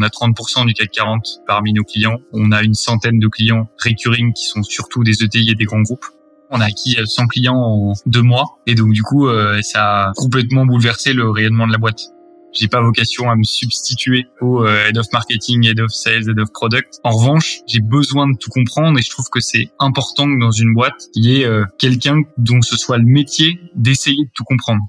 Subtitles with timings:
[0.00, 2.18] on a 30% du CAC 40 parmi nos clients.
[2.32, 5.82] On a une centaine de clients recurring qui sont surtout des ETI et des grands
[5.82, 6.06] groupes.
[6.50, 9.28] On a acquis 100 clients en deux mois et donc du coup
[9.62, 12.10] ça a complètement bouleversé le rayonnement de la boîte.
[12.52, 16.38] J'ai pas vocation à me substituer au euh, head of marketing, head of sales, head
[16.38, 16.98] of product.
[17.04, 20.50] En revanche, j'ai besoin de tout comprendre et je trouve que c'est important que dans
[20.50, 24.44] une boîte, il y ait euh, quelqu'un dont ce soit le métier d'essayer de tout
[24.44, 24.82] comprendre.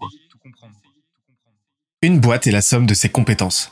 [2.02, 3.71] Une boîte est la somme de ses compétences.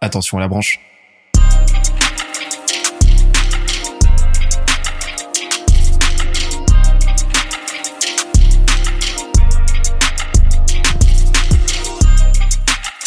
[0.00, 0.80] attention à la branche.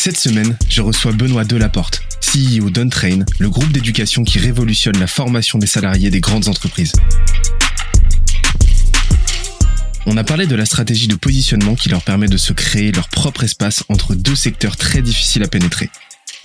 [0.03, 5.57] Cette semaine, je reçois Benoît Delaporte, CEO d'Untrain, le groupe d'éducation qui révolutionne la formation
[5.59, 6.91] des salariés des grandes entreprises.
[10.05, 13.07] On a parlé de la stratégie de positionnement qui leur permet de se créer leur
[13.07, 15.89] propre espace entre deux secteurs très difficiles à pénétrer,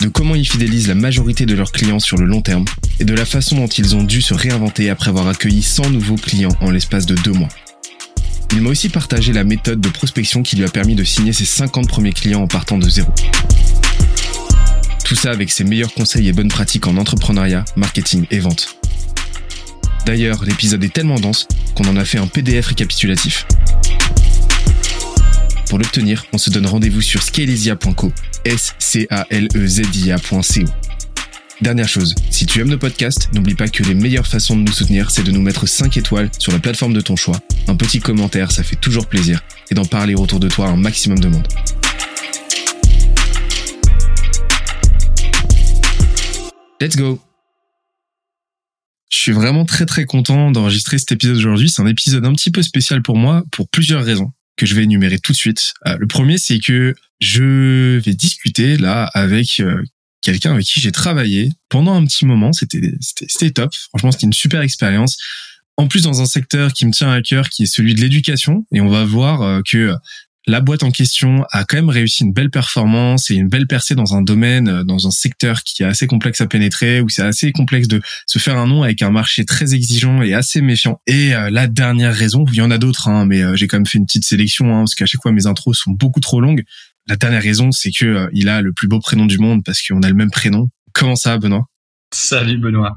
[0.01, 2.63] de comment ils fidélisent la majorité de leurs clients sur le long terme
[2.99, 6.15] et de la façon dont ils ont dû se réinventer après avoir accueilli 100 nouveaux
[6.15, 7.49] clients en l'espace de deux mois.
[8.53, 11.45] Il m'a aussi partagé la méthode de prospection qui lui a permis de signer ses
[11.45, 13.11] 50 premiers clients en partant de zéro.
[15.03, 18.75] Tout ça avec ses meilleurs conseils et bonnes pratiques en entrepreneuriat, marketing et vente.
[20.05, 23.45] D'ailleurs, l'épisode est tellement dense qu'on en a fait un PDF récapitulatif.
[25.69, 28.11] Pour l'obtenir, on se donne rendez-vous sur scalesia.co,
[28.43, 30.65] s c a l e z i
[31.61, 34.71] Dernière chose, si tu aimes nos podcasts, n'oublie pas que les meilleures façons de nous
[34.71, 37.99] soutenir, c'est de nous mettre 5 étoiles sur la plateforme de ton choix, un petit
[37.99, 41.27] commentaire, ça fait toujours plaisir, et d'en parler autour de toi à un maximum de
[41.27, 41.47] monde.
[46.81, 47.19] Let's go.
[49.11, 51.69] Je suis vraiment très très content d'enregistrer cet épisode aujourd'hui.
[51.69, 54.83] C'est un épisode un petit peu spécial pour moi pour plusieurs raisons que je vais
[54.83, 55.73] énumérer tout de suite.
[55.87, 59.81] Euh, le premier, c'est que je vais discuter là avec euh,
[60.21, 62.51] quelqu'un avec qui j'ai travaillé pendant un petit moment.
[62.51, 63.73] C'était c'était top.
[63.89, 65.17] Franchement, c'était une super expérience.
[65.77, 68.65] En plus, dans un secteur qui me tient à cœur, qui est celui de l'éducation,
[68.73, 69.93] et on va voir euh, que
[70.47, 73.93] la boîte en question a quand même réussi une belle performance et une belle percée
[73.93, 77.21] dans un domaine, euh, dans un secteur qui est assez complexe à pénétrer, où c'est
[77.21, 81.01] assez complexe de se faire un nom avec un marché très exigeant et assez méfiant.
[81.07, 83.85] Et euh, la dernière raison, il y en a d'autres, hein, mais j'ai quand même
[83.85, 86.63] fait une petite sélection, hein, parce qu'à chaque fois mes intros sont beaucoup trop longues.
[87.09, 89.81] La dernière raison, c'est que euh, il a le plus beau prénom du monde parce
[89.81, 90.69] qu'on a le même prénom.
[90.93, 91.65] Comment ça, Benoît?
[92.13, 92.95] Salut Benoît.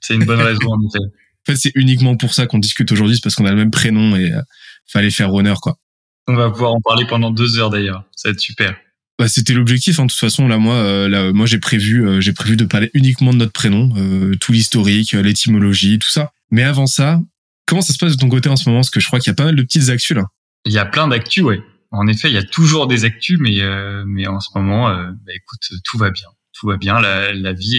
[0.00, 1.04] C'est une bonne raison en effet.
[1.46, 3.70] En fait, c'est uniquement pour ça qu'on discute aujourd'hui, c'est parce qu'on a le même
[3.70, 4.40] prénom et euh,
[4.86, 5.76] fallait faire honneur, quoi.
[6.26, 8.04] On va pouvoir en parler pendant deux heures d'ailleurs.
[8.16, 8.76] Ça va être super.
[9.18, 10.00] Bah, c'était l'objectif.
[10.00, 10.06] Hein.
[10.06, 13.32] De toute façon, là, moi, euh, là, moi, j'ai prévu, j'ai prévu de parler uniquement
[13.32, 13.92] de notre prénom,
[14.40, 16.32] tout l'historique, l'étymologie, tout ça.
[16.50, 17.20] Mais avant ça,
[17.66, 18.80] comment ça se passe de ton côté en ce moment?
[18.80, 20.24] Parce que je crois qu'il y a pas mal de petites actus là.
[20.66, 21.60] Il y a plein d'actus, ouais
[21.94, 25.10] en effet, il y a toujours des actus, mais euh, mais en ce moment, euh,
[25.24, 27.00] bah, écoute, tout va bien, tout va bien.
[27.00, 27.76] La, la vie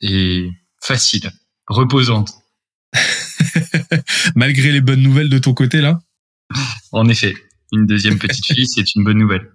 [0.00, 0.50] est, est
[0.80, 1.30] facile,
[1.66, 2.30] reposante.
[4.34, 5.98] Malgré les bonnes nouvelles de ton côté là?
[6.92, 7.34] En effet,
[7.72, 9.50] une deuxième petite fille, c'est une bonne nouvelle.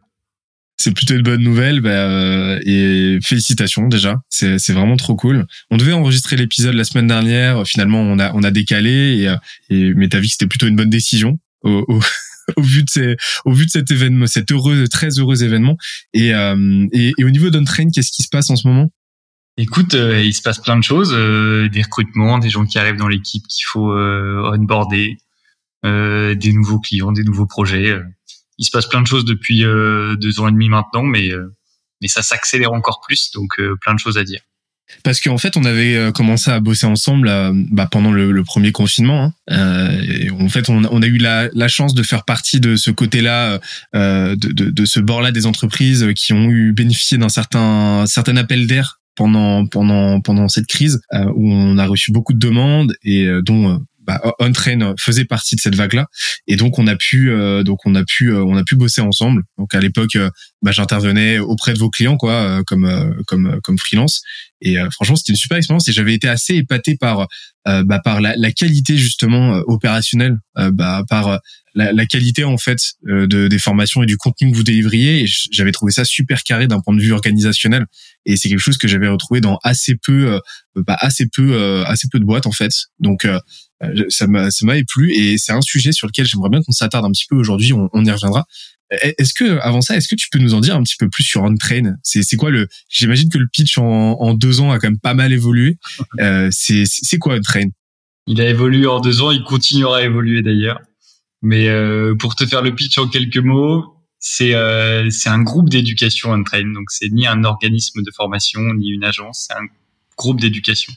[0.77, 4.21] C'est plutôt une bonne nouvelle, bah, euh, et félicitations déjà.
[4.29, 5.45] C'est c'est vraiment trop cool.
[5.69, 9.27] On devait enregistrer l'épisode la semaine dernière, finalement on a on a décalé,
[9.69, 11.39] et, et mais t'as vu que c'était plutôt une bonne décision.
[11.61, 12.01] Au, au
[12.57, 13.15] au vu de ces,
[13.45, 15.77] au vu de cet événement, cet heureux, très heureux événement.
[16.13, 18.89] Et, euh, et, et, au niveau d'Untrain, qu'est-ce qui se passe en ce moment?
[19.57, 22.97] Écoute, euh, il se passe plein de choses, euh, des recrutements, des gens qui arrivent
[22.97, 25.17] dans l'équipe qu'il faut euh, onboarder,
[25.83, 27.97] des nouveaux clients, des nouveaux projets.
[28.57, 31.31] Il se passe plein de choses depuis deux ans et demi maintenant, mais
[32.01, 34.41] mais ça s'accélère encore plus, donc plein de choses à dire.
[35.03, 38.71] Parce qu'en fait, on avait euh, commencé à bosser ensemble euh, bah, pendant le, premier
[38.71, 39.23] confinement.
[39.23, 39.33] Hein.
[39.51, 42.75] Euh, et en fait, on, on, a eu la, la, chance de faire partie de
[42.75, 43.59] ce côté-là,
[43.95, 48.37] euh, de, de, de, ce bord-là des entreprises qui ont eu bénéficié d'un certain, certain
[48.37, 50.99] appel d'air pendant pendant pendant cette crise
[51.35, 55.75] où on a reçu beaucoup de demandes et dont bah, Untrain faisait partie de cette
[55.75, 56.07] vague-là,
[56.47, 59.01] et donc on a pu, euh, donc on a pu, euh, on a pu bosser
[59.01, 59.43] ensemble.
[59.57, 60.29] Donc à l'époque, euh,
[60.61, 64.21] bah, j'intervenais auprès de vos clients, quoi, comme comme comme freelance.
[64.61, 67.27] Et franchement, c'était une super expérience, et j'avais été assez épaté par
[67.65, 71.39] bah, par la, la, qualité justement opérationnelle, bah, par
[71.75, 75.25] la, qualité en fait de, des formations et du contenu que vous délivriez.
[75.51, 77.85] J'avais trouvé ça super carré d'un point de vue organisationnel.
[78.25, 80.39] Et c'est quelque chose que j'avais retrouvé dans assez peu,
[80.75, 82.71] bah, assez peu, assez peu de boîtes en fait.
[82.99, 83.27] Donc
[84.09, 87.05] ça m'a ça m'a plu et c'est un sujet sur lequel j'aimerais bien qu'on s'attarde
[87.05, 87.73] un petit peu aujourd'hui.
[87.73, 88.45] On, on y reviendra.
[89.01, 91.23] Est-ce que avant ça, est-ce que tu peux nous en dire un petit peu plus
[91.23, 91.95] sur OnTrain?
[92.03, 95.13] C'est quoi le J'imagine que le pitch en, en, deux ans a quand même pas
[95.13, 95.77] mal évolué.
[96.19, 97.69] Euh, c'est c'est quoi OnTrain?
[98.27, 100.79] Il a évolué en deux ans, il continuera à évoluer d'ailleurs.
[101.43, 105.69] Mais euh, pour te faire le pitch en quelques mots, c'est euh, c'est un groupe
[105.69, 106.73] d'éducation OnTrain.
[106.73, 109.67] Donc c'est ni un organisme de formation ni une agence, c'est un
[110.17, 110.93] groupe d'éducation.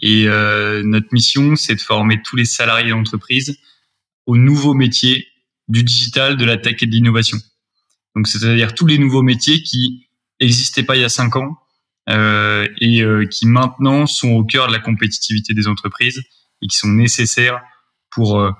[0.00, 3.58] Et euh, notre mission, c'est de former tous les salariés d'entreprise
[4.26, 5.26] aux nouveaux métiers
[5.68, 7.38] du digital, de la tech et de l'innovation.
[8.14, 10.06] Donc, c'est-à-dire tous les nouveaux métiers qui
[10.40, 11.58] n'existaient pas il y a cinq ans
[12.08, 16.22] euh, et euh, qui maintenant sont au cœur de la compétitivité des entreprises
[16.60, 17.60] et qui sont nécessaires
[18.10, 18.50] pour euh,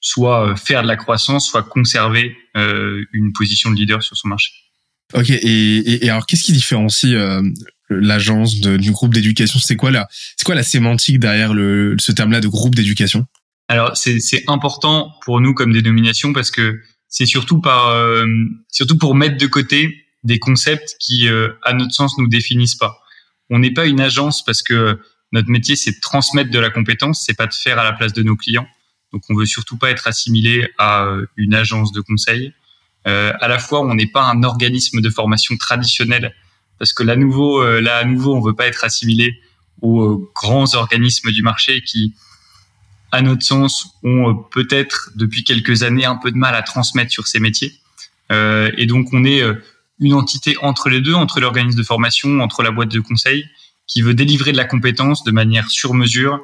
[0.00, 4.52] soit faire de la croissance, soit conserver euh, une position de leader sur son marché.
[5.14, 5.30] Ok.
[5.30, 7.42] Et, et, alors, qu'est-ce qui différencie euh,
[7.88, 9.58] l'agence du groupe d'éducation?
[9.58, 10.06] C'est quoi la,
[10.36, 13.26] c'est quoi la sémantique derrière le, ce terme-là de groupe d'éducation?
[13.68, 18.26] Alors c'est important pour nous comme dénomination parce que c'est surtout par euh,
[18.72, 22.98] surtout pour mettre de côté des concepts qui euh, à notre sens nous définissent pas.
[23.50, 24.98] On n'est pas une agence parce que
[25.32, 28.14] notre métier c'est de transmettre de la compétence, c'est pas de faire à la place
[28.14, 28.66] de nos clients.
[29.12, 32.52] Donc on veut surtout pas être assimilé à euh, une agence de conseil.
[33.06, 36.34] Euh, à la fois on n'est pas un organisme de formation traditionnel
[36.78, 39.40] parce que là nouveau là à nouveau on veut pas être assimilé
[39.82, 42.14] aux grands organismes du marché qui
[43.12, 47.10] à notre sens, ont euh, peut-être depuis quelques années un peu de mal à transmettre
[47.10, 47.72] sur ces métiers.
[48.30, 49.54] Euh, et donc, on est euh,
[50.00, 53.46] une entité entre les deux, entre l'organisme de formation, entre la boîte de conseil,
[53.86, 56.40] qui veut délivrer de la compétence de manière sur mesure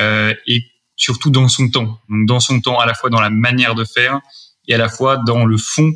[0.00, 0.64] euh, et
[0.96, 2.00] surtout dans son temps.
[2.08, 4.20] Donc, dans son temps, à la fois dans la manière de faire
[4.66, 5.92] et à la fois dans le fond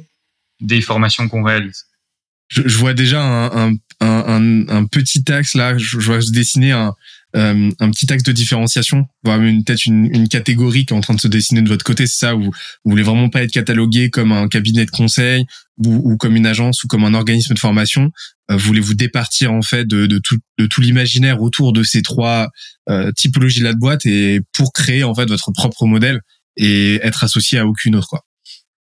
[0.60, 1.86] des formations qu'on réalise.
[2.48, 6.32] Je, je, vois déjà un, un, un, un, petit axe là, je, je vois se
[6.32, 6.94] dessiner un,
[7.36, 11.14] euh, un petit axe de différenciation, voire peut-être une, une, catégorie qui est en train
[11.14, 12.50] de se dessiner de votre côté, c'est ça, où vous
[12.84, 15.44] voulez vraiment pas être catalogué comme un cabinet de conseil
[15.78, 18.10] ou, ou comme une agence ou comme un organisme de formation.
[18.50, 22.48] Euh, voulez-vous départir en fait de, de tout, de tout l'imaginaire autour de ces trois
[22.88, 26.20] euh, typologies là de boîte et pour créer en fait votre propre modèle
[26.56, 28.24] et être associé à aucune autre quoi.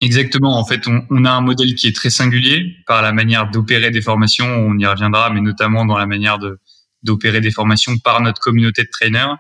[0.00, 0.56] Exactement.
[0.56, 3.90] En fait, on, on, a un modèle qui est très singulier par la manière d'opérer
[3.90, 4.46] des formations.
[4.46, 6.60] On y reviendra, mais notamment dans la manière de,
[7.02, 9.36] d'opérer des formations par notre communauté de traîneurs.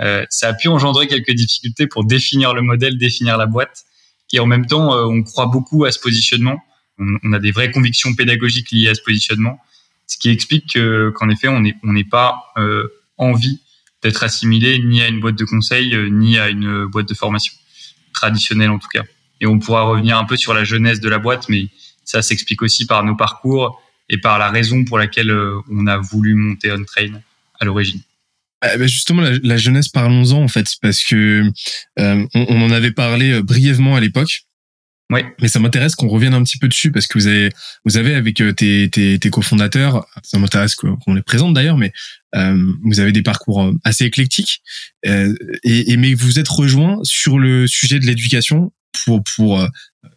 [0.00, 3.84] Euh, ça a pu engendrer quelques difficultés pour définir le modèle, définir la boîte.
[4.32, 6.60] Et en même temps, euh, on croit beaucoup à ce positionnement.
[6.98, 9.60] On, a des vraies convictions pédagogiques liées à ce positionnement,
[10.08, 10.76] ce qui explique
[11.14, 13.60] qu'en effet, on n'est on pas euh, envie
[14.02, 17.52] d'être assimilé ni à une boîte de conseil, euh, ni à une boîte de formation
[18.14, 19.04] traditionnelle en tout cas.
[19.40, 21.68] Et on pourra revenir un peu sur la jeunesse de la boîte, mais
[22.04, 25.98] ça s'explique aussi par nos parcours, et par la raison pour laquelle euh, on a
[25.98, 27.20] voulu monter On Train
[27.60, 28.00] à l'origine.
[28.64, 31.44] Euh, bah, justement, la, jeunesse, parlons-en en fait, parce que
[31.98, 34.42] euh, on, en avait parlé euh, brièvement à l'époque.
[35.10, 35.20] Oui.
[35.40, 37.48] Mais ça m'intéresse qu'on revienne un petit peu dessus parce que vous avez,
[37.86, 41.92] vous avez avec tes, tes, tes cofondateurs, ça m'intéresse qu'on les présente d'ailleurs, mais
[42.34, 44.60] euh, vous avez des parcours assez éclectiques.
[45.06, 45.34] Euh,
[45.64, 48.70] et, et, mais vous êtes rejoints sur le sujet de l'éducation
[49.04, 49.66] pour pour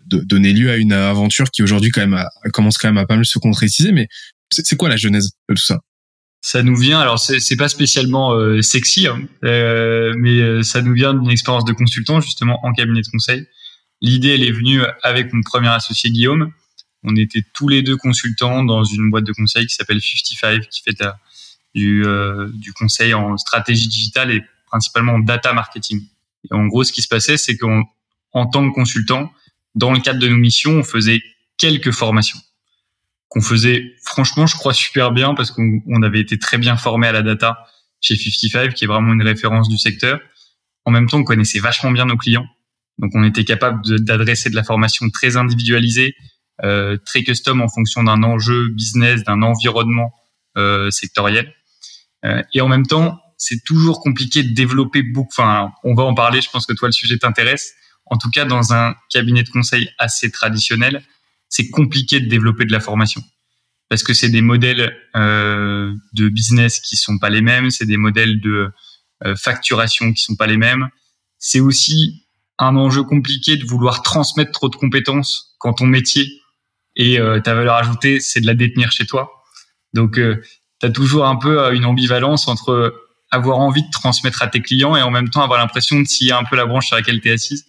[0.06, 3.16] de donner lieu à une aventure qui aujourd'hui quand même commence quand même à pas
[3.16, 3.92] mal se concrétiser.
[3.92, 4.08] Mais
[4.52, 5.80] c'est quoi la genèse de tout ça?
[6.44, 10.94] Ça nous vient, alors c'est pas spécialement euh, sexy, hein, euh, mais euh, ça nous
[10.94, 13.46] vient d'une expérience de consultant justement en cabinet de conseil.
[14.02, 16.52] L'idée, elle est venue avec mon premier associé Guillaume.
[17.04, 20.82] On était tous les deux consultants dans une boîte de conseil qui s'appelle 55, qui
[20.82, 20.98] fait
[21.76, 22.04] du,
[22.54, 26.02] du conseil en stratégie digitale et principalement en data marketing.
[26.50, 27.58] Et en gros, ce qui se passait, c'est
[28.32, 29.32] qu'en tant que consultant,
[29.76, 31.22] dans le cadre de nos missions, on faisait
[31.58, 32.40] quelques formations
[33.32, 37.14] qu'on faisait franchement, je crois super bien parce qu'on avait été très bien formé à
[37.14, 37.66] la data
[38.02, 40.20] chez 55, qui est vraiment une référence du secteur.
[40.84, 42.46] En même temps, on connaissait vachement bien nos clients,
[42.98, 46.14] donc on était capable d'adresser de, la formation très individualisée,
[46.64, 50.12] euh, très custom en fonction d'un enjeu business, d'un environnement
[50.58, 51.54] euh, sectoriel.
[52.26, 55.32] Euh, et en même temps, c'est toujours compliqué de développer beaucoup.
[55.32, 56.42] Enfin, on va en parler.
[56.42, 57.76] Je pense que toi, le sujet t'intéresse
[58.12, 61.04] en tout cas dans un cabinet de conseil assez traditionnel,
[61.50, 63.24] c'est compliqué de développer de la formation
[63.92, 67.98] parce que c'est des modèles euh, de business qui sont pas les mêmes, c'est des
[67.98, 68.72] modèles de
[69.26, 70.88] euh, facturation qui sont pas les mêmes.
[71.40, 72.26] C'est aussi
[72.58, 76.26] un enjeu compliqué de vouloir transmettre trop de compétences quand ton métier
[76.96, 79.30] et euh, ta valeur ajoutée, c'est de la détenir chez toi.
[79.94, 82.96] Donc, tu as toujours un peu une ambivalence entre
[83.30, 86.32] avoir envie de transmettre à tes clients et en même temps avoir l'impression de scier
[86.32, 87.66] un peu la branche sur laquelle tu es assise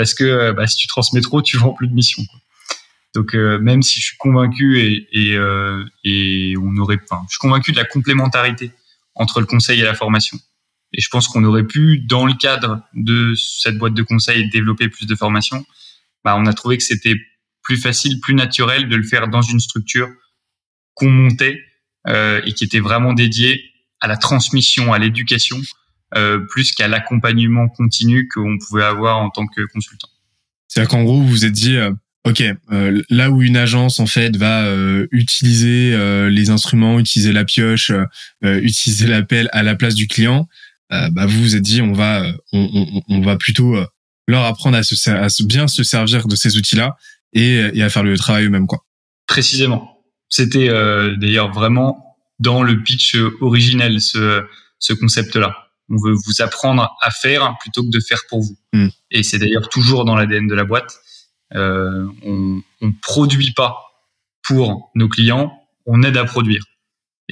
[0.00, 2.24] parce que bah, si tu transmets trop, tu vends plus de missions.
[3.14, 7.84] Donc même si je suis convaincu et, et on aurait, je suis convaincu de la
[7.84, 8.70] complémentarité
[9.14, 10.38] entre le conseil et la formation.
[10.94, 14.88] Et je pense qu'on aurait pu, dans le cadre de cette boîte de conseil, développer
[14.88, 15.66] plus de formation.
[16.24, 17.16] Bah, on a trouvé que c'était
[17.62, 20.08] plus facile, plus naturel de le faire dans une structure
[20.94, 21.60] qu'on montait
[22.08, 23.62] euh, et qui était vraiment dédiée
[24.00, 25.62] à la transmission, à l'éducation, euh,
[26.48, 30.08] plus qu'à l'accompagnement continu qu'on pouvait avoir en tant que consultant.
[30.70, 31.90] C'est-à-dire qu'en gros, vous vous êtes dit, euh,
[32.24, 35.96] ok, euh, là où une agence en fait va euh, utiliser
[36.30, 37.92] les instruments, utiliser la pioche,
[38.42, 40.48] utiliser l'appel à la place du client,
[40.90, 43.76] bah vous vous êtes dit, on va, on, on, on va plutôt
[44.28, 46.96] leur apprendre à, se, à bien se servir de ces outils-là
[47.32, 48.84] et, et, à faire le travail eux-mêmes, quoi.
[49.26, 50.02] Précisément.
[50.28, 54.44] C'était euh, d'ailleurs vraiment dans le pitch originel ce,
[54.78, 55.69] ce concept-là.
[55.90, 58.56] On veut vous apprendre à faire plutôt que de faire pour vous.
[58.72, 58.88] Mm.
[59.10, 60.96] Et c'est d'ailleurs toujours dans l'ADN de la boîte.
[61.54, 63.76] Euh, on, on produit pas
[64.42, 65.52] pour nos clients,
[65.86, 66.64] on aide à produire.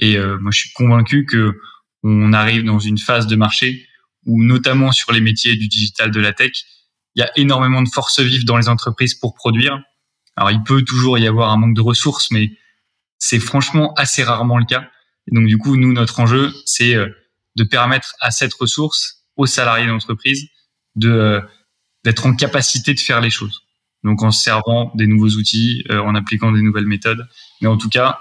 [0.01, 1.59] Et euh, moi, je suis convaincu que
[2.03, 3.87] on arrive dans une phase de marché
[4.27, 6.53] où, notamment sur les métiers du digital, de la tech,
[7.15, 9.81] il y a énormément de force vive dans les entreprises pour produire.
[10.37, 12.53] Alors, il peut toujours y avoir un manque de ressources, mais
[13.19, 14.89] c'est franchement assez rarement le cas.
[15.27, 17.09] Et donc, du coup, nous, notre enjeu, c'est euh,
[17.59, 20.49] de permettre à cette ressource, aux salariés d'entreprise,
[20.97, 21.41] de euh,
[22.05, 23.63] d'être en capacité de faire les choses.
[24.05, 27.27] Donc, en servant des nouveaux outils, euh, en appliquant des nouvelles méthodes.
[27.61, 28.21] Mais en tout cas,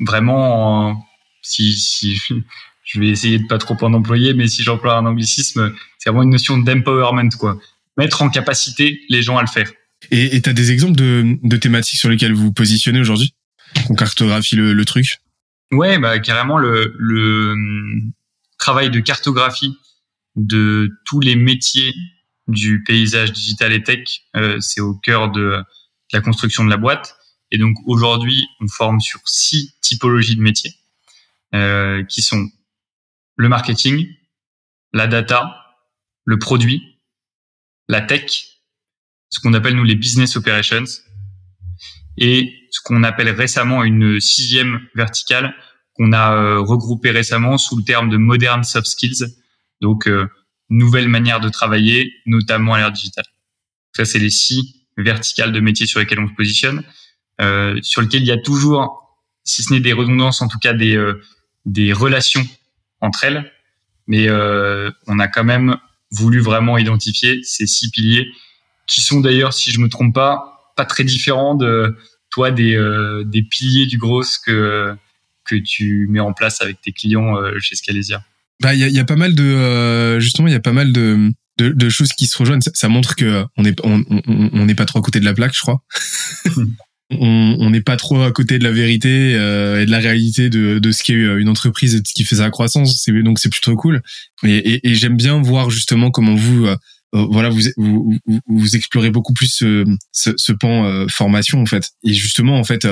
[0.00, 1.06] vraiment,
[1.42, 2.18] si, si
[2.84, 6.24] je vais essayer de pas trop en employer, mais si j'emploie un anglicisme, c'est vraiment
[6.24, 7.58] une notion d'empowerment, quoi
[8.00, 9.70] mettre en capacité les gens à le faire.
[10.10, 13.34] Et tu as des exemples de, de, thématiques sur lesquelles vous positionnez aujourd'hui?
[13.86, 15.18] Qu'on cartographie le, le, truc?
[15.70, 17.54] Ouais, bah, carrément le, le
[18.60, 19.76] travail de cartographie
[20.36, 21.92] de tous les métiers
[22.46, 25.64] du paysage digital et tech, euh, c'est au cœur de
[26.12, 27.16] la construction de la boîte.
[27.50, 30.74] Et donc aujourd'hui, on forme sur six typologies de métiers
[31.54, 32.48] euh, qui sont
[33.36, 34.06] le marketing,
[34.92, 35.56] la data,
[36.24, 37.00] le produit,
[37.88, 38.60] la tech,
[39.30, 40.84] ce qu'on appelle nous les business operations,
[42.18, 45.54] et ce qu'on appelle récemment une sixième verticale
[46.00, 49.26] qu'on a euh, regroupée récemment sous le terme de modern soft skills,
[49.82, 50.28] donc euh,
[50.70, 53.26] nouvelle manière de travailler, notamment à l'ère digitale.
[53.94, 56.82] Ça, c'est les six verticales de métiers sur lesquelles on se positionne,
[57.42, 60.72] euh, sur lesquelles il y a toujours, si ce n'est des redondances, en tout cas
[60.72, 61.20] des, euh,
[61.66, 62.46] des relations
[63.02, 63.52] entre elles,
[64.06, 65.76] mais on a quand même
[66.10, 68.32] voulu vraiment identifier ces six piliers
[68.88, 71.96] qui sont d'ailleurs, si je me trompe pas, pas très différents de
[72.30, 74.96] toi des, euh, des piliers du gros que
[75.50, 78.24] que tu mets en place avec tes clients euh, chez Scalesia.
[78.60, 80.72] Bah il y a, y a, pas mal de euh, justement il y a pas
[80.72, 82.60] mal de, de, de choses qui se rejoignent.
[82.60, 85.34] Ça, ça montre que on est on on n'est pas trop à côté de la
[85.34, 85.82] plaque, je crois.
[87.10, 90.78] on n'est pas trop à côté de la vérité euh, et de la réalité de,
[90.78, 93.02] de ce qu'est une entreprise et de ce qui fait sa croissance.
[93.02, 94.02] C'est, donc c'est plutôt cool.
[94.44, 96.76] Et, et, et, j'aime bien voir justement comment vous, euh,
[97.14, 101.66] euh, voilà, vous, vous, vous, explorez beaucoup plus ce, ce, ce pan euh, formation en
[101.66, 101.90] fait.
[102.04, 102.86] Et justement en fait,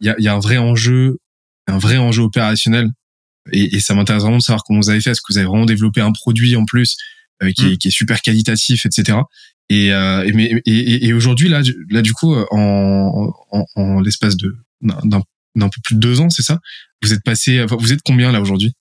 [0.00, 1.18] il y a, y, a, un vrai enjeu,
[1.68, 2.90] un vrai enjeu opérationnel.
[3.52, 5.10] Et, et ça m'intéresse vraiment de savoir comment vous avez fait.
[5.10, 6.96] Est-ce que vous avez vraiment développé un produit en plus
[7.40, 7.76] qui, est, mmh.
[7.78, 9.18] qui est super qualitatif, etc.
[9.70, 14.56] Et, euh, et, et, et aujourd'hui, là, là, du coup, en, en, en l'espace de
[14.80, 15.22] d'un
[15.54, 16.58] d'un peu plus de deux ans, c'est ça?
[17.02, 18.72] Vous êtes passé, vous êtes combien là aujourd'hui?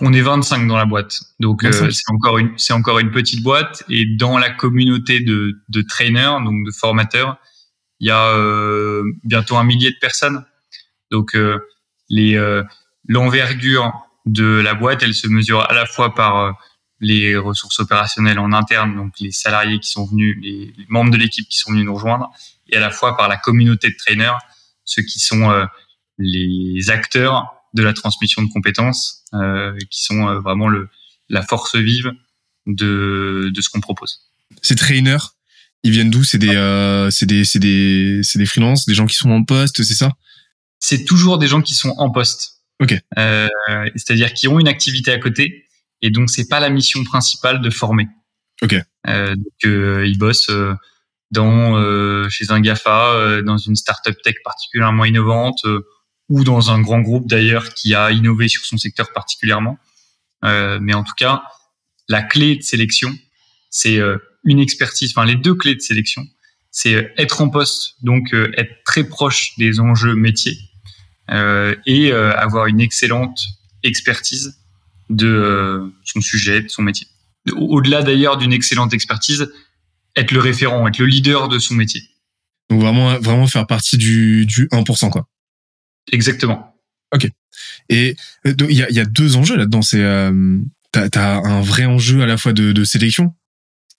[0.00, 3.42] On est 25 dans la boîte, donc euh, c'est encore une c'est encore une petite
[3.42, 3.84] boîte.
[3.88, 7.36] Et dans la communauté de de trainers, donc de formateurs,
[8.00, 10.44] il y a euh, bientôt un millier de personnes.
[11.12, 11.60] Donc euh,
[12.14, 12.62] les euh,
[13.08, 13.92] l'envergure
[14.24, 16.56] de la boîte, elle se mesure à la fois par
[17.00, 21.46] les ressources opérationnelles en interne, donc les salariés qui sont venus, les, membres de l'équipe
[21.48, 22.30] qui sont venus nous rejoindre,
[22.68, 24.38] et à la fois par la communauté de trainers,
[24.84, 25.66] ceux qui sont euh,
[26.18, 30.88] les acteurs de la transmission de compétences, euh, qui sont euh, vraiment le,
[31.28, 32.12] la force vive
[32.66, 34.20] de, de ce qu'on propose.
[34.62, 35.34] Ces trainers,
[35.82, 36.24] ils viennent d'où?
[36.24, 39.44] C'est des, euh, c'est des, c'est des, c'est des freelances, des gens qui sont en
[39.44, 40.12] poste, c'est ça?
[40.86, 42.60] C'est toujours des gens qui sont en poste.
[42.78, 42.94] Ok.
[43.96, 45.64] C'est-à-dire qui ont une activité à côté,
[46.02, 48.06] et donc, c'est pas la mission principale de former.
[48.60, 48.76] Ok.
[49.06, 50.74] Euh, donc, euh, il bosse euh,
[51.30, 55.64] dans euh, chez un Gafa, euh, dans une startup tech particulièrement innovante,
[56.28, 59.78] ou dans un grand groupe d'ailleurs qui a innové sur son secteur particulièrement.
[60.42, 61.44] mais en tout cas,
[62.10, 63.10] la clé de sélection,
[63.70, 63.98] c'est
[64.44, 65.14] une expertise.
[65.16, 66.26] Enfin, les deux clés de sélection,
[66.70, 70.58] c'est être en poste, donc être très proche des enjeux métiers
[71.28, 73.40] et avoir une excellente
[73.82, 74.58] expertise
[75.10, 77.06] de euh, son sujet, de son métier.
[77.54, 79.52] Au-delà d'ailleurs d'une excellente expertise,
[80.16, 82.02] être le référent, être le leader de son métier.
[82.70, 85.28] Donc vraiment, vraiment faire partie du, du 1%, quoi.
[86.10, 86.74] Exactement.
[87.14, 87.28] Ok.
[87.88, 88.16] Et
[88.46, 89.82] euh, il y a, y a, deux enjeux là-dedans.
[89.82, 90.58] C'est euh,
[90.90, 93.34] t'as as un vrai enjeu à la fois de, de sélection.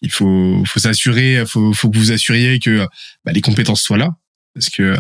[0.02, 2.88] Il faut, faut s'assurer, faut, faut que vous assuriez que
[3.24, 4.16] bah, les compétences soient là,
[4.54, 4.98] parce que euh,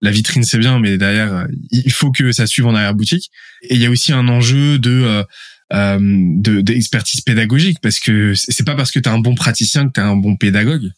[0.00, 3.30] la vitrine c'est bien, mais derrière il faut que ça suive en arrière boutique.
[3.62, 5.24] Et il y a aussi un enjeu de
[5.72, 9.92] euh, de d'expertise pédagogique, parce que c'est pas parce que t'es un bon praticien que
[9.92, 10.90] t'es un bon pédagogue.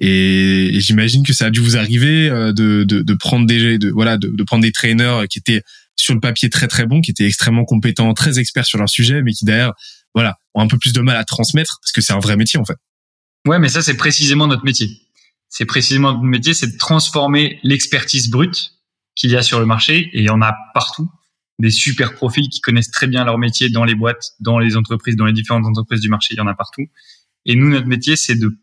[0.00, 4.16] Et, j'imagine que ça a dû vous arriver de, de, de prendre des de, voilà
[4.18, 5.62] de, de prendre des traîneurs qui étaient
[5.96, 9.22] sur le papier très très bons, qui étaient extrêmement compétents, très experts sur leur sujet,
[9.22, 9.72] mais qui derrière,
[10.14, 12.58] voilà, ont un peu plus de mal à transmettre parce que c'est un vrai métier
[12.58, 12.76] en fait.
[13.46, 14.88] Ouais, mais ça c'est précisément notre métier.
[15.52, 18.72] C'est précisément notre métier, c'est de transformer l'expertise brute
[19.14, 21.10] qu'il y a sur le marché et il y en a partout.
[21.58, 25.14] Des super profils qui connaissent très bien leur métier dans les boîtes, dans les entreprises,
[25.14, 26.86] dans les différentes entreprises du marché, il y en a partout.
[27.44, 28.56] Et nous, notre métier, c'est de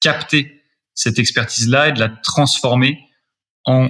[0.00, 0.62] capter
[0.94, 3.00] cette expertise-là et de la transformer
[3.64, 3.88] en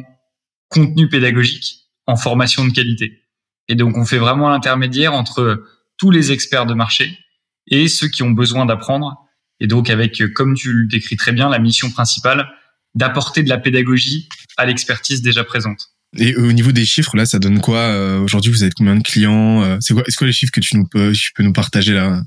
[0.70, 3.22] contenu pédagogique en formation de qualité.
[3.68, 5.62] Et donc, on fait vraiment l'intermédiaire entre
[5.98, 7.18] tous les experts de marché
[7.66, 9.25] et ceux qui ont besoin d'apprendre.
[9.60, 12.48] Et donc, avec, comme tu le décris très bien, la mission principale
[12.94, 15.88] d'apporter de la pédagogie à l'expertise déjà présente.
[16.18, 19.02] Et au niveau des chiffres, là, ça donne quoi euh, Aujourd'hui, vous avez combien de
[19.02, 21.52] clients euh, C'est quoi, est-ce quoi les chiffres que tu nous peux, tu peux nous
[21.52, 22.22] partager là?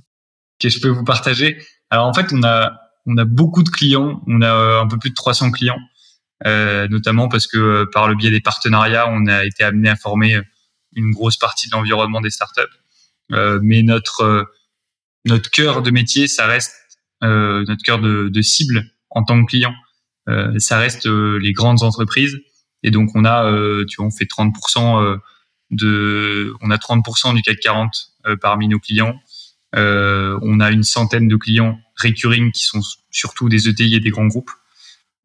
[0.59, 1.57] Que je peux vous partager?
[1.89, 2.74] Alors en fait, on a
[3.05, 4.21] on a beaucoup de clients.
[4.27, 5.79] On a euh, un peu plus de 300 clients.
[6.45, 9.95] Euh, notamment parce que euh, par le biais des partenariats, on a été amené à
[9.95, 10.41] former euh,
[10.95, 12.62] une grosse partie de l'environnement des startups.
[13.31, 14.48] Euh, mais notre
[15.25, 16.74] notre cœur de métier, ça reste
[17.21, 19.73] notre cœur de, de, cible en tant que client.
[20.57, 22.39] ça reste les grandes entreprises.
[22.83, 23.51] Et donc on a,
[23.88, 25.19] tu vois, on fait 30%
[25.71, 29.19] de, on a 30% du CAC 40 parmi nos clients.
[29.73, 34.27] on a une centaine de clients recurring qui sont surtout des ETI et des grands
[34.27, 34.51] groupes.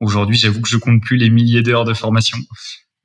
[0.00, 2.38] Aujourd'hui, j'avoue que je compte plus les milliers d'heures de formation,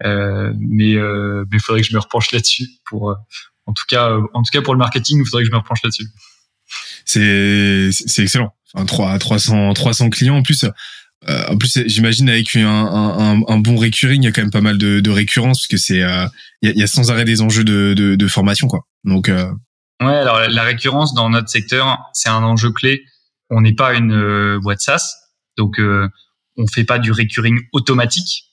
[0.05, 2.67] euh, mais euh, il faudrait que je me repenche là-dessus.
[2.85, 3.15] Pour, euh,
[3.65, 5.57] en tout cas, euh, en tout cas pour le marketing, il faudrait que je me
[5.57, 6.07] repenche là-dessus.
[7.05, 8.53] C'est excellent.
[8.73, 10.65] Enfin, 3, 300 300 clients en plus.
[11.27, 14.51] Euh, en plus, j'imagine avec un, un, un, bon recurring, il y a quand même
[14.51, 17.25] pas mal de, de récurrence parce que c'est il y, a, y, a, sans arrêt
[17.25, 18.85] des enjeux de, de, de formation quoi.
[19.03, 23.03] Donc ouais, alors la récurrence dans notre secteur, c'est un enjeu clé.
[23.49, 25.15] On n'est pas une boîte SaaS,
[25.57, 25.77] donc
[26.59, 28.45] on fait pas du recurring automatique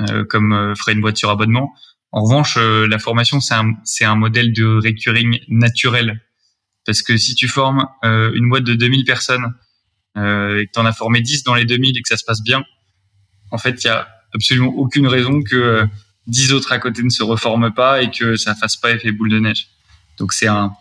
[0.00, 1.72] euh, comme euh, ferait une boîte sur abonnement.
[2.12, 6.20] En revanche, euh, la formation c'est un c'est un modèle de recurring naturel
[6.88, 9.54] parce que si tu formes une boîte de 2000 personnes
[10.16, 12.42] et que tu en as formé 10 dans les 2000 et que ça se passe
[12.42, 12.64] bien,
[13.50, 15.86] en fait, il y a absolument aucune raison que
[16.28, 19.30] 10 autres à côté ne se reforment pas et que ça fasse pas effet boule
[19.30, 19.68] de neige.
[20.18, 20.72] Donc c'est un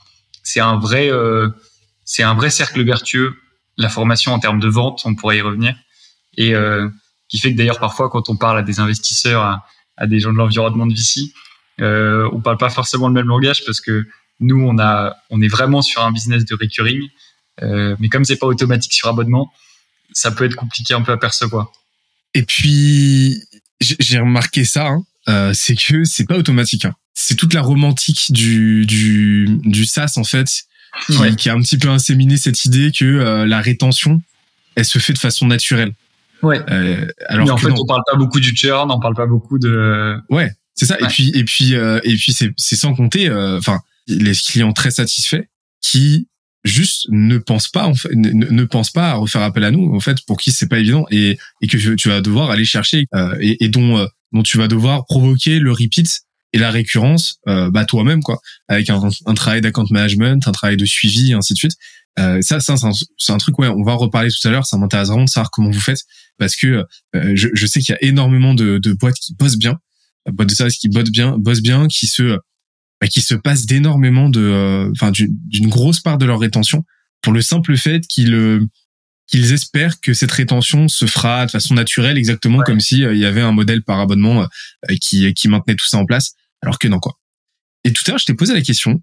[0.44, 1.12] c'est un vrai
[2.06, 3.36] c'est un vrai cercle vertueux
[3.78, 5.76] la formation en termes de vente, on pourrait y revenir
[6.36, 6.90] et euh,
[7.30, 9.62] qui fait que d'ailleurs parfois quand on parle à des investisseurs,
[9.98, 11.34] à, des gens de l'environnement de VC,
[11.82, 14.06] euh, on parle pas forcément le même langage parce que
[14.40, 17.02] nous on a on est vraiment sur un business de recurring,
[17.62, 19.52] euh, mais comme c'est pas automatique sur abonnement,
[20.14, 21.72] ça peut être compliqué un peu à percevoir.
[22.34, 23.42] Et puis
[23.80, 26.86] j'ai remarqué ça, hein, euh, c'est que c'est pas automatique.
[26.86, 26.96] Hein.
[27.14, 30.48] C'est toute la romantique du, du, du SaaS en fait
[31.06, 34.22] qui, qui, a un petit peu inséminé cette idée que euh, la rétention
[34.78, 35.94] elle se fait de façon naturelle.
[36.44, 36.62] Ouais.
[36.70, 39.58] Euh, alors Mais en fait, on parle pas beaucoup du churn, on parle pas beaucoup
[39.58, 40.18] de.
[40.30, 40.98] Ouais, c'est ça.
[41.00, 44.74] Et puis, et puis, euh, et puis, c'est, c'est sans compter, euh, enfin, les clients
[44.74, 45.44] très satisfaits
[45.82, 46.28] qui
[46.64, 49.94] juste ne pensent pas, en fait, ne, ne pensent pas à refaire appel à nous,
[49.96, 53.06] en fait, pour qui c'est pas évident et, et que tu vas devoir aller chercher
[53.16, 56.22] euh, et, et dont, euh, dont tu vas devoir provoquer le repeat
[56.54, 58.40] et la récurrence euh, bah toi-même quoi
[58.70, 61.74] avec un, un travail d'account management un travail de suivi et ainsi de suite
[62.20, 62.76] euh, ça, ça
[63.18, 64.66] c'est un, truc, ouais, on va reparler tout à l'heure.
[64.66, 66.04] Ça m'intéresse vraiment de savoir comment vous faites
[66.38, 69.58] parce que euh, je, je, sais qu'il y a énormément de, de, boîtes qui bossent
[69.58, 69.80] bien,
[70.32, 72.40] boîtes de services qui bossent bien, bossent bien, qui se,
[73.02, 76.84] bah, qui se passent d'énormément de, euh, enfin, d'une grosse part de leur rétention
[77.22, 78.66] pour le simple fait qu'ils euh,
[79.28, 83.26] qu'ils espèrent que cette rétention se fera de façon naturelle, exactement comme si il y
[83.26, 84.48] avait un modèle par abonnement
[85.02, 87.20] qui, qui maintenait tout ça en place, alors que non quoi.
[87.84, 89.02] Et tout à l'heure, je t'ai posé la question.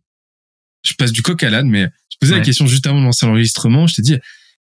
[0.83, 3.25] Je passe du coq à l'âne, mais je posais la question juste avant de lancer
[3.25, 3.87] l'enregistrement.
[3.87, 4.19] Je t'ai dit,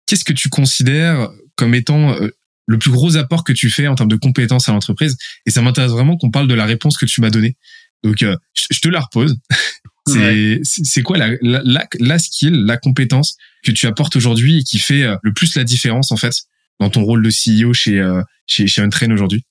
[0.08, 2.30] qu'est-ce que tu considères comme étant euh,
[2.66, 5.16] le plus gros apport que tu fais en termes de compétences à l'entreprise?
[5.46, 7.56] Et ça m'intéresse vraiment qu'on parle de la réponse que tu m'as donnée.
[8.04, 9.36] Donc, euh, je te la repose.
[10.64, 15.04] c'est quoi la, la, la, skill, la compétence que tu apportes aujourd'hui et qui fait
[15.04, 16.34] euh, le plus la différence en fait
[16.80, 18.02] dans ton rôle de CEO chez
[18.48, 19.44] chez, chez Untrain aujourd'hui?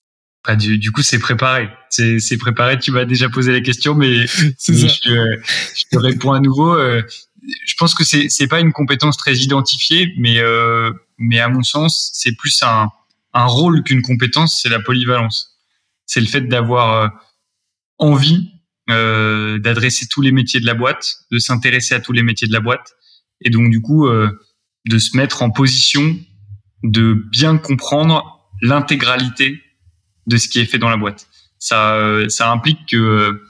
[0.44, 1.68] Bah, du, du, coup, c'est préparé.
[1.90, 2.78] C'est préparé.
[2.78, 6.76] Tu m'as déjà posé la question, mais, Je, je, te réponds à nouveau
[7.64, 11.62] je pense que c'est c'est pas une compétence très identifiée, mais euh, mais à mon
[11.62, 12.88] sens, c'est plus un,
[13.34, 15.56] un rôle qu'une compétence, c'est la polyvalence.
[16.06, 17.12] C'est le fait d'avoir
[17.98, 18.50] envie
[18.90, 22.52] euh, d'adresser tous les métiers de la boîte, de s'intéresser à tous les métiers de
[22.54, 22.94] la boîte,
[23.42, 24.30] et donc du coup euh,
[24.86, 26.16] de se mettre en position
[26.82, 29.62] de bien comprendre l'intégralité
[30.26, 31.28] de ce qui est fait dans la boîte.
[31.58, 33.42] Ça, euh, ça implique que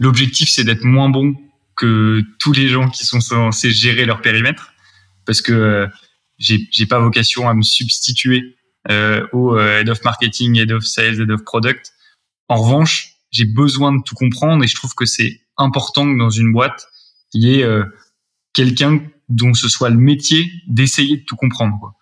[0.00, 1.36] l'objectif c'est d'être moins bon
[1.76, 4.72] que tous les gens qui sont censés gérer leur périmètre,
[5.26, 5.86] parce que
[6.38, 8.56] j'ai, j'ai pas vocation à me substituer
[9.32, 11.92] au head of marketing, head of sales, head of product.
[12.48, 16.30] En revanche, j'ai besoin de tout comprendre et je trouve que c'est important que dans
[16.30, 16.86] une boîte,
[17.32, 17.84] il y ait euh,
[18.52, 21.78] quelqu'un dont ce soit le métier d'essayer de tout comprendre.
[21.80, 21.94] Quoi.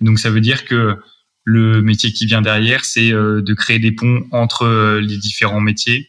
[0.00, 0.96] Donc ça veut dire que
[1.44, 5.60] le métier qui vient derrière, c'est euh, de créer des ponts entre euh, les différents
[5.60, 6.08] métiers.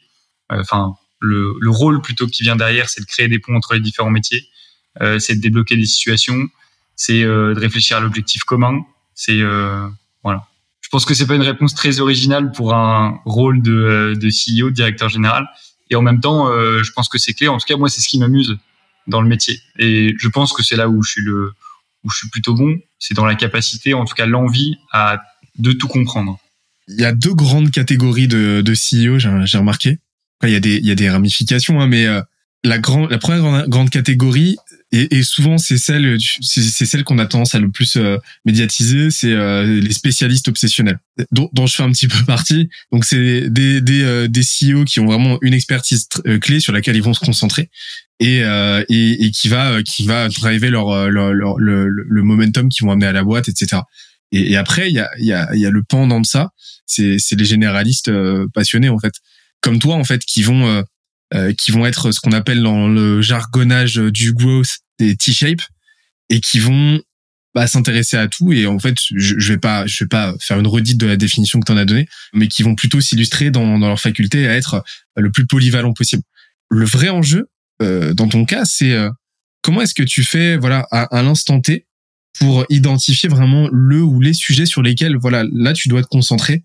[0.50, 3.82] Enfin, le, le, rôle plutôt qui vient derrière, c'est de créer des ponts entre les
[3.82, 4.50] différents métiers.
[5.20, 6.48] c'est de débloquer des situations.
[6.96, 8.84] C'est de réfléchir à l'objectif commun.
[9.14, 9.40] C'est
[10.24, 10.49] voilà
[10.90, 14.28] je pense que c'est pas une réponse très originale pour un rôle de, euh, de
[14.30, 15.48] CEO, de directeur général.
[15.92, 17.48] Et en même temps, euh, je pense que c'est clé.
[17.48, 18.58] En tout cas, moi, c'est ce qui m'amuse
[19.06, 19.62] dans le métier.
[19.78, 21.54] Et je pense que c'est là où je suis le,
[22.04, 22.76] où je suis plutôt bon.
[22.98, 25.22] C'est dans la capacité, en tout cas, l'envie à
[25.60, 26.40] de tout comprendre.
[26.88, 30.00] Il y a deux grandes catégories de, de CEO, j'ai remarqué.
[30.42, 32.24] il y a des, il y a des ramifications, hein, mais euh,
[32.64, 34.58] la grande, la première grande catégorie,
[34.92, 39.12] et, et souvent c'est celle c'est celle qu'on a tendance à le plus euh, médiatiser
[39.12, 41.00] c'est euh, les spécialistes obsessionnels
[41.32, 42.70] dont, dont, je fais un petit peu partie.
[42.92, 46.08] Donc c'est des des euh, des CEO qui ont vraiment une expertise
[46.42, 47.70] clé sur laquelle ils vont se concentrer
[48.20, 52.86] et et, et qui va qui va driver leur, leur, leur, le, le momentum qu'ils
[52.86, 53.84] vont amener à la boîte etc
[54.32, 56.26] et, et après il y a il y a il y a le pendant de
[56.26, 56.50] ça
[56.86, 58.12] c'est c'est les généralistes
[58.54, 59.14] passionnés en fait.
[59.62, 60.84] Comme toi en fait qui vont
[61.34, 65.62] euh, qui vont être ce qu'on appelle dans le jargonnage du growth des T-shape
[66.30, 67.02] et qui vont
[67.54, 70.60] bah, s'intéresser à tout et en fait je, je vais pas je vais pas faire
[70.60, 73.52] une redite de la définition que tu en as donnée mais qui vont plutôt s'illustrer
[73.52, 74.84] dans, dans leur faculté à être
[75.16, 76.24] le plus polyvalent possible.
[76.70, 77.50] Le vrai enjeu
[77.82, 79.10] euh, dans ton cas c'est euh,
[79.62, 81.86] comment est-ce que tu fais voilà à, à l'instant T
[82.40, 86.64] pour identifier vraiment le ou les sujets sur lesquels voilà là tu dois te concentrer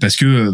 [0.00, 0.52] parce que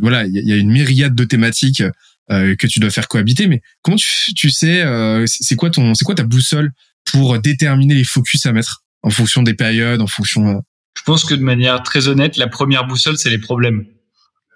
[0.00, 1.90] voilà il y a une myriade de thématiques euh,
[2.28, 3.46] que tu dois faire cohabiter.
[3.46, 6.72] Mais comment tu, tu sais, euh, c'est quoi ton, c'est quoi ta boussole
[7.04, 10.48] pour déterminer les focus à mettre en fonction des périodes, en fonction.
[10.48, 10.60] Euh?
[10.96, 13.84] Je pense que de manière très honnête, la première boussole, c'est les problèmes.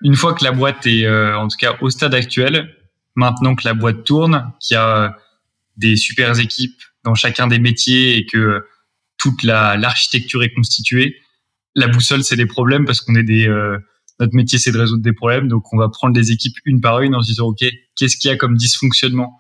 [0.03, 2.75] Une fois que la boîte est, en tout cas, au stade actuel,
[3.17, 5.17] maintenant que la boîte tourne, qu'il y a
[5.77, 8.65] des super équipes dans chacun des métiers et que
[9.19, 11.17] toute la l'architecture est constituée,
[11.75, 13.49] la boussole, c'est les problèmes parce qu'on est des
[14.21, 15.49] notre métier, c'est de résoudre des problèmes.
[15.49, 17.65] Donc, on va prendre les équipes une par une en se disant, OK,
[17.97, 19.39] qu'est-ce qu'il y a comme dysfonctionnement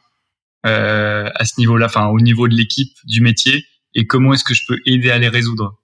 [0.66, 3.64] euh, à ce niveau-là, enfin, au niveau de l'équipe, du métier,
[3.94, 5.78] et comment est-ce que je peux aider à les résoudre?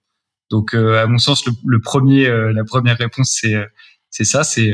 [0.51, 3.65] Donc, euh, à mon sens, le, premier, euh, la première réponse, c'est euh,
[4.09, 4.73] ça, c'est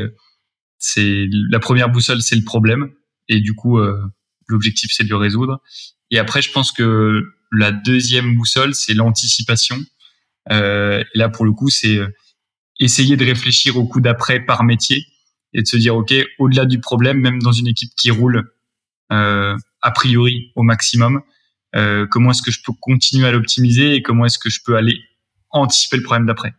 [0.77, 2.91] c'est la première boussole, c'est le problème,
[3.29, 3.79] et du coup,
[4.47, 5.61] l'objectif, c'est de le résoudre.
[6.09, 9.77] Et après, je pense que la deuxième boussole, c'est l'anticipation.
[10.51, 11.99] Euh, là, pour le coup, c'est
[12.81, 15.05] essayer de réfléchir au coup d'après par métier
[15.53, 18.51] et de se dire, OK, au-delà du problème, même dans une équipe qui roule
[19.11, 21.21] euh, a priori au maximum,
[21.75, 24.75] euh, comment est-ce que je peux continuer à l'optimiser et comment est-ce que je peux
[24.75, 24.99] aller
[25.51, 26.53] anticiper le problème d'après?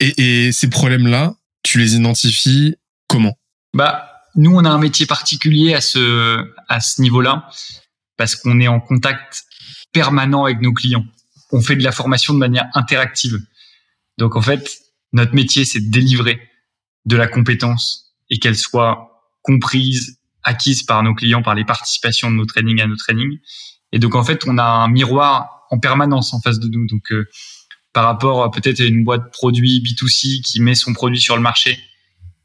[0.00, 2.76] Et, et ces problèmes-là, tu les identifies
[3.08, 3.36] comment?
[3.74, 7.48] Bah, nous, on a un métier particulier à ce à ce niveau-là
[8.16, 9.44] parce qu'on est en contact
[9.92, 11.04] permanent avec nos clients.
[11.52, 13.38] On fait de la formation de manière interactive.
[14.18, 14.83] Donc en fait,
[15.14, 16.40] notre métier, c'est de délivrer
[17.06, 22.36] de la compétence et qu'elle soit comprise, acquise par nos clients, par les participations de
[22.36, 23.38] nos trainings à nos trainings.
[23.92, 26.86] Et donc, en fait, on a un miroir en permanence en face de nous.
[26.86, 27.26] Donc, euh,
[27.92, 31.78] par rapport peut-être à une boîte produit B2C qui met son produit sur le marché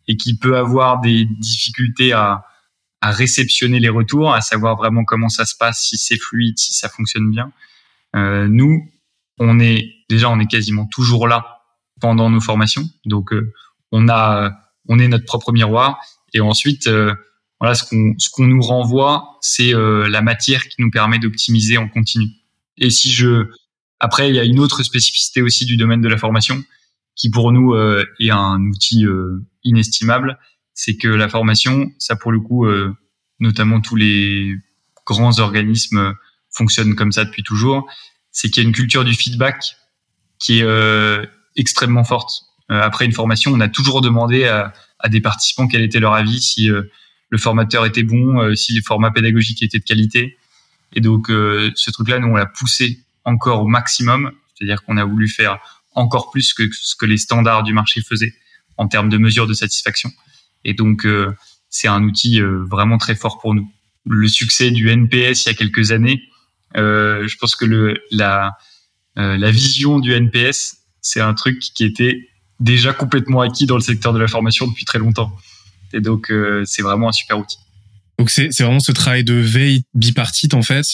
[0.08, 2.46] et qui peut avoir des difficultés à,
[3.02, 6.74] à réceptionner les retours, à savoir vraiment comment ça se passe, si c'est fluide, si
[6.74, 7.52] ça fonctionne bien.
[8.16, 8.88] Euh, nous,
[9.40, 11.59] on est déjà, on est quasiment toujours là
[12.00, 12.88] pendant nos formations.
[13.06, 13.54] Donc, euh,
[13.92, 14.52] on a,
[14.88, 16.00] on est notre propre miroir.
[16.34, 17.14] Et ensuite, euh,
[17.60, 21.78] voilà, ce qu'on ce qu'on nous renvoie, c'est euh, la matière qui nous permet d'optimiser
[21.78, 22.28] en continu.
[22.78, 23.48] Et si je,
[24.00, 26.64] après, il y a une autre spécificité aussi du domaine de la formation
[27.16, 29.06] qui pour nous est un outil
[29.66, 30.40] inestimable,
[30.74, 32.66] c'est que la formation, ça pour le coup,
[33.42, 34.56] notamment tous les
[35.06, 36.14] grands organismes
[36.50, 37.90] fonctionnent comme ça depuis toujours,
[38.32, 39.76] c'est qu'il y a une culture du feedback
[40.38, 42.44] qui est extrêmement forte.
[42.72, 46.14] Euh, après une formation, on a toujours demandé à, à, des participants quel était leur
[46.14, 46.84] avis, si euh,
[47.30, 50.38] le formateur était bon, euh, si le format pédagogique était de qualité.
[50.94, 55.30] Et donc ce truc-là, nous on l'a poussé encore au maximum, c'est-à-dire qu'on a voulu
[55.30, 55.60] faire
[55.94, 58.34] encore plus que ce que les standards du marché faisaient
[58.78, 60.12] en termes de mesure de satisfaction.
[60.66, 61.36] Et donc, euh,
[61.70, 63.72] c'est un outil euh, vraiment très fort pour nous.
[64.06, 66.24] Le succès du NPS il y a quelques années,
[66.78, 68.58] euh, je pense que le, la,
[69.16, 74.14] la vision du NPS, c'est un truc qui était déjà complètement acquis dans le secteur
[74.14, 75.36] de la formation depuis très longtemps.
[75.94, 76.32] Et donc,
[76.66, 77.58] c'est vraiment un super outil.
[78.18, 80.86] Donc, c'est vraiment ce travail de veille bipartite, en fait,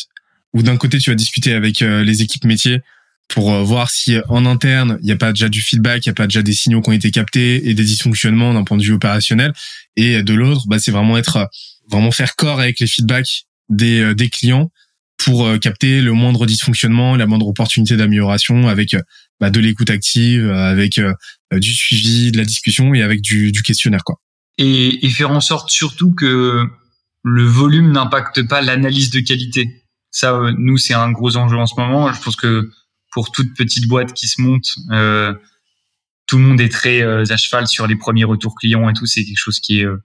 [0.53, 2.81] où d'un côté, tu vas discuter avec les équipes métiers
[3.27, 6.11] pour euh, voir si en interne il n'y a pas déjà du feedback, il n'y
[6.11, 8.83] a pas déjà des signaux qui ont été captés et des dysfonctionnements d'un point de
[8.83, 9.53] vue opérationnel.
[9.95, 11.49] Et de l'autre, bah, c'est vraiment être
[11.89, 14.71] vraiment faire corps avec les feedbacks des, euh, des clients
[15.17, 18.95] pour euh, capter le moindre dysfonctionnement, la moindre opportunité d'amélioration avec
[19.39, 20.99] bah, de l'écoute active, avec
[21.51, 24.19] du suivi, de la discussion et avec du, du questionnaire quoi.
[24.57, 26.65] Et, et faire en sorte surtout que
[27.23, 29.83] le volume n'impacte pas l'analyse de qualité.
[30.11, 32.13] Ça, nous, c'est un gros enjeu en ce moment.
[32.13, 32.69] Je pense que
[33.11, 35.33] pour toute petite boîte qui se monte, euh,
[36.27, 39.07] tout le monde est très euh, à cheval sur les premiers retours clients et tout.
[39.07, 40.03] C'est quelque chose qui est euh,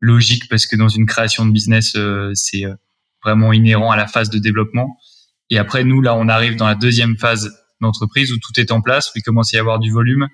[0.00, 1.96] logique parce que dans une création de business,
[2.34, 2.64] c'est
[3.22, 4.98] vraiment inhérent à la phase de développement.
[5.50, 8.80] Et après, nous, là, on arrive dans la deuxième phase d'entreprise où tout est en
[8.80, 10.28] place, où il commence à y avoir du volume.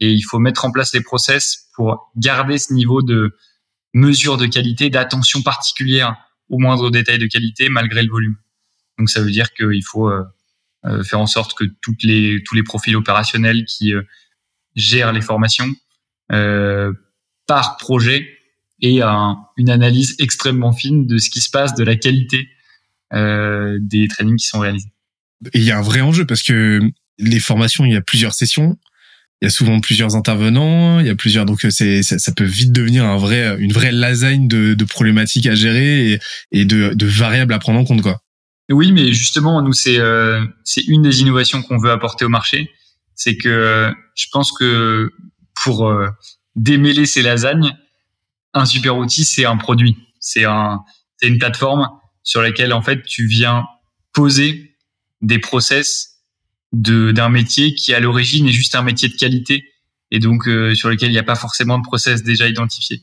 [0.00, 3.36] Et il faut mettre en place les process pour garder ce niveau de
[3.94, 6.16] mesure de qualité, d'attention particulière
[6.48, 8.36] au moindre détail de qualité malgré le volume.
[8.98, 10.10] Donc ça veut dire qu'il faut
[10.86, 14.02] euh, faire en sorte que toutes les, tous les profils opérationnels qui euh,
[14.76, 15.74] gèrent les formations
[16.32, 16.92] euh,
[17.46, 18.28] par projet
[18.80, 22.50] et une analyse extrêmement fine de ce qui se passe, de la qualité
[23.10, 24.92] des trainings qui sont réalisés.
[25.52, 26.80] Et il y a un vrai enjeu parce que
[27.18, 28.78] les formations, il y a plusieurs sessions,
[29.40, 32.72] il y a souvent plusieurs intervenants, il y a plusieurs donc c'est ça, peut vite
[32.72, 36.18] devenir un vrai une vraie lasagne de, problématiques à gérer
[36.52, 38.20] et, de, variables à prendre en compte quoi.
[38.68, 42.70] Oui, mais justement, nous, c'est euh, c'est une des innovations qu'on veut apporter au marché.
[43.14, 45.12] C'est que je pense que
[45.62, 46.08] pour euh,
[46.56, 47.76] démêler ces lasagnes,
[48.54, 49.96] un super outil, c'est un produit.
[50.18, 50.82] C'est un,
[51.18, 51.88] c'est une plateforme
[52.22, 53.64] sur laquelle, en fait, tu viens
[54.12, 54.75] poser
[55.22, 56.22] des process
[56.72, 59.64] de d'un métier qui, à l'origine, est juste un métier de qualité
[60.10, 63.02] et donc euh, sur lequel il n'y a pas forcément de process déjà identifié.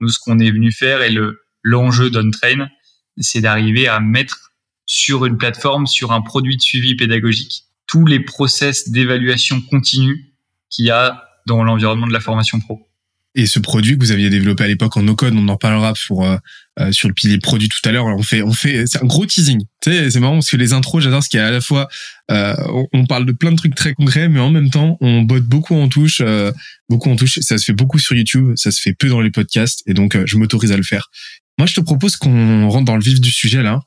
[0.00, 2.68] Nous, ce qu'on est venu faire et le l'enjeu d'OnTrain,
[3.18, 4.52] c'est d'arriver à mettre
[4.86, 10.34] sur une plateforme, sur un produit de suivi pédagogique, tous les process d'évaluation continue
[10.70, 12.89] qu'il y a dans l'environnement de la formation pro.
[13.36, 16.22] Et ce produit que vous aviez développé à l'époque en no-code, on en parlera sur
[16.22, 16.36] euh,
[16.80, 18.06] euh, sur le pilier produit tout à l'heure.
[18.06, 19.60] On fait on fait c'est un gros teasing.
[19.80, 21.60] Tu sais, c'est marrant parce que les intros, j'adore ce qu'il y a à la
[21.60, 21.88] fois
[22.32, 22.54] euh,
[22.92, 25.76] on parle de plein de trucs très concrets, mais en même temps on botte beaucoup
[25.76, 26.22] en touche,
[26.88, 27.38] beaucoup en touche.
[27.40, 30.18] Ça se fait beaucoup sur YouTube, ça se fait peu dans les podcasts, et donc
[30.26, 31.08] je m'autorise à le faire.
[31.58, 33.80] Moi, je te propose qu'on rentre dans le vif du sujet là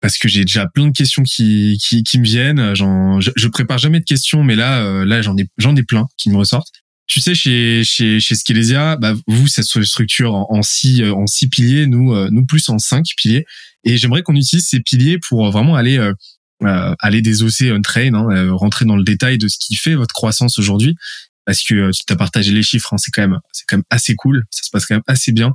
[0.00, 2.74] parce que j'ai déjà plein de questions qui qui, qui me viennent.
[2.74, 6.06] Je, je, prépare jamais de questions, mais là euh, là j'en ai j'en ai plein
[6.16, 6.72] qui me ressortent.
[7.08, 11.48] Tu sais chez chez chez Skelesia, bah vous se structure en, en six en six
[11.48, 13.46] piliers, nous euh, nous plus en cinq piliers.
[13.84, 16.12] Et j'aimerais qu'on utilise ces piliers pour vraiment aller euh,
[16.64, 20.12] euh aller désosser un train, hein, rentrer dans le détail de ce qui fait votre
[20.12, 20.96] croissance aujourd'hui
[21.48, 24.14] parce que tu as partagé les chiffres, hein, c'est quand même c'est quand même assez
[24.14, 25.54] cool, ça se passe quand même assez bien.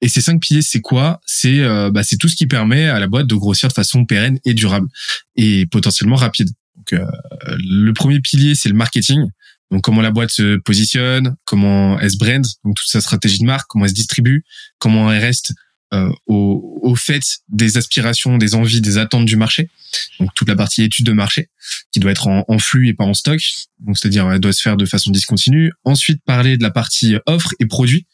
[0.00, 1.20] Et ces cinq piliers, c'est quoi?
[1.26, 4.06] C'est euh, bah, c'est tout ce qui permet à la boîte de grossir de façon
[4.06, 4.88] pérenne et durable
[5.36, 6.48] et potentiellement rapide.
[6.76, 7.06] Donc, euh,
[7.58, 9.28] le premier pilier, c'est le marketing.
[9.70, 13.44] Donc, comment la boîte se positionne, comment elle se brand, donc toute sa stratégie de
[13.44, 14.44] marque, comment elle se distribue,
[14.78, 15.52] comment elle reste
[15.92, 19.70] euh, au, au fait des aspirations, des envies, des attentes du marché.
[20.20, 21.48] Donc, toute la partie étude de marché
[21.92, 23.40] qui doit être en, flux et pas en stock.
[23.80, 25.72] Donc, c'est-à-dire, elle doit se faire de façon discontinue.
[25.84, 28.06] Ensuite, parler de la partie offre et produit.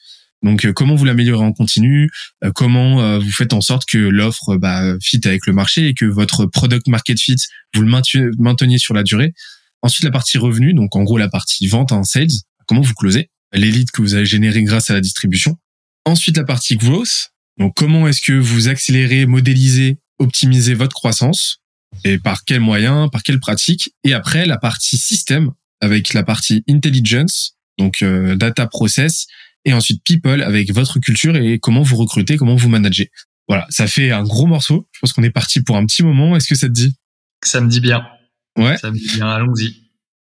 [0.43, 2.11] Donc euh, comment vous l'améliorez en continu,
[2.45, 5.95] euh, comment euh, vous faites en sorte que l'offre bah, fit avec le marché et
[5.95, 7.37] que votre product market fit
[7.75, 9.35] vous le mainteniez sur la durée.
[9.83, 12.29] Ensuite la partie revenu, donc en gros la partie vente en sales,
[12.67, 15.59] comment vous closez les leads que vous avez générés grâce à la distribution.
[16.05, 21.61] Ensuite la partie growth, donc comment est-ce que vous accélérez, modélisez, optimisez votre croissance
[22.05, 23.93] et par quels moyens, par quelles pratiques.
[24.05, 29.27] Et après la partie système avec la partie intelligence, donc data process
[29.65, 33.11] et ensuite people avec votre culture et comment vous recrutez, comment vous managez.
[33.49, 34.89] Voilà, ça fait un gros morceau.
[34.93, 36.37] Je pense qu'on est parti pour un petit moment.
[36.37, 36.95] Est-ce que ça te dit?
[37.43, 38.07] Ça me dit bien.
[38.57, 38.77] Ouais.
[38.77, 39.21] Ça me dit.
[39.21, 39.77] Allons-y.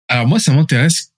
[0.08, 1.12] Alors moi, ça m'intéresse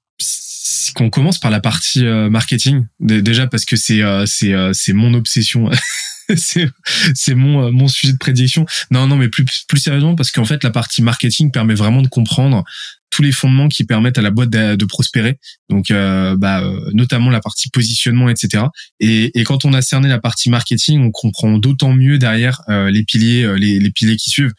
[0.94, 2.86] qu'on commence par la partie euh, marketing.
[3.00, 5.70] Déjà parce que c'est euh, c'est euh, c'est mon obsession.
[6.36, 6.68] c'est
[7.14, 8.66] c'est mon mon sujet de prédiction.
[8.90, 12.08] Non non, mais plus plus sérieusement parce qu'en fait la partie marketing permet vraiment de
[12.08, 12.64] comprendre
[13.10, 15.38] tous les fondements qui permettent à la boîte de, prospérer.
[15.68, 18.64] Donc, euh, bah, notamment la partie positionnement, etc.
[19.00, 22.88] Et, et, quand on a cerné la partie marketing, on comprend d'autant mieux derrière euh,
[22.90, 24.52] les piliers, les, les, piliers qui suivent.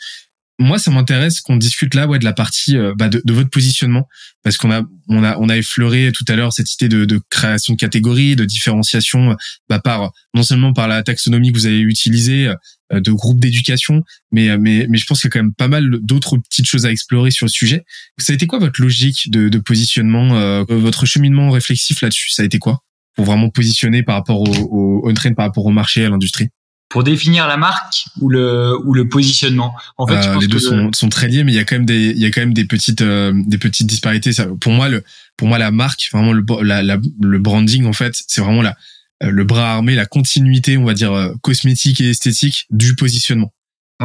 [0.61, 3.49] Moi, ça m'intéresse qu'on discute là, ouais, de la partie euh, bah, de, de, votre
[3.49, 4.07] positionnement,
[4.43, 7.19] parce qu'on a, on a, on a effleuré tout à l'heure cette idée de, de,
[7.29, 9.35] création de catégories, de différenciation,
[9.69, 12.47] bah, par non seulement par la taxonomie que vous avez utilisée,
[12.93, 15.67] euh, de groupes d'éducation, mais, mais, mais je pense qu'il y a quand même pas
[15.67, 17.83] mal d'autres petites choses à explorer sur le sujet.
[18.17, 22.31] Ça a été quoi votre logique de, de positionnement, euh, votre cheminement réflexif là-dessus?
[22.31, 22.83] Ça a été quoi?
[23.15, 26.49] Pour vraiment positionner par rapport au, au on-train, par rapport au marché, à l'industrie?
[26.91, 29.73] Pour définir la marque ou le ou le positionnement.
[29.97, 31.85] En fait, euh, les deux sont, sont très liés, mais il y a quand même
[31.85, 34.33] des il y a quand même des petites euh, des petites disparités.
[34.33, 35.03] Ça, pour moi, le
[35.37, 38.75] pour moi la marque, vraiment le la, la, le branding en fait, c'est vraiment la
[39.23, 43.53] euh, le bras armé, la continuité, on va dire euh, cosmétique et esthétique du positionnement.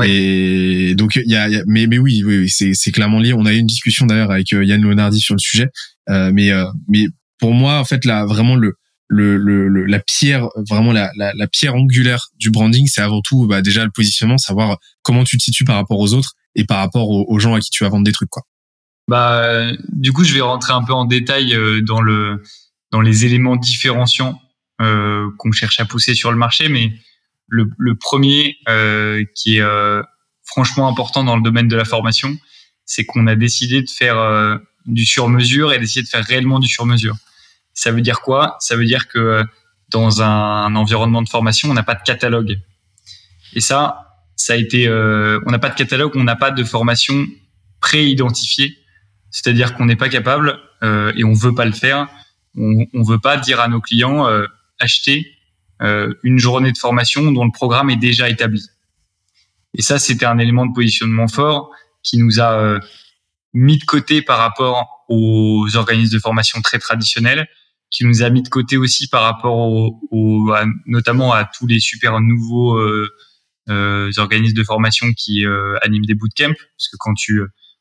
[0.05, 3.19] Et donc il y a, y a, mais mais oui, oui, oui c'est c'est clairement
[3.19, 3.33] lié.
[3.33, 5.69] On a eu une discussion d'ailleurs avec Yann Leonardi sur le sujet,
[6.07, 6.51] mais
[6.87, 7.07] mais
[7.39, 8.75] pour moi en fait là vraiment le
[9.09, 13.47] le, le, la pierre vraiment la, la, la, pierre angulaire du branding c'est avant tout
[13.47, 16.79] bah, déjà le positionnement savoir comment tu te situes par rapport aux autres et par
[16.79, 18.43] rapport aux, gens à qui tu vas vendre des trucs quoi.
[19.09, 22.43] Bah du coup je vais rentrer un peu en détail euh, dans le
[22.91, 24.41] dans les éléments différenciants
[24.81, 26.93] euh, qu'on cherche à pousser sur le marché mais
[27.49, 30.03] le, le premier euh, qui est euh,
[30.45, 32.37] franchement important dans le domaine de la formation
[32.85, 36.59] c'est qu'on a décidé de faire euh, du sur mesure et d'essayer de faire réellement
[36.59, 37.17] du sur mesure
[37.77, 38.57] ça veut dire quoi?
[38.59, 39.45] Ça veut dire que euh,
[39.91, 42.59] dans un environnement de formation, on n'a pas de catalogue.
[43.55, 46.65] Et ça, ça a été, euh, on n'a pas de catalogue, on n'a pas de
[46.65, 47.27] formation
[47.81, 48.77] pré-identifiée.
[49.31, 52.09] C'est-à-dire qu'on n'est pas capable euh, et on veut pas le faire.
[52.57, 54.47] On, on veut pas dire à nos clients euh,
[54.81, 55.31] acheter
[55.83, 58.65] euh, une journée de formation dont le programme est déjà établi.
[59.75, 61.71] Et ça, c'était un élément de positionnement fort
[62.03, 62.79] qui nous a
[63.53, 67.47] mis de côté par rapport aux organismes de formation très traditionnels
[67.97, 70.55] qui nous a mis de côté aussi par rapport au,
[70.85, 73.09] notamment à tous les super nouveaux euh,
[73.71, 77.41] euh, organismes de formation qui euh, animent des bootcamps, parce que quand tu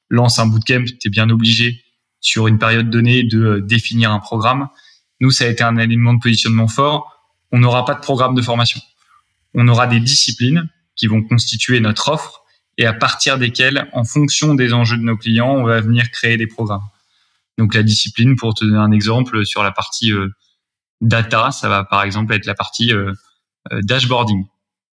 [0.10, 1.84] lances un bootcamp, tu es bien obligé
[2.22, 4.70] sur une période donnée de définir un programme.
[5.20, 7.12] Nous, ça a été un élément de positionnement fort.
[7.52, 8.80] On n'aura pas de programme de formation.
[9.54, 12.46] On aura des disciplines qui vont constituer notre offre
[12.78, 16.38] et à partir desquelles, en fonction des enjeux de nos clients, on va venir créer
[16.38, 16.84] des programmes.
[17.58, 20.30] Donc la discipline, pour te donner un exemple sur la partie euh,
[21.02, 23.14] data, ça va par exemple être la partie euh,
[23.72, 24.46] euh, dashboarding.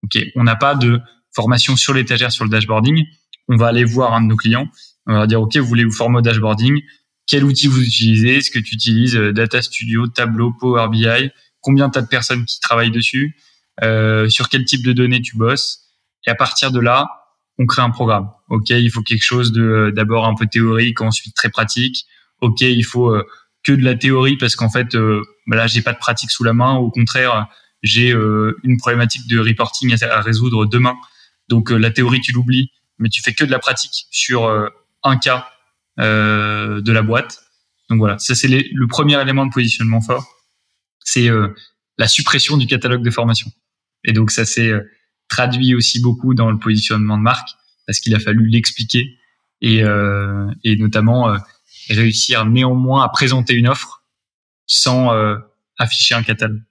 [0.04, 1.00] Ok, on n'a pas de
[1.34, 3.04] formation sur l'étagère sur le dashboarding.
[3.48, 4.68] On va aller voir un de nos clients.
[5.06, 6.82] On va dire ok, vous voulez vous former au dashboarding
[7.26, 8.36] Quel outil vous utilisez?
[8.36, 12.90] Est-ce que tu utilises Data Studio, Tableau, Power BI Combien t'as de personnes qui travaillent
[12.90, 13.36] dessus?
[13.80, 15.80] Sur quel type de données tu bosses?
[16.26, 17.08] Et à partir de là,
[17.58, 18.30] on crée un programme.
[18.48, 22.06] Ok, il faut quelque chose de d'abord un peu théorique, ensuite très pratique
[22.40, 23.26] ok, il faut euh,
[23.64, 26.44] que de la théorie parce qu'en fait, euh, bah là, j'ai pas de pratique sous
[26.44, 26.76] la main.
[26.76, 27.48] Au contraire,
[27.82, 30.96] j'ai euh, une problématique de reporting à, résoudre demain.
[31.48, 34.70] Donc la théorie, tu l'oublies, mais tu fais que de la pratique sur
[35.02, 35.48] un cas
[35.96, 37.42] de la boîte.
[37.88, 40.26] Donc voilà, ça c'est le premier élément de positionnement fort,
[41.02, 41.30] c'est
[41.96, 43.50] la suppression du catalogue de formation.
[44.04, 44.72] Et donc ça s'est
[45.30, 47.48] traduit aussi beaucoup dans le positionnement de marque
[47.86, 49.16] parce qu'il a fallu l'expliquer
[49.62, 49.82] et,
[50.64, 51.34] et notamment
[51.94, 54.04] réussir néanmoins à présenter une offre
[54.66, 55.36] sans euh,
[55.78, 56.62] afficher un catalogue.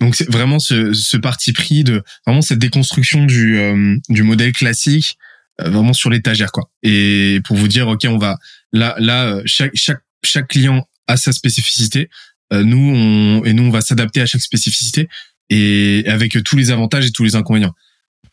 [0.00, 4.52] Donc c'est vraiment ce, ce, parti pris de vraiment cette déconstruction du, euh, du modèle
[4.52, 5.18] classique
[5.60, 6.70] euh, vraiment sur l'étagère quoi.
[6.82, 8.38] Et pour vous dire ok on va
[8.72, 12.10] là là chaque chaque chaque client a sa spécificité.
[12.52, 15.08] nous on et nous on va s'adapter à chaque spécificité
[15.48, 17.74] et avec tous les avantages et tous les inconvénients.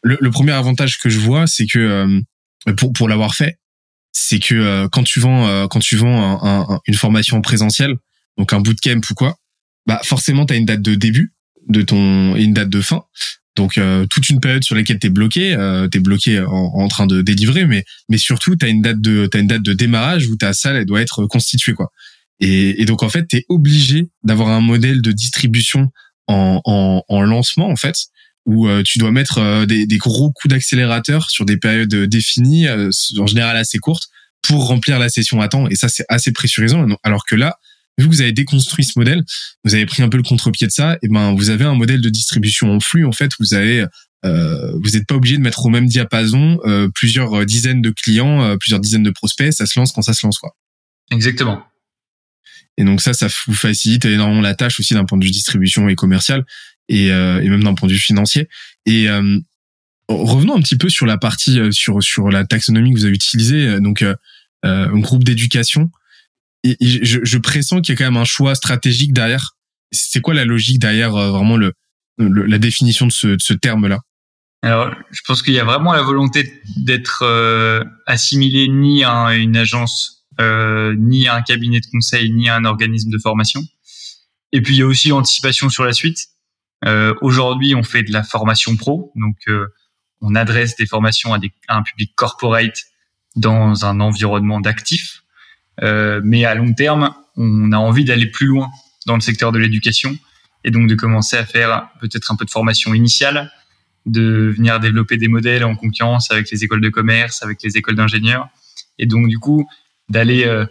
[0.04, 2.22] Le, le premier avantage que je vois c'est que
[2.78, 3.58] pour pour l'avoir fait
[4.18, 7.96] c'est que euh, quand tu vends euh, quand tu vends un, une formation présentielle,
[8.38, 9.38] donc un bootcamp ou quoi,
[9.86, 11.34] bah forcément tu as une date de début
[11.68, 13.04] de ton et une date de fin.
[13.58, 16.48] Donc euh, toute une période sur laquelle tu es bloqué, euh, tu es bloqué en,
[16.48, 19.64] en, train de délivrer mais mais surtout tu as une date de t'as une date
[19.64, 21.92] de démarrage où ta salle elle doit être constituée quoi.
[22.40, 25.92] Et, et donc en fait, tu es obligé d'avoir un modèle de distribution
[26.28, 27.96] en, en, en lancement en fait
[28.46, 32.68] où euh, tu dois mettre euh, des, des, gros coups d'accélérateur sur des périodes définies,
[32.68, 34.08] euh, en général assez courtes,
[34.42, 35.68] pour remplir la session à temps.
[35.70, 36.86] Et ça, c'est assez pressurisant.
[37.04, 37.58] Alors que là,
[37.98, 39.24] vu que vous avez déconstruit ce modèle,
[39.64, 42.02] vous avez pris un peu le contre-pied de ça, et ben vous avez un modèle
[42.02, 43.06] de distribution en flux.
[43.06, 43.86] En fait, vous avez
[44.26, 48.58] euh, vous n'êtes pas obligé de mettre au même diapason euh, plusieurs dizaines de clients,
[48.60, 49.54] plusieurs dizaines de prospects.
[49.54, 50.56] Ça se lance quand ça se lance, quoi.
[51.12, 51.64] Exactement.
[52.78, 55.88] Et donc ça, ça vous facilite énormément la tâche aussi d'un point de vue distribution
[55.88, 56.44] et commercial
[56.90, 58.48] et, euh, et même d'un point de vue financier.
[58.86, 59.40] Et euh,
[60.08, 63.16] revenons un petit peu sur la partie euh, sur sur la taxonomie que vous avez
[63.16, 64.04] utilisée, donc
[64.64, 65.92] un groupe d'éducation.
[66.64, 69.56] Et, je, je, pressens qu'il y a quand même un choix stratégique derrière.
[69.92, 71.74] C'est quoi la logique derrière vraiment le,
[72.18, 74.00] la définition de ce, de ce terme-là?
[74.66, 79.56] Alors, je pense qu'il y a vraiment la volonté d'être euh, assimilé ni à une
[79.56, 83.62] agence, euh, ni à un cabinet de conseil, ni à un organisme de formation.
[84.52, 86.30] Et puis, il y a aussi l'anticipation sur la suite.
[86.84, 89.68] Euh, Aujourd'hui, on fait de la formation pro, donc euh,
[90.22, 92.84] on adresse des formations à, des, à, un public corporate
[93.36, 95.24] dans un environnement d'actifs.
[95.82, 98.70] Euh, mais à long terme, on a envie d'aller plus loin
[99.06, 100.18] dans le secteur de l'éducation
[100.64, 103.52] et donc de commencer à faire peut-être un peu de formation initiale,
[104.06, 107.96] de venir développer des modèles en concurrence avec les écoles de commerce, avec les écoles
[107.96, 108.48] d'ingénieurs,
[108.98, 109.68] et donc du coup
[110.10, 110.66] d'aller euh,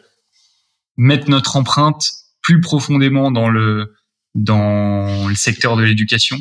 [0.96, 2.10] mettre notre empreinte
[2.42, 3.94] plus profondément dans le
[4.34, 6.38] dans le secteur de l'éducation,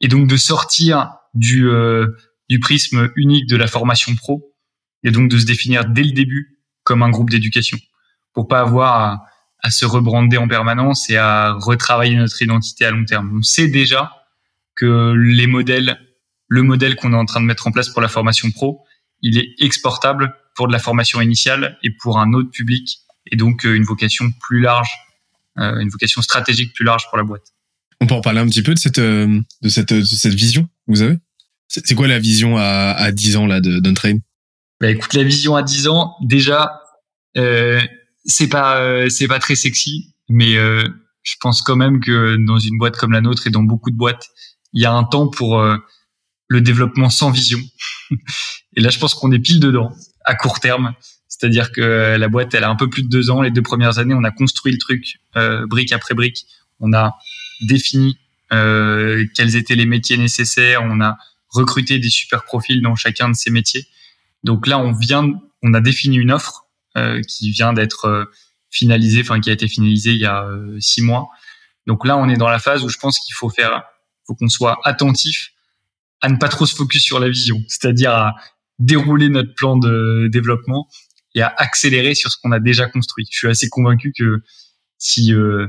[0.00, 2.08] et donc de sortir du euh,
[2.48, 4.54] du prisme unique de la formation pro,
[5.02, 7.78] et donc de se définir dès le début comme un groupe d'éducation,
[8.32, 9.20] pour pas avoir
[9.62, 13.36] à, se rebrander en permanence et à retravailler notre identité à long terme.
[13.36, 14.12] On sait déjà
[14.76, 15.98] que les modèles,
[16.46, 18.84] le modèle qu'on est en train de mettre en place pour la formation pro,
[19.22, 23.00] il est exportable pour de la formation initiale et pour un autre public,
[23.32, 24.90] et donc euh, une vocation plus large,
[25.56, 27.46] une vocation stratégique plus large pour la boîte.
[28.00, 30.64] On peut en parler un petit peu de cette, euh, de cette, de cette vision
[30.64, 31.16] que vous avez?
[31.68, 34.18] C'est quoi la vision à, à 10 ans là de d'Untrain?
[34.80, 36.80] Bah, Écoute, la vision à 10 ans, déjà,
[37.36, 37.80] euh,
[38.24, 42.96] c'est pas, c'est pas très sexy, mais je pense quand même que dans une boîte
[42.96, 44.28] comme la nôtre et dans beaucoup de boîtes,
[44.72, 45.76] il y a un temps pour euh,
[46.48, 47.58] le développement sans vision.
[48.76, 49.92] et là, je pense qu'on est pile dedans,
[50.24, 50.94] à court terme.
[51.38, 53.42] C'est-à-dire que la boîte, elle a un peu plus de deux ans.
[53.42, 56.46] Les deux premières années, on a construit le truc euh, brique après brique.
[56.80, 57.16] On a
[57.60, 58.18] défini
[58.52, 60.82] euh, quels étaient les métiers nécessaires.
[60.82, 61.18] On a
[61.50, 63.86] recruté des super profils dans chacun de ces métiers.
[64.44, 65.28] Donc là, on vient,
[65.62, 66.66] on a défini une offre
[66.96, 68.24] euh, qui vient d'être euh,
[68.70, 71.28] finalisée, enfin qui a été finalisée il y a euh, six mois.
[71.86, 73.84] Donc là, on est dans la phase où je pense qu'il faut faire
[74.26, 75.52] faut qu'on soit attentif
[76.20, 78.34] à ne pas trop se focus sur la vision, c'est-à-dire à
[78.78, 80.88] dérouler notre plan de développement
[81.36, 83.28] et à accélérer sur ce qu'on a déjà construit.
[83.30, 84.42] Je suis assez convaincu que
[84.98, 85.68] si euh,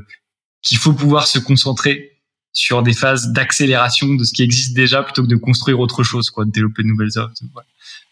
[0.64, 2.14] qu'il faut pouvoir se concentrer
[2.54, 6.32] sur des phases d'accélération de ce qui existe déjà plutôt que de construire autre chose,
[6.32, 7.36] quoi, de développer de nouvelles offres.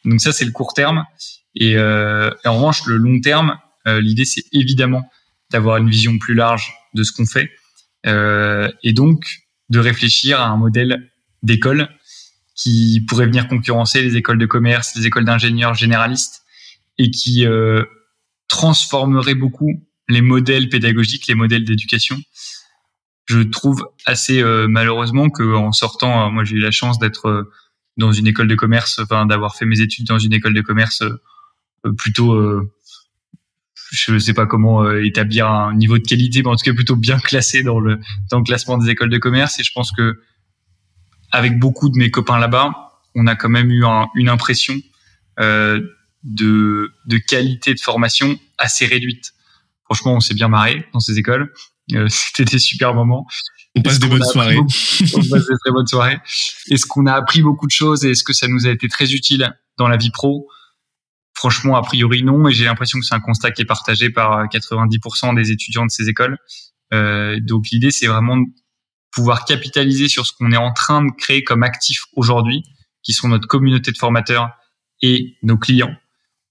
[0.03, 1.05] Donc ça c'est le court terme
[1.55, 5.09] et, euh, en revanche le long terme, euh, l'idée c'est évidemment
[5.49, 7.49] d'avoir une vision plus large de ce qu'on fait
[8.05, 9.39] euh, et donc
[9.69, 11.09] de réfléchir à un modèle
[11.41, 11.89] d'école
[12.53, 16.44] qui pourrait venir concurrencer les écoles de commerce, les écoles d'ingénieurs généralistes
[16.97, 17.83] et qui euh,
[18.47, 19.71] transformerait beaucoup
[20.07, 22.17] les modèles pédagogiques, les modèles d'éducation.
[23.25, 27.27] Je trouve assez euh, malheureusement que en sortant, euh, moi j'ai eu la chance d'être
[27.27, 27.51] euh,
[27.97, 31.01] dans une école de commerce, enfin d'avoir fait mes études dans une école de commerce
[31.01, 32.35] euh, plutôt
[33.91, 36.95] je ne sais pas comment établir un niveau de qualité, mais en tout cas plutôt
[36.95, 37.99] bien classé dans le
[38.31, 39.59] dans le classement des écoles de commerce.
[39.59, 40.19] Et je pense que
[41.31, 44.75] avec beaucoup de mes copains là-bas, on a quand même eu un, une impression
[45.39, 45.81] euh,
[46.25, 49.33] de de qualité de formation assez réduite.
[49.85, 51.53] Franchement, on s'est bien marré dans ces écoles.
[51.93, 53.27] Euh, C'était des super moments.
[53.75, 54.55] On passe des bonnes soirées.
[54.55, 54.69] Beaucoup,
[55.13, 56.17] on passe des très bonnes soirées.
[56.69, 59.13] Est-ce qu'on a appris beaucoup de choses et est-ce que ça nous a été très
[59.13, 60.47] utile dans la vie pro?
[61.33, 64.45] Franchement, a priori non, et j'ai l'impression que c'est un constat qui est partagé par
[64.45, 66.37] 90% des étudiants de ces écoles.
[66.93, 68.45] Euh, donc l'idée, c'est vraiment de
[69.11, 72.63] pouvoir capitaliser sur ce qu'on est en train de créer comme actif aujourd'hui,
[73.03, 74.49] qui sont notre communauté de formateurs
[75.01, 75.93] et nos clients,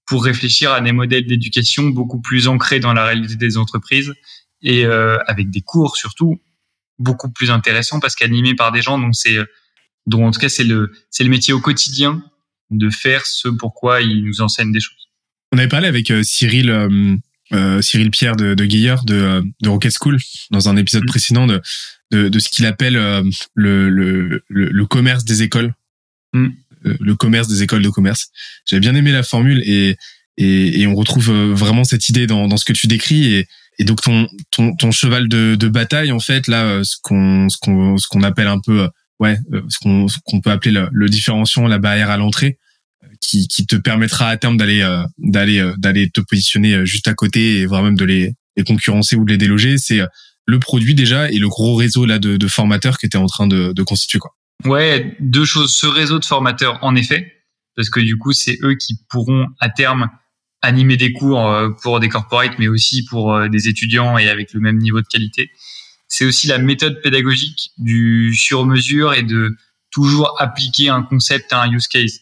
[0.05, 4.13] pour réfléchir à des modèles d'éducation beaucoup plus ancrés dans la réalité des entreprises
[4.61, 6.39] et euh, avec des cours surtout
[6.99, 9.37] beaucoup plus intéressants parce qu'animés par des gens dont c'est
[10.05, 12.23] dont en tout cas c'est le c'est le métier au quotidien
[12.71, 15.09] de faire ce pourquoi il nous enseigne des choses.
[15.51, 17.15] On avait parlé avec euh, Cyril euh,
[17.53, 20.17] euh, Cyril Pierre de, de de, de Rocket School
[20.49, 21.07] dans un épisode mmh.
[21.07, 21.61] précédent de,
[22.11, 25.75] de, de ce qu'il appelle euh, le, le, le, le, commerce des écoles.
[26.33, 26.49] Mmh.
[26.99, 28.27] Le commerce des écoles de commerce.
[28.65, 29.97] J'avais bien aimé la formule et,
[30.37, 33.47] et, et on retrouve vraiment cette idée dans, dans ce que tu décris et,
[33.79, 37.57] et donc ton, ton, ton cheval de, de bataille en fait là ce qu'on ce
[37.57, 38.87] qu'on ce qu'on appelle un peu
[39.19, 42.57] ouais, euh, ce qu'on qu'on peut appeler le, le, différenciant, la barrière à l'entrée,
[43.03, 47.13] euh, qui, qui te permettra à terme d'aller euh, d'aller d'aller te positionner juste à
[47.13, 49.77] côté et voire même de les, les concurrencer ou de les déloger.
[49.77, 50.01] C'est
[50.47, 53.47] le produit déjà et le gros réseau là de, de formateurs qui était en train
[53.47, 54.31] de, de constituer quoi.
[54.63, 55.75] Ouais, deux choses.
[55.75, 57.33] Ce réseau de formateurs, en effet,
[57.75, 60.09] parce que du coup, c'est eux qui pourront à terme
[60.61, 61.51] animer des cours
[61.83, 65.51] pour des corporates, mais aussi pour des étudiants et avec le même niveau de qualité
[66.07, 69.55] c'est aussi la méthode pédagogique du sur-mesure et de
[69.91, 72.21] toujours appliquer un concept à un use case.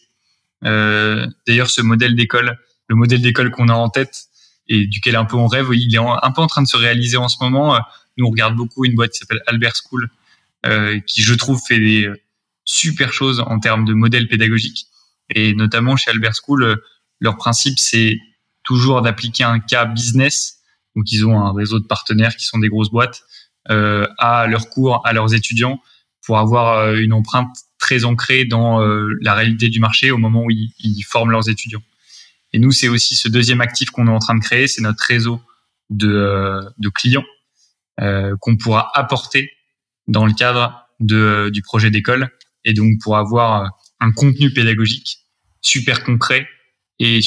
[0.64, 2.58] Euh, D'ailleurs, ce modèle d'école,
[2.88, 4.24] le modèle d'école qu'on a en tête
[4.68, 7.16] et duquel un peu on rêve, il est un peu en train de se réaliser
[7.16, 7.78] en ce moment.
[8.16, 10.08] Nous, on regarde beaucoup une boîte qui s'appelle Albert School,
[10.64, 12.10] euh, qui, je trouve, fait des,
[12.64, 14.86] super choses en termes de modèle pédagogique.
[15.34, 16.82] Et notamment chez Albert School,
[17.20, 18.18] leur principe, c'est
[18.62, 20.58] toujours d'appliquer un cas business.
[20.96, 23.22] Donc, ils ont un réseau de partenaires qui sont des grosses boîtes
[23.70, 25.80] euh, à leurs cours, à leurs étudiants,
[26.24, 27.54] pour avoir euh, une empreinte
[27.84, 31.82] très ancrée dans euh, la réalité du marché au moment où ils, forment leurs étudiants.
[32.54, 35.04] Et nous, c'est aussi ce deuxième actif qu'on est en train de créer, c'est notre
[35.04, 35.38] réseau
[35.90, 37.26] de, euh, clients
[38.00, 39.50] euh, qu'on pourra apporter
[40.06, 42.30] dans le cadre du projet d'école
[42.64, 45.18] et donc pour avoir un contenu pédagogique
[45.60, 46.46] super concret
[46.98, 47.20] et,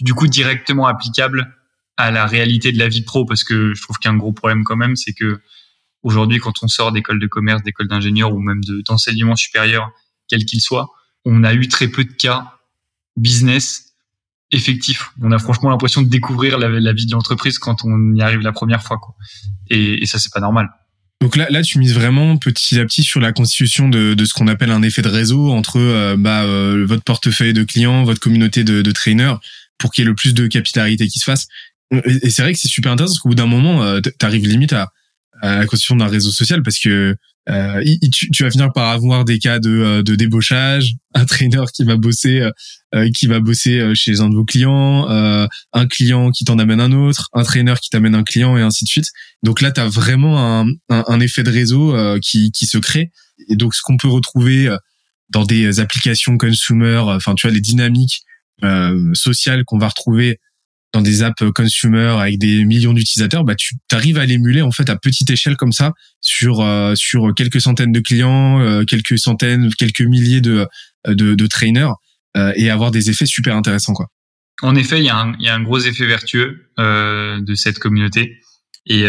[0.00, 1.54] du coup directement applicable
[1.96, 4.76] à la réalité de la vie pro parce que je trouve qu'un gros problème quand
[4.76, 5.40] même c'est que
[6.02, 9.90] aujourd'hui quand on sort d'école de commerce, d'école d'ingénieur ou même d'enseignement supérieur
[10.28, 10.90] quel qu'il soit,
[11.24, 12.58] on a eu très peu de cas
[13.16, 13.94] business
[14.50, 15.10] effectifs.
[15.20, 18.40] On a franchement l'impression de découvrir la, la vie de l'entreprise quand on y arrive
[18.40, 19.14] la première fois quoi.
[19.68, 20.70] Et, et ça c'est pas normal.
[21.20, 24.32] Donc là, là, tu mises vraiment petit à petit sur la constitution de, de ce
[24.34, 28.20] qu'on appelle un effet de réseau entre euh, bah, euh, votre portefeuille de clients, votre
[28.20, 29.34] communauté de, de trainers,
[29.78, 31.48] pour qu'il y ait le plus de capillarité qui se fasse.
[32.04, 34.46] Et, c'est vrai que c'est super intéressant parce qu'au bout d'un moment, euh, tu arrives
[34.46, 34.92] limite à,
[35.42, 37.16] à la constitution d'un réseau social parce que
[37.48, 37.82] euh,
[38.12, 41.84] tu, tu, vas finir par avoir des cas de, euh, de débauchage, un trainer qui
[41.84, 42.50] va bosser, euh,
[42.94, 46.80] euh qui va bosser chez un de vos clients, euh, un client qui t'en amène
[46.80, 49.10] un autre, un trainer qui t'amène un client et ainsi de suite.
[49.42, 53.12] Donc là, tu as vraiment un, un, un, effet de réseau qui, qui se crée.
[53.48, 54.74] Et donc, ce qu'on peut retrouver
[55.30, 58.22] dans des applications consumer, enfin, tu vois, les dynamiques
[59.14, 60.40] sociales qu'on va retrouver
[60.92, 64.88] dans des apps consumer avec des millions d'utilisateurs, bah tu arrives à l'émuler en fait
[64.88, 69.70] à petite échelle comme ça sur euh, sur quelques centaines de clients, euh, quelques centaines,
[69.74, 70.66] quelques milliers de
[71.06, 71.92] de, de trainers
[72.36, 74.06] euh, et avoir des effets super intéressants quoi.
[74.62, 77.78] En effet, il y a un il y a un gros effet vertueux de cette
[77.78, 78.40] communauté
[78.86, 79.04] et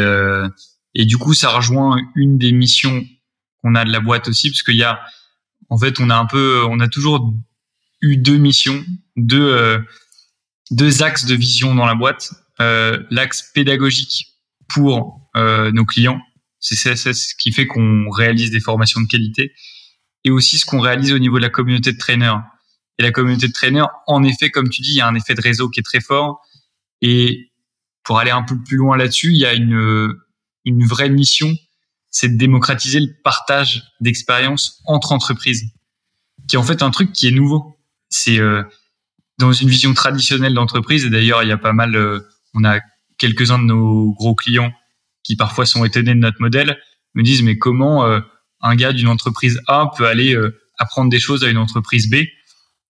[0.96, 3.06] et du coup ça rejoint une des missions
[3.62, 5.00] qu'on a de la boîte aussi parce qu'il y a
[5.70, 7.34] en fait on a un peu on a toujours
[8.02, 8.84] eu deux missions,
[9.16, 9.82] deux
[10.72, 12.32] deux axes de vision dans la boîte.
[12.62, 14.28] Euh, L'axe pédagogique
[14.68, 16.22] pour euh, nos clients,
[16.60, 19.54] c'est ce qui fait qu'on réalise des formations de qualité,
[20.26, 22.44] et aussi ce qu'on réalise au niveau de la communauté de traîneurs.
[22.98, 25.34] Et la communauté de traîneurs, en effet, comme tu dis, il y a un effet
[25.34, 26.42] de réseau qui est très fort.
[27.02, 27.52] Et
[28.04, 30.14] pour aller un peu plus loin là-dessus, il y a une,
[30.66, 31.56] une vraie mission,
[32.12, 35.64] c'est de démocratiser le partage d'expériences entre entreprises,
[36.48, 37.78] qui est en fait un truc qui est nouveau.
[38.10, 38.64] C'est euh,
[39.40, 41.06] dans une vision traditionnelle d'entreprise.
[41.06, 42.20] Et d'ailleurs, il y a pas mal, euh,
[42.54, 42.80] on a
[43.18, 44.72] quelques-uns de nos gros clients
[45.24, 46.78] qui parfois sont étonnés de notre modèle,
[47.16, 48.20] me disent mais comment euh,
[48.62, 52.16] un gars d'une entreprise A peut aller euh, apprendre des choses à une entreprise B?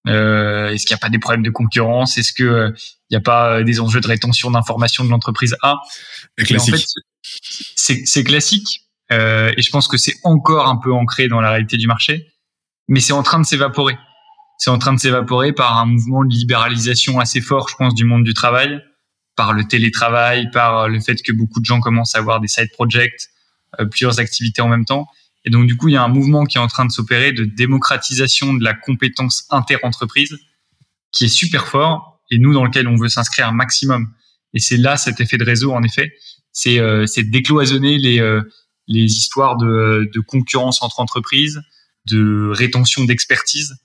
[0.05, 2.17] Est-ce qu'il n'y a pas des problèmes de concurrence?
[2.17, 2.73] Est-ce que
[3.09, 5.75] il n'y a pas des enjeux de rétention d'informations de l'entreprise A?
[6.35, 6.73] Classique.
[6.73, 8.87] En fait, c'est classique.
[9.11, 12.25] et je pense que c'est encore un peu ancré dans la réalité du marché,
[12.87, 13.97] mais c'est en train de s'évaporer
[14.59, 18.03] c'est en train de s'évaporer par un mouvement de libéralisation assez fort, je pense, du
[18.03, 18.83] monde du travail,
[19.37, 22.69] par le télétravail, par le fait que beaucoup de gens commencent à avoir des side
[22.73, 23.29] projects,
[23.79, 25.07] euh, plusieurs activités en même temps.
[25.45, 27.31] Et donc, du coup, il y a un mouvement qui est en train de s'opérer
[27.31, 30.37] de démocratisation de la compétence inter-entreprise
[31.13, 34.13] qui est super fort et nous, dans lequel on veut s'inscrire un maximum.
[34.53, 36.11] Et c'est là cet effet de réseau, en effet.
[36.51, 38.41] C'est euh, décloisonner les, euh,
[38.89, 41.61] les histoires de, de concurrence entre entreprises,
[42.07, 43.77] de rétention d'expertise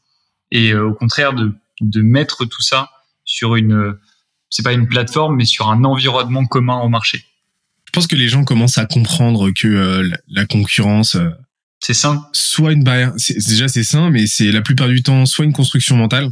[0.50, 2.90] et euh, au contraire de, de mettre tout ça
[3.24, 3.96] sur une,
[4.50, 7.24] c'est pas une plateforme, mais sur un environnement commun au marché.
[7.86, 11.30] Je pense que les gens commencent à comprendre que euh, la concurrence, euh,
[11.80, 12.26] c'est sain.
[12.32, 15.96] Soit une barrière, déjà c'est sain, mais c'est la plupart du temps soit une construction
[15.96, 16.30] mentale.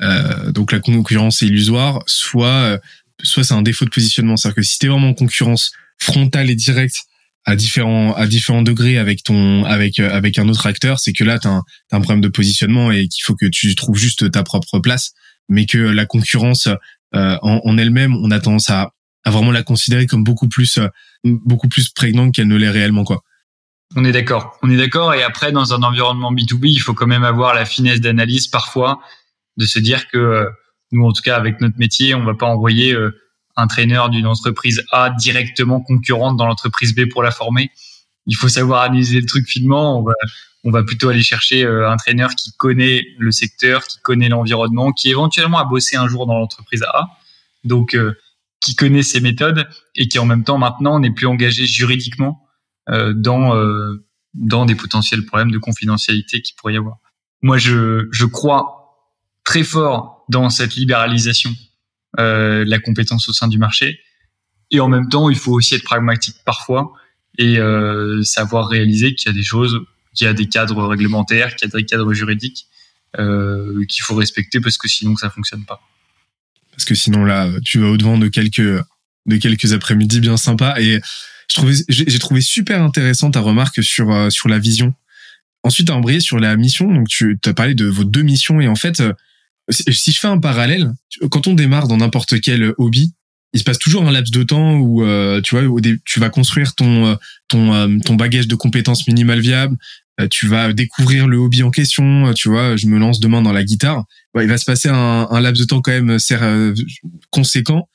[0.00, 2.80] Euh, donc la concurrence est illusoire, soit
[3.22, 4.36] soit c'est un défaut de positionnement.
[4.36, 7.04] C'est-à-dire que si t'es vraiment en concurrence frontale et directe
[7.44, 11.24] à différents à différents degrés avec ton avec euh, avec un autre acteur, c'est que
[11.24, 14.30] là tu as, as, un problème de positionnement et qu'il faut que tu trouves juste
[14.30, 15.12] ta propre place,
[15.48, 16.68] mais que la concurrence
[17.14, 18.92] euh, en, en elle-même, on a tendance à,
[19.24, 20.88] à vraiment la considérer comme beaucoup plus euh,
[21.24, 23.22] beaucoup plus prégnante qu'elle ne l'est réellement quoi.
[23.94, 24.56] On est d'accord.
[24.62, 27.64] On est d'accord et après dans un environnement B2B, il faut quand même avoir la
[27.64, 29.00] finesse d'analyse parfois
[29.58, 30.46] de se dire que
[30.92, 33.10] nous en tout cas avec notre métier, on va pas envoyer un
[33.66, 37.70] traîneur d'une entreprise A directement concurrente dans l'entreprise B pour la former.
[38.26, 39.98] Il faut savoir analyser le truc finement.
[39.98, 40.14] On va,
[40.64, 44.92] on va plutôt aller chercher euh, un traîneur qui connaît le secteur, qui connaît l'environnement,
[44.92, 47.08] qui éventuellement a bossé un jour dans l'entreprise A,
[47.64, 48.14] donc euh,
[48.60, 52.46] qui connaît ses méthodes et qui en même temps maintenant n'est plus engagé juridiquement
[52.88, 53.52] euh, dans
[54.34, 56.96] dans des potentiels problèmes de confidentialité qui pourrait y avoir.
[57.42, 58.82] Moi, je, je crois
[59.44, 61.50] très fort dans cette libéralisation
[62.18, 64.00] euh, la compétence au sein du marché.
[64.70, 66.92] Et en même temps, il faut aussi être pragmatique parfois
[67.38, 69.80] et euh, savoir réaliser qu'il y a des choses
[70.14, 72.66] qu'il y a des cadres réglementaires, qu'il y a des cadres juridiques
[73.18, 75.80] euh, qu'il faut respecter parce que sinon ça fonctionne pas.
[76.72, 78.60] Parce que sinon là, tu vas au devant de quelques
[79.24, 81.00] de quelques après-midi bien sympas et
[81.88, 84.94] j'ai trouvé super intéressant ta remarque sur sur la vision.
[85.62, 86.92] Ensuite, tu as embrayé sur la mission.
[86.92, 88.60] Donc, tu as parlé de vos deux missions.
[88.60, 89.02] Et en fait,
[89.68, 90.92] si je fais un parallèle,
[91.30, 93.12] quand on démarre dans n'importe quel hobby,
[93.52, 96.74] il se passe toujours un laps de temps où euh, tu vois tu vas construire
[96.74, 99.76] ton ton ton bagage de compétences minimales viables
[100.30, 103.62] tu vas découvrir le hobby en question tu vois je me lance demain dans la
[103.62, 104.04] guitare
[104.40, 106.16] il va se passer un, un laps de temps quand même
[107.30, 107.88] conséquent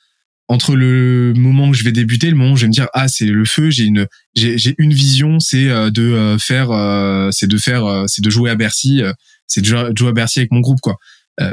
[0.48, 3.06] entre le moment où je vais débuter, le moment où je vais me dire ah
[3.06, 7.46] c'est le feu, j'ai une j'ai une vision, c'est euh, de euh, faire euh, c'est
[7.46, 9.02] de faire c'est de jouer à Bercy,
[9.46, 10.96] c'est de jouer à Bercy avec mon groupe quoi.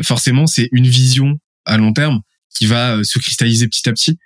[0.04, 2.22] Forcément c'est une vision à long terme
[2.56, 4.18] qui va se cristalliser petit à petit.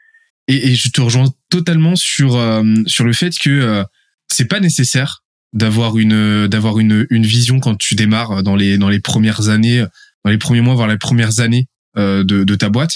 [0.48, 2.40] Et, et je te rejoins totalement sur
[2.88, 3.84] sur le fait que
[4.32, 8.90] c'est pas nécessaire d'avoir une d'avoir une une vision quand tu démarres dans les dans
[8.90, 9.86] les premières années,
[10.24, 12.94] dans les premiers mois voire les premières années de de ta boîte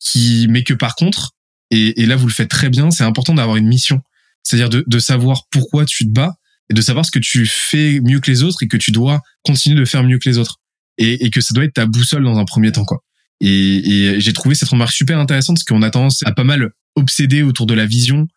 [0.00, 1.32] qui, mais que par contre,
[1.70, 4.00] et, et là vous le faites très bien, c'est important d'avoir une mission,
[4.42, 6.34] c'est-à-dire de, de savoir pourquoi tu te bats
[6.70, 9.20] et de savoir ce que tu fais mieux que les autres et que tu dois
[9.44, 10.59] continuer de faire mieux que les autres
[11.00, 13.02] et, et que ça doit être ta boussole dans un premier temps quoi.
[13.40, 16.70] Et, et j'ai trouvé cette remarque super intéressante parce qu'on a tendance à pas mal
[16.94, 18.28] obséder autour de la vision.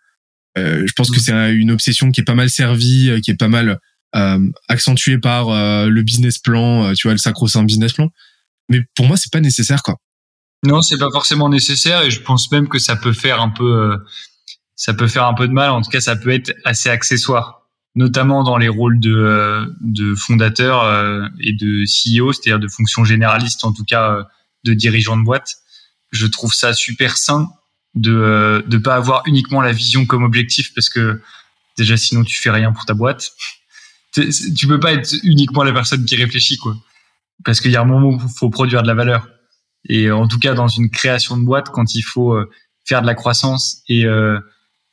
[0.58, 3.36] Euh, je pense que c'est une obsession qui est pas mal servie, euh, qui est
[3.36, 3.80] pas mal
[4.16, 4.40] euh,
[4.70, 8.10] accentuée par euh, le business plan, euh, tu vois, le sacro-saint business plan.
[8.70, 9.98] Mais pour moi, c'est pas nécessaire quoi.
[10.66, 13.92] Non, c'est pas forcément nécessaire et je pense même que ça peut faire un peu,
[13.92, 13.98] euh,
[14.78, 15.72] ça peut faire un peu de mal.
[15.72, 17.63] En tout cas, ça peut être assez accessoire,
[17.96, 23.04] notamment dans les rôles de, euh, de fondateur euh, et de CEO, c'est-à-dire de fonction
[23.04, 24.28] généraliste, en tout cas
[24.64, 25.56] de dirigeant de boîte.
[26.12, 27.50] Je trouve ça super sain
[27.96, 31.22] de ne pas avoir uniquement la vision comme objectif parce que
[31.78, 33.32] déjà sinon tu fais rien pour ta boîte.
[34.14, 36.76] Tu peux pas être uniquement la personne qui réfléchit quoi,
[37.44, 39.28] parce qu'il y a un moment où il faut produire de la valeur.
[39.90, 42.50] Et en tout cas, dans une création de boîte, quand il faut euh,
[42.86, 44.40] faire de la croissance et, euh,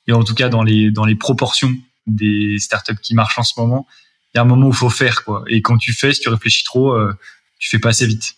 [0.06, 1.72] et en tout cas dans les, dans les proportions
[2.06, 3.86] des startups qui marchent en ce moment,
[4.34, 5.24] il y a un moment où faut faire.
[5.24, 5.44] Quoi.
[5.48, 7.12] Et quand tu fais, si tu réfléchis trop, euh,
[7.58, 8.34] tu fais pas assez vite.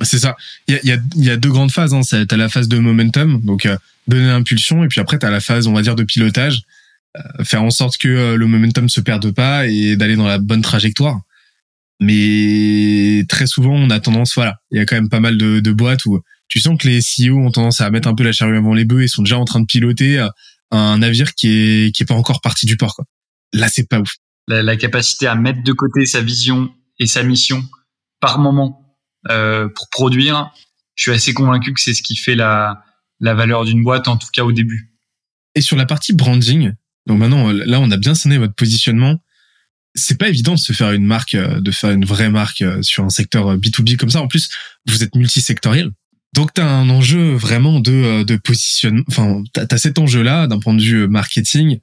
[0.00, 0.36] C'est ça.
[0.68, 1.94] Il y a, y, a, y a, deux grandes phases.
[1.94, 2.00] Hein.
[2.02, 3.68] Tu as la phase de momentum, donc
[4.08, 6.62] donner l'impulsion, et puis après, tu as la phase, on va dire, de pilotage,
[7.44, 11.20] faire en sorte que le momentum se perde pas et d'aller dans la bonne trajectoire.
[12.02, 15.60] Mais très souvent, on a tendance, voilà, il y a quand même pas mal de,
[15.60, 18.32] de, boîtes où tu sens que les CEO ont tendance à mettre un peu la
[18.32, 20.28] charrue avant les bœufs et sont déjà en train de piloter euh,
[20.72, 22.94] un navire qui est qui est pas encore parti du port.
[22.96, 23.04] Quoi.
[23.52, 24.10] Là, c'est pas ouf.
[24.48, 27.64] La, la, capacité à mettre de côté sa vision et sa mission
[28.20, 28.96] par moment
[29.30, 30.50] euh, pour produire,
[30.96, 32.82] je suis assez convaincu que c'est ce qui fait la
[33.20, 34.92] la valeur d'une boîte, en tout cas au début.
[35.54, 36.72] Et sur la partie branding,
[37.06, 39.20] donc maintenant là, on a bien sonné votre positionnement
[39.94, 42.82] c'est pas évident de se faire une marque, euh, de faire une vraie marque euh,
[42.82, 44.20] sur un secteur B2B euh, comme ça.
[44.20, 44.48] En plus,
[44.86, 45.90] vous êtes multisectoriel.
[46.34, 49.04] Donc, tu as un enjeu vraiment de, de positionnement.
[49.08, 51.80] Enfin, tu as, cet enjeu-là d'un point de vue marketing,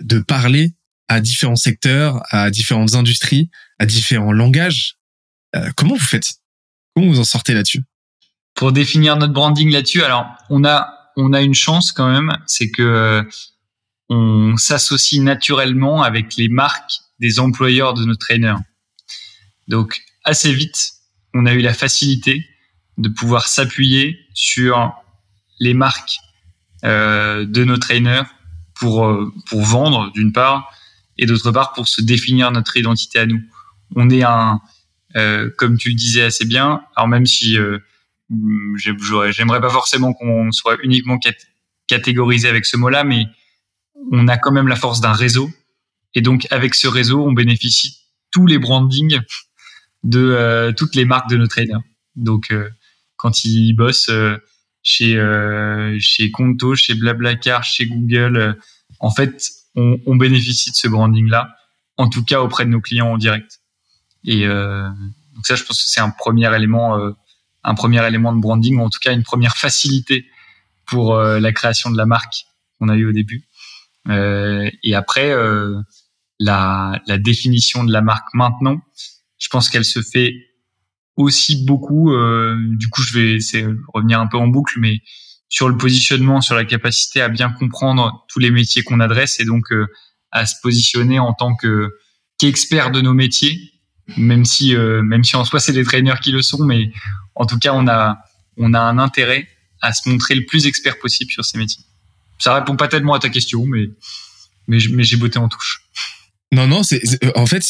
[0.00, 0.74] de parler
[1.08, 4.96] à différents secteurs, à différentes industries, à différents langages.
[5.76, 6.34] comment vous faites?
[6.94, 7.82] Comment vous en sortez là-dessus?
[8.54, 12.70] Pour définir notre branding là-dessus, alors on a on a une chance quand même, c'est
[12.70, 13.26] que
[14.08, 18.58] on s'associe naturellement avec les marques des employeurs de nos trainers.
[19.68, 20.92] Donc assez vite,
[21.34, 22.46] on a eu la facilité
[22.98, 24.94] de pouvoir s'appuyer sur
[25.60, 26.18] les marques
[26.84, 28.24] euh, de nos trainers
[28.74, 30.70] pour euh, pour vendre d'une part
[31.18, 33.40] et d'autre part pour se définir notre identité à nous.
[33.94, 34.60] On est un
[35.16, 36.82] euh, comme tu le disais assez bien.
[36.94, 37.78] Alors même si euh,
[38.76, 41.18] j'aimerais pas forcément qu'on soit uniquement
[41.86, 43.26] catégorisé avec ce mot-là, mais
[44.10, 45.50] on a quand même la force d'un réseau
[46.16, 47.98] et donc, avec ce réseau, on bénéficie
[48.32, 49.20] tous les brandings
[50.02, 51.84] de euh, toutes les marques de nos trainers.
[52.16, 52.70] Donc, euh,
[53.26, 54.38] quand ils bossent euh,
[54.84, 55.18] chez
[55.98, 58.56] chez Conto, chez Blablacar, chez Google,
[59.00, 61.56] en fait, on, bénéficie de ce branding-là,
[61.96, 63.58] en tout cas auprès de nos clients en direct.
[64.24, 66.96] Et donc ça, je pense que c'est un premier élément,
[67.64, 70.24] un premier élément de branding, ou en tout cas une première facilité
[70.86, 72.46] pour la création de la marque
[72.78, 73.42] qu'on a eu au début.
[74.08, 75.34] et après,
[76.38, 78.80] la définition de la marque maintenant.
[79.38, 80.32] Je pense qu'elle se fait
[81.16, 82.12] aussi beaucoup.
[82.12, 85.00] Euh, du coup, je vais c'est revenir un peu en boucle, mais
[85.48, 89.44] sur le positionnement, sur la capacité à bien comprendre tous les métiers qu'on adresse et
[89.44, 89.86] donc euh,
[90.30, 91.90] à se positionner en tant que
[92.38, 93.58] qu'expert de nos métiers,
[94.16, 96.92] même si euh, même si en soi c'est les traîneurs qui le sont, mais
[97.34, 98.18] en tout cas on a
[98.56, 99.48] on a un intérêt
[99.80, 101.84] à se montrer le plus expert possible sur ces métiers.
[102.38, 103.88] Ça répond pas tellement à ta question, mais
[104.68, 105.82] mais, mais j'ai botté en touche.
[106.52, 107.00] Non, non, c'est
[107.36, 107.64] en fait,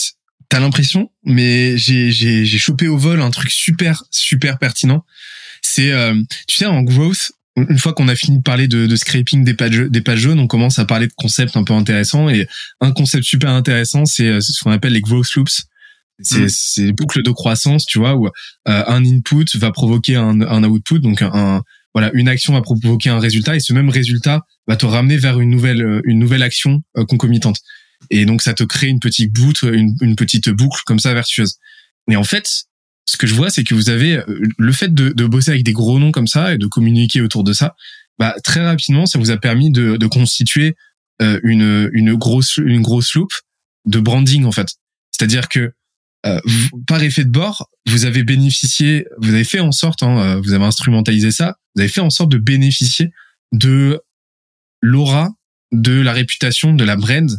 [0.49, 5.05] t'as l'impression, mais j'ai j'ai j'ai chopé au vol un truc super super pertinent.
[5.62, 5.92] C'est
[6.47, 9.55] tu sais en growth, une fois qu'on a fini de parler de, de scraping des
[9.55, 12.28] pages, des pages jaunes, on commence à parler de concepts un peu intéressants.
[12.28, 12.47] Et
[12.80, 15.66] un concept super intéressant, c'est ce qu'on appelle les growth loops.
[16.20, 16.49] C'est mm.
[16.49, 18.30] c'est boucles de croissance, tu vois, où euh,
[18.66, 21.62] un input va provoquer un, un output, donc un,
[21.94, 25.40] voilà, une action va provoquer un résultat, et ce même résultat va te ramener vers
[25.40, 27.59] une nouvelle euh, une nouvelle action euh, concomitante.
[28.11, 31.59] Et donc ça te crée une petite boucle, une, petite boucle comme ça vertueuse.
[32.11, 32.64] Et en fait,
[33.09, 35.72] ce que je vois, c'est que vous avez euh, le fait de, bosser avec des
[35.72, 37.76] gros noms comme ça et de communiquer autour de ça.
[38.18, 40.76] Bah, très rapidement, ça vous a permis de, de constituer
[41.22, 43.34] euh, une, une grosse une grosse loupe
[43.86, 44.68] de branding en fait.
[45.12, 45.72] C'est-à-dire que
[46.26, 46.40] euh,
[46.86, 50.64] par effet de bord, vous avez bénéficié, vous avez fait en sorte, hein, vous avez
[50.64, 53.12] instrumentalisé ça, vous avez fait en sorte de bénéficier
[53.52, 54.00] de
[54.80, 55.30] l'aura,
[55.72, 57.30] de la réputation, de la brand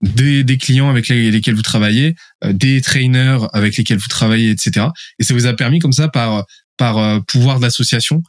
[0.00, 4.86] des, des clients avec lesquels vous travaillez, euh, des trainers avec lesquels vous travaillez, etc.
[5.18, 6.44] Et ça vous a permis comme ça par
[6.76, 8.22] par euh, pouvoir d'association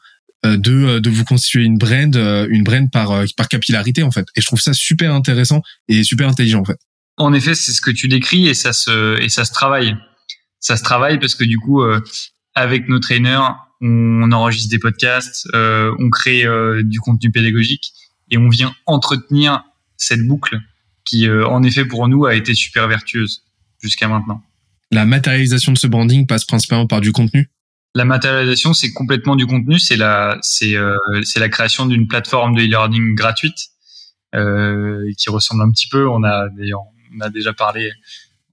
[0.45, 4.25] euh, de de vous constituer une brand une brand par par capillarité en fait.
[4.35, 6.77] Et je trouve ça super intéressant et super intelligent en fait.
[7.17, 9.95] En effet, c'est ce que tu décris et ça se et ça se travaille.
[10.59, 11.81] Ça se travaille parce que du coup
[12.53, 16.45] avec nos trainers, on enregistre des podcasts, on crée
[16.83, 17.93] du contenu pédagogique
[18.29, 19.63] et on vient entretenir
[19.97, 20.59] cette boucle
[21.11, 23.43] qui, euh, en effet, pour nous, a été super vertueuse
[23.79, 24.41] jusqu'à maintenant.
[24.91, 27.49] La matérialisation de ce branding passe principalement par du contenu?
[27.95, 29.77] La matérialisation, c'est complètement du contenu.
[29.77, 33.71] C'est la, c'est, euh, c'est la création d'une plateforme de e-learning gratuite
[34.35, 36.07] euh, qui ressemble un petit peu.
[36.07, 36.47] On a,
[37.13, 37.91] on a déjà parlé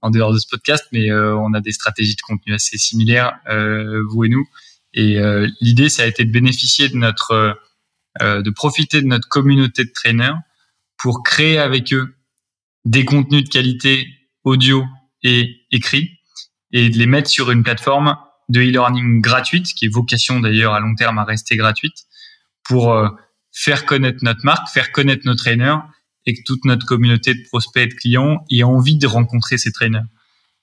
[0.01, 3.39] en dehors de ce podcast, mais euh, on a des stratégies de contenu assez similaires,
[4.09, 4.45] vous et nous.
[4.93, 5.17] Et
[5.61, 7.57] l'idée, ça a été de bénéficier de notre,
[8.19, 10.35] de profiter de notre communauté de trainers
[10.97, 12.15] pour créer avec eux
[12.89, 14.07] des contenus de qualité
[14.43, 14.83] audio
[15.21, 16.09] et écrit
[16.71, 18.17] et de les mettre sur une plateforme
[18.49, 21.93] de e-learning gratuite, qui est vocation d'ailleurs à long terme à rester gratuite,
[22.63, 23.09] pour euh,
[23.51, 25.77] faire connaître notre marque, faire connaître nos trainers
[26.25, 29.71] et que toute notre communauté de prospects et de clients ait envie de rencontrer ces
[29.71, 30.07] trainers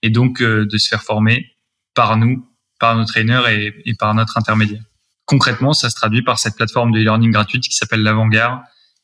[0.02, 1.46] et donc euh, de se faire former
[1.94, 2.44] par nous,
[2.80, 4.82] par nos trainers et, et, par notre intermédiaire.
[5.26, 8.62] Concrètement, ça se traduit par cette plateforme de e-learning gratuite qui s'appelle l'Avant-Garde,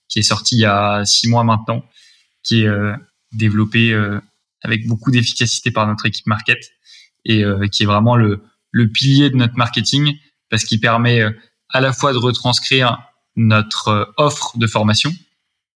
[0.09, 1.85] qui est sortie il y a six mois maintenant
[2.43, 2.95] qui est euh,
[3.33, 4.20] développé euh,
[4.62, 6.59] avec beaucoup d'efficacité par notre équipe market
[7.24, 10.16] et euh, qui est vraiment le, le pilier de notre marketing
[10.51, 11.24] parce qu'il permet
[11.70, 12.99] à la fois de retranscrire
[13.37, 15.14] notre offre de formation,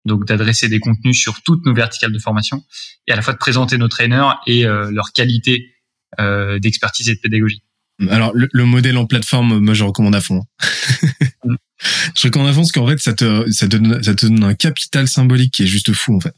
[0.03, 2.61] donc d'adresser des contenus sur toutes nos verticales de formation,
[3.07, 5.73] et à la fois de présenter nos traîneurs et leur qualité
[6.19, 7.63] d'expertise et de pédagogie.
[8.09, 10.43] Alors le, modèle en plateforme, moi je recommande à fond.
[11.45, 11.55] Mm.
[12.15, 14.53] je recommande à fond parce qu'en fait ça te ça donne ça te donne un
[14.53, 16.35] capital symbolique qui est juste fou en fait.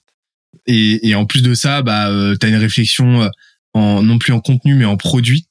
[0.68, 3.30] Et, et en plus de ça, bah, euh, tu une réflexion euh,
[3.74, 5.48] en, non plus en contenu, mais en produit,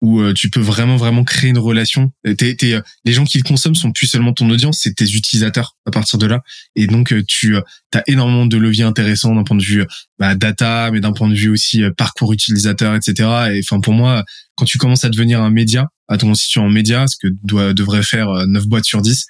[0.00, 2.12] où euh, tu peux vraiment, vraiment créer une relation.
[2.24, 5.76] T'es, t'es, les gens qui le consomment sont plus seulement ton audience, c'est tes utilisateurs
[5.86, 6.42] à partir de là.
[6.76, 9.84] Et donc, tu as énormément de leviers intéressants d'un point de vue
[10.18, 13.52] bah, data, mais d'un point de vue aussi parcours utilisateur, etc.
[13.52, 14.24] Et enfin, pour moi,
[14.56, 17.74] quand tu commences à devenir un média, à ton constituer en média, ce que doit,
[17.74, 19.26] devrait faire 9 boîtes sur 10,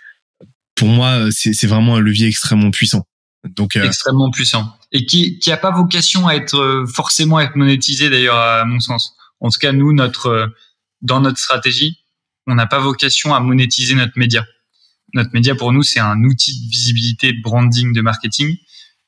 [0.75, 3.07] pour moi, c'est vraiment un levier extrêmement puissant.
[3.45, 7.57] Donc, extrêmement puissant et qui qui a pas vocation à être euh, forcément à être
[7.57, 9.15] monétisé d'ailleurs à mon sens.
[9.41, 10.47] En tout cas, nous notre euh,
[11.03, 11.99] dans notre stratégie,
[12.47, 14.45] on n'a pas vocation à monétiser notre média.
[15.15, 18.57] Notre média pour nous c'est un outil de visibilité, de branding, de marketing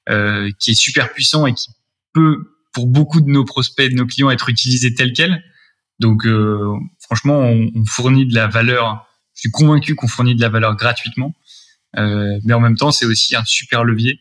[0.08, 1.68] euh, qui est super puissant et qui
[2.12, 5.42] peut pour beaucoup de nos prospects, de nos clients être utilisé tel quel.
[5.98, 9.06] Donc euh, franchement, on, fournit de la valeur.
[9.34, 11.49] Je suis convaincu qu'on fournit de la valeur gratuitement, euh,
[11.94, 14.20] mais en même temps, c'est aussi un super levier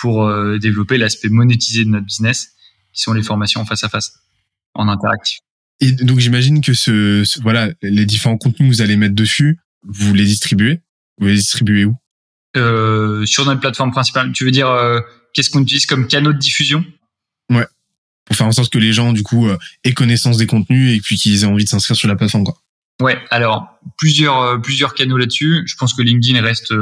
[0.00, 2.52] pour euh, développer l'aspect monétisé de notre business,
[2.92, 4.12] qui sont les formations face à face,
[4.74, 5.40] en interactif.
[5.80, 10.12] Et donc j'imagine que ce, voilà les différents contenus que vous allez mettre dessus, vous
[10.14, 10.80] les distribuez?
[11.18, 11.94] Vous les distribuez où?
[12.56, 14.32] Euh, Sur notre plateforme principale.
[14.32, 15.00] Tu veux dire euh,
[15.32, 16.84] qu'est-ce qu'on utilise comme canaux de diffusion?
[17.50, 17.66] Ouais.
[18.24, 21.00] Pour faire en sorte que les gens du coup euh, aient connaissance des contenus et
[21.00, 22.58] puis qu'ils aient envie de s'inscrire sur la plateforme quoi.
[23.00, 23.18] Ouais.
[23.30, 25.62] Alors plusieurs plusieurs canaux là-dessus.
[25.66, 26.74] Je pense que LinkedIn reste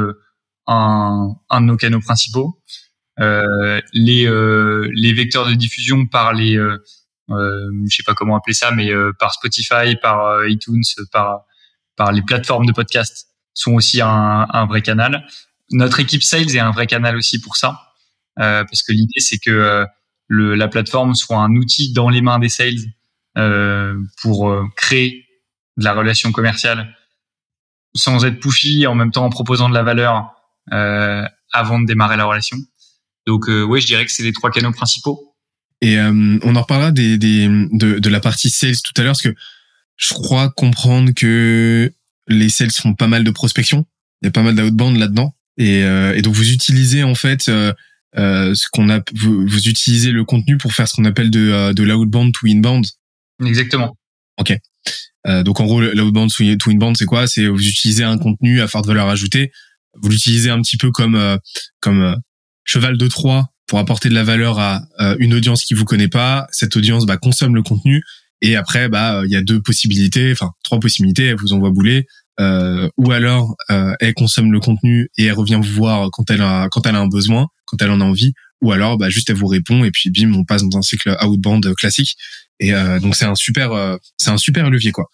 [0.69, 2.61] un, un de nos canaux principaux.
[3.19, 6.77] Euh, les euh, les vecteurs de diffusion par les euh,
[7.27, 8.89] je sais pas comment appeler ça, mais
[9.19, 11.41] par Spotify, par iTunes, par
[11.95, 15.27] par les plateformes de podcast sont aussi un, un, vrai canal.
[15.71, 17.93] Notre équipe sales est un vrai canal aussi pour ça,
[18.39, 19.85] euh, parce que l'idée c'est que
[20.27, 22.79] le, la plateforme soit un outil dans les mains des sales
[23.37, 25.25] euh, pour créer
[25.77, 26.95] de la relation commerciale
[27.95, 30.38] sans être pushy, en même temps en proposant de la valeur euh,
[30.71, 32.57] avant de démarrer la relation.
[33.27, 35.35] Donc euh, oui, je dirais que c'est les trois canaux principaux.
[35.81, 39.21] Et on en reparlera des, des de, de la partie sales tout à l'heure, parce
[39.21, 39.33] que
[39.95, 41.93] je crois comprendre que
[42.27, 43.85] les sales font pas mal de prospection.
[44.21, 45.35] Il y a pas mal d'outbound là-dedans.
[45.57, 50.57] Et, et donc vous utilisez en fait ce qu'on a, vous, vous, utilisez le contenu
[50.57, 52.85] pour faire ce qu'on appelle de, de l'outbound to inbound.
[53.45, 53.95] Exactement.
[54.37, 54.57] Ok.
[55.27, 57.27] Euh, donc en gros, l'outbound to inbound, c'est quoi?
[57.27, 59.51] C'est vous utilisez un contenu à forte valeur ajoutée,
[60.01, 61.37] vous l'utilisez un petit peu comme euh,
[61.79, 62.15] comme euh,
[62.63, 64.81] cheval de Troie pour apporter de la valeur à
[65.19, 66.47] une audience qui vous connaît pas.
[66.51, 68.01] Cette audience bah, consomme le contenu
[68.41, 71.27] et après bah il y a deux possibilités, enfin trois possibilités.
[71.27, 72.07] Elle vous envoie bouler.
[72.39, 73.55] ou alors
[73.99, 76.99] elle consomme le contenu et elle revient vous voir quand elle a quand elle a
[76.99, 79.91] un besoin, quand elle en a envie, ou alors bah juste elle vous répond et
[79.91, 82.15] puis bim on passe dans un cycle outbound classique
[82.59, 85.05] et euh, donc c'est un super, euh, c'est un super levier quoi.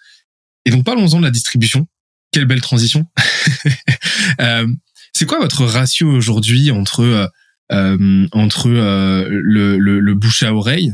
[0.65, 1.87] Et donc parlons-en de la distribution.
[2.35, 3.05] Quelle belle transition.
[4.41, 4.67] euh,
[5.13, 7.31] c'est quoi votre ratio aujourd'hui entre
[7.71, 10.91] euh, entre le, le, bouche à oreille,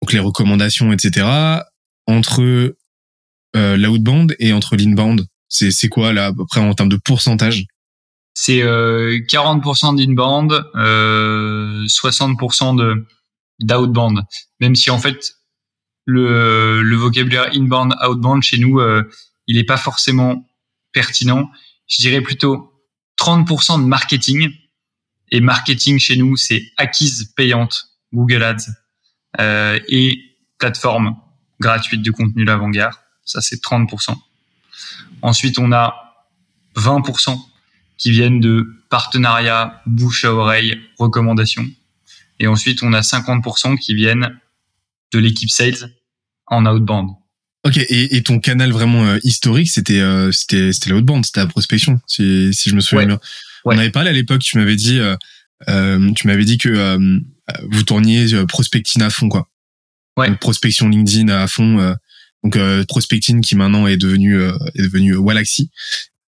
[0.00, 1.26] donc les recommandations, etc.,
[2.06, 2.76] entre
[3.54, 5.26] l'outbound et entre l'inbound?
[5.48, 7.64] C'est c'est quoi là à peu près en termes de pourcentage?
[8.34, 10.52] C'est 40% d'inbound,
[11.88, 13.04] 60% de
[13.58, 14.20] d'outbound.
[14.60, 15.34] Même si en fait
[16.04, 19.02] le, le vocabulaire inbound, outbound chez nous, euh,
[19.48, 20.47] il n'est pas forcément
[20.98, 21.48] pertinent.
[21.86, 22.72] Je dirais plutôt
[23.20, 24.50] 30% de marketing.
[25.30, 28.66] Et marketing chez nous, c'est acquise payante, Google Ads
[29.38, 30.18] euh, et
[30.58, 31.14] plateforme
[31.60, 32.96] gratuite de contenu l'avant-garde.
[33.24, 34.16] Ça, c'est 30%.
[35.22, 35.94] Ensuite, on a
[36.74, 37.38] 20%
[37.96, 41.68] qui viennent de partenariats, bouche à oreille, recommandations.
[42.40, 44.40] Et ensuite, on a 50% qui viennent
[45.12, 45.92] de l'équipe sales
[46.46, 47.10] en outbound.
[47.64, 51.46] Ok, et, et ton canal vraiment euh, historique, c'était euh, c'était c'était l'outbound, c'était la
[51.46, 53.20] prospection, si, si je me souviens bien.
[53.64, 55.16] On avait parlé à l'époque, tu m'avais dit euh,
[55.68, 56.98] euh tu m'avais dit que
[57.70, 59.48] vous tourniez prospecting à fond quoi.
[60.16, 60.28] Ouais.
[60.28, 61.94] Donc, prospection LinkedIn à fond.
[62.44, 65.70] donc prospecting qui maintenant est devenu est devenu Walaxy.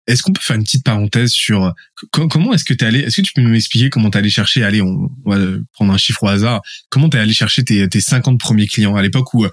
[0.07, 1.73] Est-ce qu'on peut faire une petite parenthèse sur
[2.11, 4.30] comment est-ce que tu es allé Est-ce que tu peux nous expliquer comment tu allé
[4.30, 5.38] chercher Allez, on, va
[5.73, 6.61] prendre un chiffre au hasard.
[6.89, 8.95] Comment tu es allé chercher tes, tes 50 premiers clients?
[8.95, 9.47] À l'époque où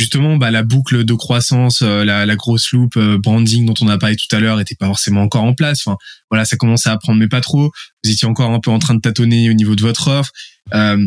[0.00, 3.88] justement bah, la boucle de croissance, euh, la, la, grosse loupe euh, branding dont on
[3.88, 5.86] a parlé tout à l'heure était pas forcément encore en place.
[5.86, 5.98] Enfin
[6.30, 7.70] voilà, ça commençait à prendre mais pas trop.
[8.02, 10.30] Vous étiez encore un peu en train de tâtonner au niveau de votre offre.
[10.72, 11.06] Euh,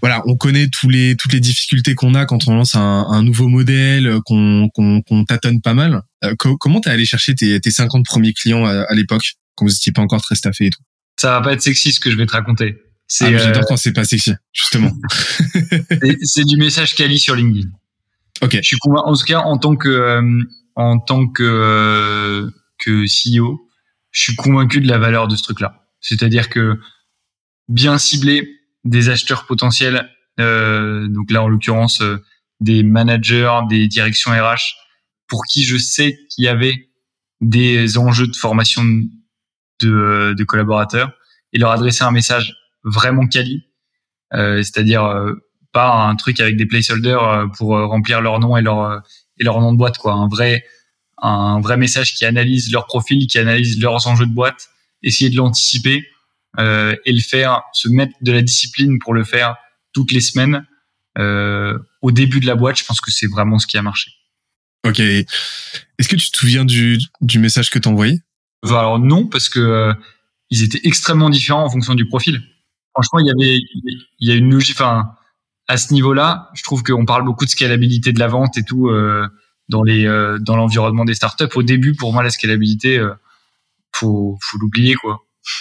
[0.00, 3.22] voilà, on connaît tous les toutes les difficultés qu'on a quand on lance un, un
[3.24, 6.02] nouveau modèle, qu'on qu'on tâtonne pas mal.
[6.24, 9.92] Euh, comment t'es allé chercher tes, tes 50 premiers clients à, l'époque quand vous étiez
[9.92, 10.82] pas encore très staffé et tout?
[11.18, 12.76] Ça va pas être sexy ce que je vais te raconter.
[13.08, 14.92] C'est ah, j'adore quand c'est pas sexy, justement.
[16.22, 17.68] c'est du message quali sur LinkedIn.
[18.42, 18.56] Ok.
[18.56, 20.42] Je suis en tout cas en tant que euh,
[20.76, 22.50] en tant que euh,
[22.86, 23.68] CEO,
[24.10, 25.86] je suis convaincu de la valeur de ce truc-là.
[26.00, 26.80] C'est-à-dire que
[27.68, 28.48] bien cibler
[28.84, 32.24] des acheteurs potentiels, euh, donc là en l'occurrence euh,
[32.60, 34.74] des managers, des directions RH,
[35.28, 36.88] pour qui je sais qu'il y avait
[37.40, 38.82] des enjeux de formation
[39.80, 41.12] de, de collaborateurs,
[41.52, 43.64] et leur adresser un message vraiment quali,
[44.32, 45.02] c'est-à-dire
[45.72, 48.98] pas un truc avec des placeholders euh, pour euh, remplir leur nom et leur euh,
[49.38, 50.12] et leur nom de boîte quoi.
[50.12, 50.64] Un vrai
[51.22, 54.68] un vrai message qui analyse leur profil qui analyse leurs enjeux de boîte
[55.02, 56.06] essayer de l'anticiper
[56.58, 59.56] euh, et le faire se mettre de la discipline pour le faire
[59.92, 60.66] toutes les semaines.
[61.18, 64.12] Euh, au début de la boîte je pense que c'est vraiment ce qui a marché.
[64.86, 65.00] Ok.
[65.00, 68.20] Est-ce que tu te souviens du, du message que tu envoyé?
[68.64, 69.92] Alors non parce que
[70.50, 72.42] ils étaient extrêmement différents en fonction du profil.
[72.92, 73.60] Franchement il y avait
[74.20, 75.12] il y a une logique enfin
[75.70, 78.88] à ce niveau-là, je trouve qu'on parle beaucoup de scalabilité de la vente et tout
[78.88, 79.28] euh,
[79.68, 81.54] dans les euh, dans l'environnement des startups.
[81.54, 83.14] Au début, pour moi, la scalabilité, euh,
[83.92, 85.20] faut faut l'oublier quoi.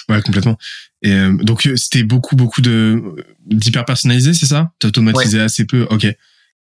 [0.09, 0.57] Ouais, complètement.
[1.03, 4.71] Et euh, donc c'était beaucoup beaucoup de d'hyper personnalisé, c'est ça?
[4.79, 5.85] T'automatisais assez peu?
[5.91, 6.07] Ok.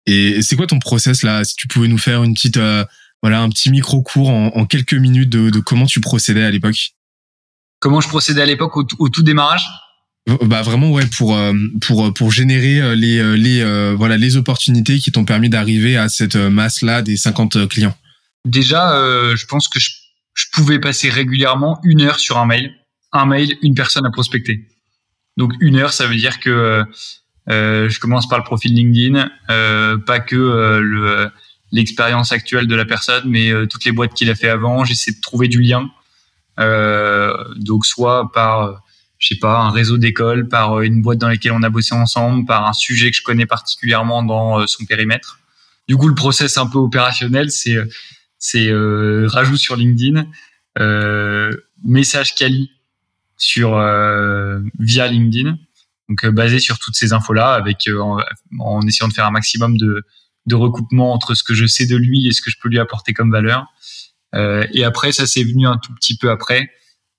[0.04, 1.42] Et c'est quoi ton process là?
[1.44, 2.60] Si tu pouvais nous faire une petite
[3.22, 6.50] voilà un petit micro cours en, en quelques minutes de, de, comment tu procédais à
[6.50, 6.94] l'époque?
[7.80, 9.66] Comment je procédais à l'époque au, au tout démarrage?
[10.42, 14.98] Bah vraiment ouais pour euh, pour euh, pour générer euh, les les voilà les opportunités
[14.98, 17.96] qui t'ont permis d'arriver à cette masse là des 50 clients.
[18.44, 18.92] Déjà,
[19.34, 22.72] je pense que je, pouvais passer régulièrement une heure sur un mail,
[23.12, 24.68] un mail, une personne à prospecter.
[25.36, 26.84] Donc une heure, ça veut dire que
[27.48, 29.28] je commence par le profil LinkedIn,
[30.06, 30.36] pas que
[30.82, 31.30] le
[31.70, 34.84] l'expérience actuelle de la personne, mais toutes les boîtes qu'il a fait avant.
[34.84, 35.90] J'essaie de trouver du lien.
[37.56, 38.80] donc soit par
[39.18, 41.94] je sais pas, un réseau d'écoles, par euh, une boîte dans laquelle on a bossé
[41.94, 45.38] ensemble, par un sujet que je connais particulièrement dans euh, son périmètre.
[45.88, 47.86] Du coup, le process un peu opérationnel, c'est euh,
[48.38, 50.26] c'est euh, rajout sur LinkedIn,
[50.78, 51.50] euh,
[51.82, 52.70] message quali
[53.36, 53.70] sur
[54.78, 55.56] via LinkedIn,
[56.08, 58.18] Donc basé sur toutes ces infos là, avec en,
[58.58, 60.04] en, essayant de faire un maximum de,
[60.46, 62.80] de recoupement entre ce que je sais de lui et ce que je peux lui
[62.80, 63.66] apporter comme valeur.
[64.34, 66.68] et après, ça s'est venu un tout petit peu après.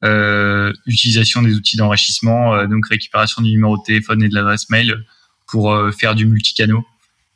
[0.05, 4.69] Euh, utilisation des outils d'enrichissement, euh, donc récupération du numéro de téléphone et de l'adresse
[4.69, 5.05] mail
[5.45, 6.85] pour euh, faire du multicano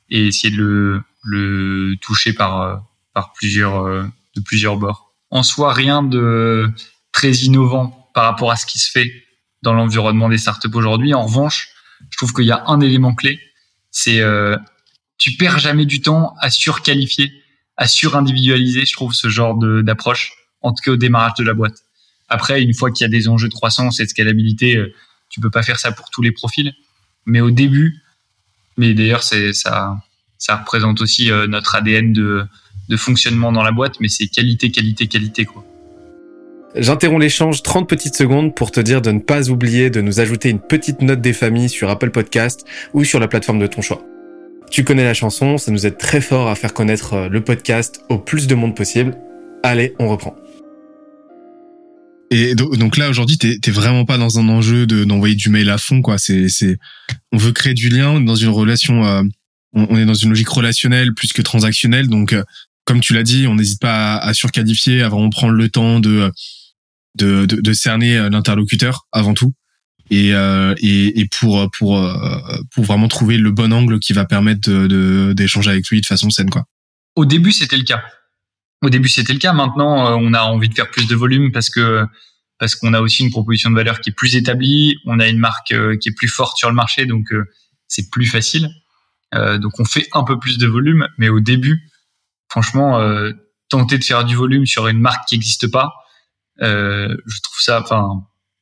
[0.09, 2.83] et essayer de le, le toucher par,
[3.13, 5.13] par plusieurs, de plusieurs bords.
[5.29, 6.69] En soi, rien de
[7.11, 9.11] très innovant par rapport à ce qui se fait
[9.61, 11.13] dans l'environnement des startups aujourd'hui.
[11.13, 11.69] En revanche,
[12.09, 13.39] je trouve qu'il y a un élément clé,
[13.91, 14.57] c'est euh,
[15.17, 17.31] tu perds jamais du temps à surqualifier,
[17.77, 21.83] à surindividualiser, je trouve, ce genre d'approche, en tout cas au démarrage de la boîte.
[22.29, 24.93] Après, une fois qu'il y a des enjeux de croissance et de scalabilité, euh,
[25.29, 26.73] tu peux pas faire ça pour tous les profils.
[27.25, 28.01] Mais au début,
[28.77, 29.97] mais d'ailleurs, c'est ça,
[30.37, 32.45] ça représente aussi euh, notre ADN de,
[32.89, 35.65] de fonctionnement dans la boîte, mais c'est qualité, qualité, qualité, quoi.
[36.75, 40.49] J'interromps l'échange 30 petites secondes pour te dire de ne pas oublier de nous ajouter
[40.49, 42.65] une petite note des familles sur Apple Podcast
[42.95, 44.03] ou sur la plateforme de ton choix.
[44.71, 48.01] Tu connais la chanson, ça nous aide très fort à faire connaître euh, le podcast
[48.09, 49.15] au plus de monde possible.
[49.61, 50.35] Allez, on reprend.
[52.33, 55.69] Et donc là aujourd'hui, t'es t'es vraiment pas dans un enjeu de d'envoyer du mail
[55.69, 56.17] à fond quoi.
[56.17, 56.79] C'est c'est
[57.31, 59.21] on veut créer du lien, on est dans une relation, euh,
[59.73, 62.07] on, est dans une logique relationnelle plus que transactionnelle.
[62.07, 62.43] Donc euh,
[62.85, 66.31] comme tu l'as dit, on n'hésite pas à, surqualifier, à vraiment prendre le temps de,
[67.15, 69.53] de cerner euh, l'interlocuteur avant tout.
[70.09, 71.99] Et, et, et pour pour
[72.71, 76.29] pour vraiment trouver le bon angle qui va permettre de d'échanger avec lui de façon
[76.29, 76.65] saine quoi.
[77.15, 78.03] Au début, c'était le cas.
[78.83, 79.53] Au début, c'était le cas.
[79.53, 82.05] Maintenant, euh, on a envie de faire plus de volume parce que
[82.59, 84.97] parce qu'on a aussi une proposition de valeur qui est plus établie.
[85.05, 87.45] On a une marque euh, qui est plus forte sur le marché, donc euh,
[87.87, 88.69] c'est plus facile.
[89.33, 91.89] donc, on fait un peu plus de volume, mais au début,
[92.49, 92.99] franchement,
[93.67, 95.91] tenter de faire du volume sur une marque qui n'existe pas,
[96.59, 97.81] je trouve ça.
[97.81, 98.09] Enfin,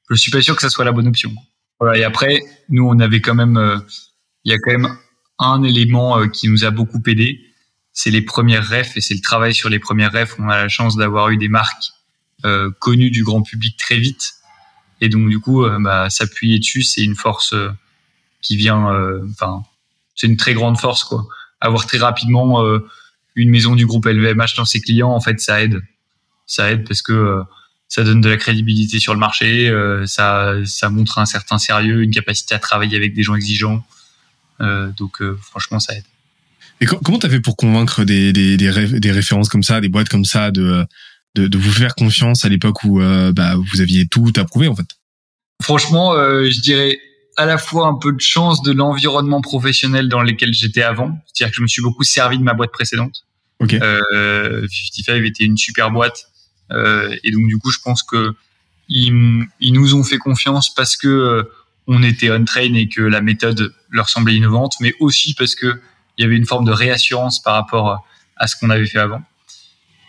[0.10, 1.34] je suis pas sûr que ça soit la bonne option.
[1.80, 1.98] Voilà.
[1.98, 3.84] Et après, nous, on avait quand même,
[4.46, 4.98] il y a quand même
[5.40, 7.51] un élément qui nous a beaucoup aidé
[7.94, 10.36] c'est les premières refs et c'est le travail sur les premières refs.
[10.40, 11.92] On a la chance d'avoir eu des marques
[12.46, 14.36] euh, connues du grand public très vite.
[15.02, 17.72] Et donc, du coup, euh, bah, s'appuyer dessus, c'est une force euh,
[18.42, 19.64] qui vient, euh, enfin,
[20.16, 21.28] c'est une très grande force, quoi.
[21.60, 22.64] Avoir très rapidement
[23.36, 25.80] une maison du groupe LVMH dans ses clients, en fait, ça aide.
[26.48, 27.44] Ça aide parce que
[27.88, 29.72] ça donne de la crédibilité sur le marché,
[30.08, 33.86] ça, ça montre un certain sérieux, une capacité à travailler avec des gens exigeants.
[34.60, 36.06] donc, franchement, ça aide.
[36.82, 40.10] Et comment t'as fait pour convaincre des, des, des, des, références comme ça, des boîtes
[40.10, 40.84] comme ça, de,
[41.36, 44.76] de, de vous faire confiance à l'époque où euh, bah, vous aviez tout approuvé en
[44.76, 44.98] fait?
[45.62, 46.98] Franchement, euh, je dirais
[47.38, 51.20] à la fois un peu de chance de l'environnement professionnel dans lequel j'étais avant.
[51.32, 53.26] C'est-à-dire que je me suis beaucoup servi de ma boîte précédente.
[53.60, 53.80] Okay.
[53.80, 56.26] Euh, 55 était une super boîte.
[56.72, 58.34] Euh, et donc, du coup, je pense que
[58.90, 61.48] ils, ils nous ont fait confiance parce que
[61.88, 65.80] on était on-train et que la méthode leur semblait innovante, mais aussi parce que
[66.18, 68.06] il y avait une forme de réassurance par rapport
[68.38, 69.22] à ce qu'on avait fait avant.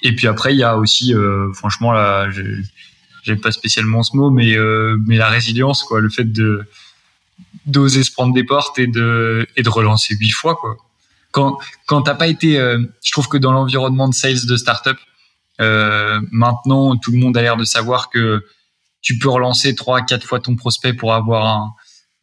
[0.03, 2.29] Et puis après, il y a aussi, euh, franchement, là,
[3.23, 6.67] j'aime pas spécialement ce mot, mais euh, mais la résilience, quoi, le fait de
[7.67, 10.77] d'oser se prendre des portes et de et de relancer huit fois, quoi.
[11.31, 14.99] Quand quand t'as pas été, euh, je trouve que dans l'environnement de sales de startup,
[15.61, 18.45] maintenant tout le monde a l'air de savoir que
[19.01, 21.47] tu peux relancer trois quatre fois ton prospect pour avoir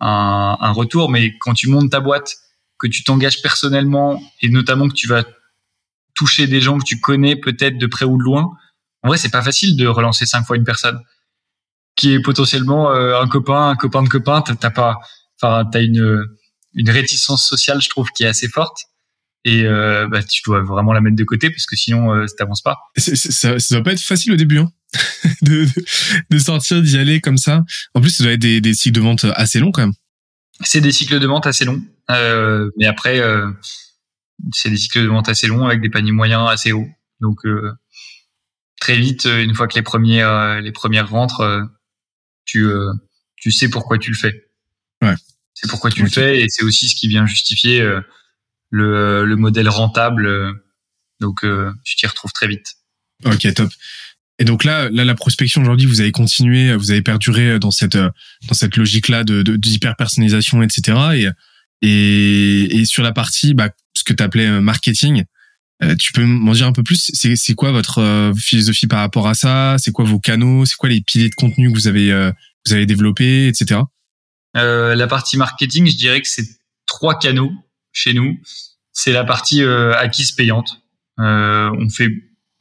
[0.02, 2.36] un, un retour, mais quand tu montes ta boîte
[2.80, 5.24] que tu t'engages personnellement et notamment que tu vas
[6.16, 8.52] toucher des gens que tu connais peut-être de près ou de loin,
[9.04, 11.00] en vrai, c'est pas facile de relancer cinq fois une personne
[11.96, 14.42] qui est potentiellement euh, un copain, un copain de copain.
[14.42, 14.98] T'as pas,
[15.42, 16.26] enfin, t'as une
[16.76, 18.86] une réticence sociale, je trouve, qui est assez forte.
[19.46, 22.36] Et euh, bah, tu dois vraiment la mettre de côté parce que sinon, euh, ça
[22.38, 22.78] t'avance pas.
[22.98, 24.72] ça, ça doit pas être facile au début, hein
[25.42, 25.86] de, de,
[26.30, 27.64] de sortir, d'y aller comme ça.
[27.94, 29.94] En plus, ça doit être des, des cycles de vente assez longs quand même.
[30.62, 31.82] C'est des cycles de vente assez longs.
[32.10, 33.52] Euh, mais après, euh,
[34.52, 36.90] c'est des cycles de vente assez longs avec des paniers moyens assez hauts.
[37.20, 37.74] Donc euh,
[38.80, 41.70] très vite, une fois que les premières les premières rentrent,
[42.46, 42.68] tu
[43.36, 44.50] tu sais pourquoi tu le fais.
[45.02, 45.16] Ouais.
[45.54, 47.82] C'est pourquoi tu le fais et c'est aussi ce qui vient justifier
[48.70, 50.54] le, le modèle rentable.
[51.20, 51.46] donc
[51.84, 52.76] tu t'y retrouves très vite.
[53.26, 53.70] Ok, top.
[54.42, 57.98] Et donc là, là, la prospection aujourd'hui, vous avez continué, vous avez perduré dans cette
[57.98, 60.98] dans cette logique-là de d'hyper personnalisation, etc.
[61.16, 61.28] Et
[61.82, 65.24] et, et sur la partie, bah, ce que tu appelais euh, marketing,
[65.82, 67.12] euh, tu peux m'en dire un peu plus?
[67.14, 69.76] C'est quoi votre euh, philosophie par rapport à ça?
[69.78, 70.66] C'est quoi vos canaux?
[70.66, 72.12] C'est quoi les piliers de contenu que vous avez
[72.66, 73.82] vous avez développés, etc.
[74.58, 76.48] Euh, la partie marketing, je dirais que c'est
[76.86, 77.52] trois canaux
[77.94, 78.38] chez nous.
[78.92, 80.82] C'est la partie acquise payante.
[81.18, 82.10] on fait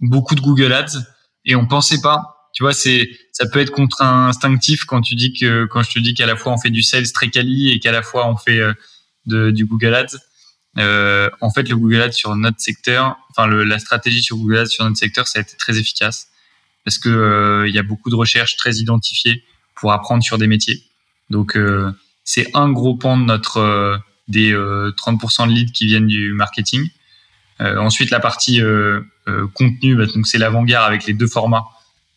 [0.00, 1.02] beaucoup de Google Ads
[1.44, 2.34] et on pensait pas.
[2.54, 6.14] Tu vois, c'est ça peut être contre-instinctif quand tu dis que quand je te dis
[6.14, 8.60] qu'à la fois on fait du sales très quali et qu'à la fois on fait
[9.28, 10.18] du Google Ads.
[10.78, 14.66] Euh, en fait, le Google Ads sur notre secteur, enfin la stratégie sur Google Ads
[14.66, 16.28] sur notre secteur, ça a été très efficace
[16.84, 20.82] parce que euh, y a beaucoup de recherches très identifiées pour apprendre sur des métiers.
[21.30, 21.92] Donc euh,
[22.24, 26.86] c'est un gros pan de notre des 30% de leads qui viennent du marketing.
[27.60, 28.60] ensuite, la partie
[29.54, 31.64] contenu, bah, donc c'est l'avant-garde avec les deux formats,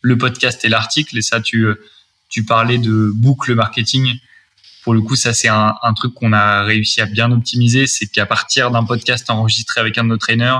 [0.02, 1.16] le podcast et l'article.
[1.16, 1.66] Et ça, tu
[2.28, 4.18] tu parlais de boucle marketing
[4.82, 8.26] pour le coup, ça c'est un, truc qu'on a réussi à bien optimiser, c'est qu'à
[8.26, 10.58] partir d'un podcast enregistré avec un de nos trainers,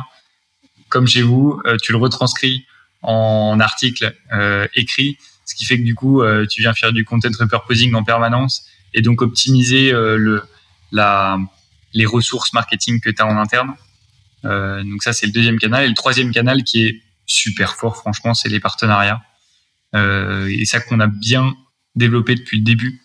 [0.88, 2.64] comme chez vous, euh, tu le retranscris
[3.02, 7.04] en article euh, écrit, ce qui fait que du coup, euh, tu viens faire du
[7.04, 8.64] content repurposing en permanence
[8.94, 9.92] et donc optimiser
[10.92, 13.74] les ressources marketing que tu as en interne.
[14.44, 15.84] donc ça, c'est le deuxième canal.
[15.84, 19.22] Et le troisième canal qui est super fort, franchement, c'est les partenariats.
[19.94, 21.56] et ça qu'on a bien
[21.96, 23.01] développé depuis le début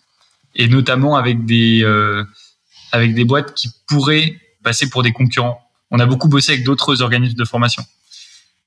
[0.54, 2.24] et notamment avec des euh,
[2.92, 5.60] avec des boîtes qui pourraient passer pour des concurrents.
[5.90, 7.84] On a beaucoup bossé avec d'autres organismes de formation.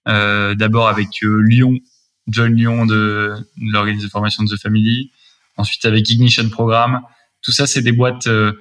[0.07, 1.79] Euh, D'abord avec euh, Lyon,
[2.27, 5.11] John Lyon de, l'organisme de formation de The Family.
[5.57, 7.01] Ensuite avec Ignition Programme.
[7.41, 8.27] Tout ça, c'est des boîtes.
[8.27, 8.53] Euh,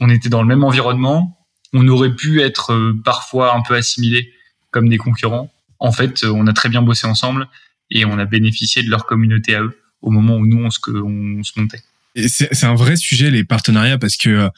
[0.00, 1.38] on était dans le même environnement.
[1.72, 4.32] On aurait pu être euh, parfois un peu assimilés
[4.70, 5.52] comme des concurrents.
[5.78, 7.48] En fait, on a très bien bossé ensemble
[7.90, 10.80] et on a bénéficié de leur communauté à eux au moment où nous on se,
[10.90, 11.82] on se montait.
[12.26, 14.48] C'est un vrai sujet les partenariats parce que euh,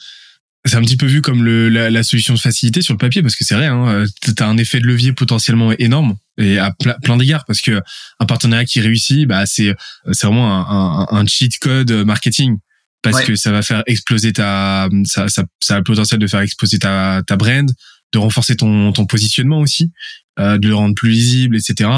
[0.65, 3.21] c'est un petit peu vu comme le, la, la, solution de facilité sur le papier
[3.21, 6.57] parce que c'est vrai, hein, euh, tu as un effet de levier potentiellement énorme et
[6.57, 7.81] à plein, d'égards parce que
[8.19, 9.75] un partenariat qui réussit, bah c'est
[10.11, 12.57] c'est vraiment un, un, un, cheat code marketing
[13.03, 16.39] parce que ça va faire exploser ta ça, ça, ça a le potentiel de faire
[16.39, 17.69] exploser ta ta brand,
[18.13, 19.91] de renforcer ton ton positionnement aussi,
[20.39, 21.89] euh, de le rendre plus lisible, etc.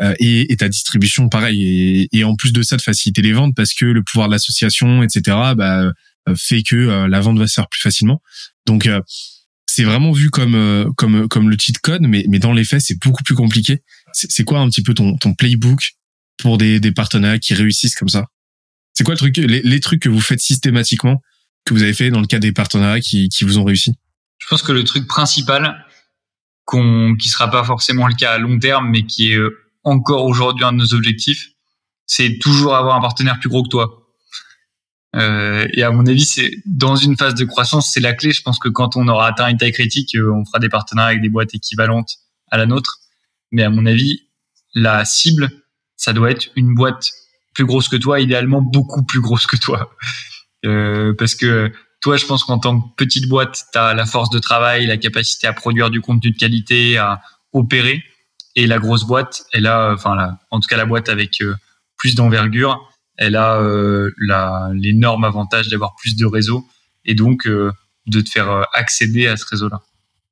[0.00, 3.32] Euh, et, et, ta distribution pareil et, et, en plus de ça de faciliter les
[3.32, 5.82] ventes parce que le pouvoir de l'association etc bah,
[6.28, 8.20] euh, fait que euh, la vente va se faire plus facilement.
[8.66, 8.88] Donc
[9.66, 12.98] c'est vraiment vu comme comme comme le cheat code mais mais dans les faits c'est
[13.00, 13.82] beaucoup plus compliqué.
[14.12, 15.92] C'est quoi un petit peu ton ton playbook
[16.38, 18.26] pour des des partenariats qui réussissent comme ça?
[18.94, 21.20] C'est quoi le truc les, les trucs que vous faites systématiquement
[21.64, 23.94] que vous avez fait dans le cas des partenariats qui qui vous ont réussi?
[24.44, 25.86] Je pense que le truc principal
[26.66, 29.40] qu'on qui sera pas forcément le cas à long terme mais qui est
[29.84, 31.48] encore aujourd'hui un de nos objectifs,
[32.06, 34.04] c'est toujours avoir un partenaire plus gros que toi.
[35.16, 38.32] Euh, et à mon avis, c'est dans une phase de croissance, c'est la clé.
[38.32, 41.10] Je pense que quand on aura atteint une taille critique, euh, on fera des partenariats
[41.10, 42.10] avec des boîtes équivalentes
[42.50, 42.98] à la nôtre.
[43.50, 44.28] Mais à mon avis,
[44.74, 45.48] la cible,
[45.96, 47.12] ça doit être une boîte
[47.54, 49.94] plus grosse que toi, idéalement beaucoup plus grosse que toi.
[50.64, 51.70] Euh, parce que
[52.04, 54.98] toi, je pense qu'en tant que petite boîte, tu as la force de travail, la
[54.98, 57.22] capacité à produire du contenu de qualité, à
[57.54, 58.04] opérer.
[58.56, 61.54] Et la grosse boîte, elle a, enfin, la, en tout cas la boîte avec euh,
[61.96, 62.78] plus d'envergure,
[63.16, 64.10] elle a euh,
[64.74, 66.68] l'énorme avantage d'avoir plus de réseaux
[67.06, 67.72] et donc euh,
[68.06, 69.80] de te faire euh, accéder à ce réseau-là.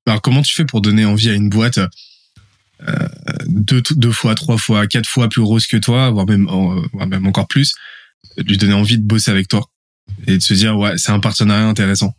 [0.06, 1.78] Alors comment tu fais pour donner envie à une boîte
[2.86, 3.08] euh,
[3.46, 6.44] deux, deux fois, trois fois, quatre fois plus grosse que toi, voire même,
[6.92, 7.72] voire même encore plus,
[8.36, 9.71] de lui donner envie de bosser avec toi?
[10.26, 12.14] Et de se dire ouais c'est un partenariat intéressant.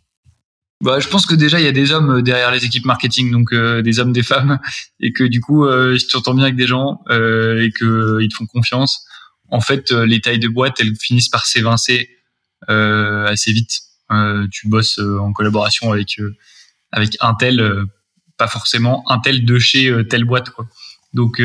[0.84, 3.30] Bah, je pense que déjà il y a des hommes euh, derrière les équipes marketing,
[3.30, 4.58] donc euh, des hommes, des femmes,
[5.00, 8.18] et que du coup, euh, si tu entends bien avec des gens euh, et que
[8.20, 9.06] ils te font confiance,
[9.50, 12.10] en fait, les tailles de boîte, elles finissent par s'évincer
[12.66, 13.82] assez vite.
[14.50, 16.18] tu bosses en collaboration avec
[16.92, 17.86] avec un tel,
[18.38, 20.66] pas forcément un tel de chez telle boîte, quoi.
[21.12, 21.42] Donc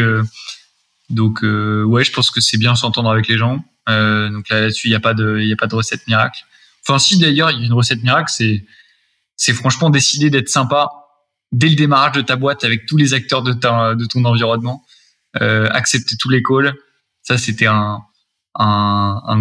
[1.09, 3.63] donc ouais, je pense que c'est bien s'entendre avec les gens.
[3.89, 6.41] Donc là, là-dessus, il n'y a pas de recette miracle.
[6.87, 8.31] Enfin, si d'ailleurs, il y a une recette miracle,
[9.35, 10.89] c'est franchement décider d'être sympa
[11.51, 14.85] dès le démarrage de ta boîte avec tous les acteurs de, ton environnement,
[15.41, 16.73] euh, accepter tous les calls.
[17.21, 18.03] Ça, c'était un,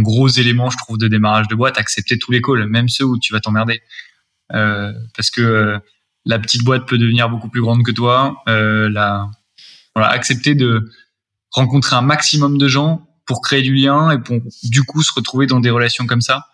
[0.03, 3.19] gros élément, je trouve, de démarrage de boîte, accepter tous les calls, même ceux où
[3.19, 3.83] tu vas t'emmerder.
[4.55, 5.79] Euh, parce que euh,
[6.25, 8.43] la petite boîte peut devenir beaucoup plus grande que toi.
[8.49, 8.91] Euh,
[9.95, 10.91] voilà, accepter de
[11.51, 15.47] rencontrer un maximum de gens pour créer du lien et pour du coup se retrouver
[15.47, 16.47] dans des relations comme ça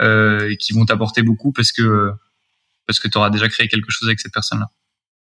[0.00, 2.10] euh, qui vont t'apporter beaucoup parce que
[2.86, 4.68] parce que tu auras déjà créé quelque chose avec cette personne-là.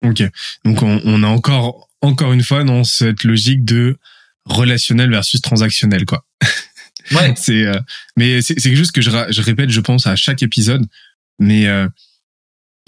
[0.05, 0.23] Ok,
[0.65, 3.97] donc on, on a encore encore une fois dans cette logique de
[4.45, 6.24] relationnel versus transactionnel, quoi.
[7.12, 7.35] Ouais.
[7.37, 7.78] c'est euh,
[8.16, 10.85] mais c'est quelque chose que je, je répète, je pense à chaque épisode,
[11.39, 11.89] mais euh,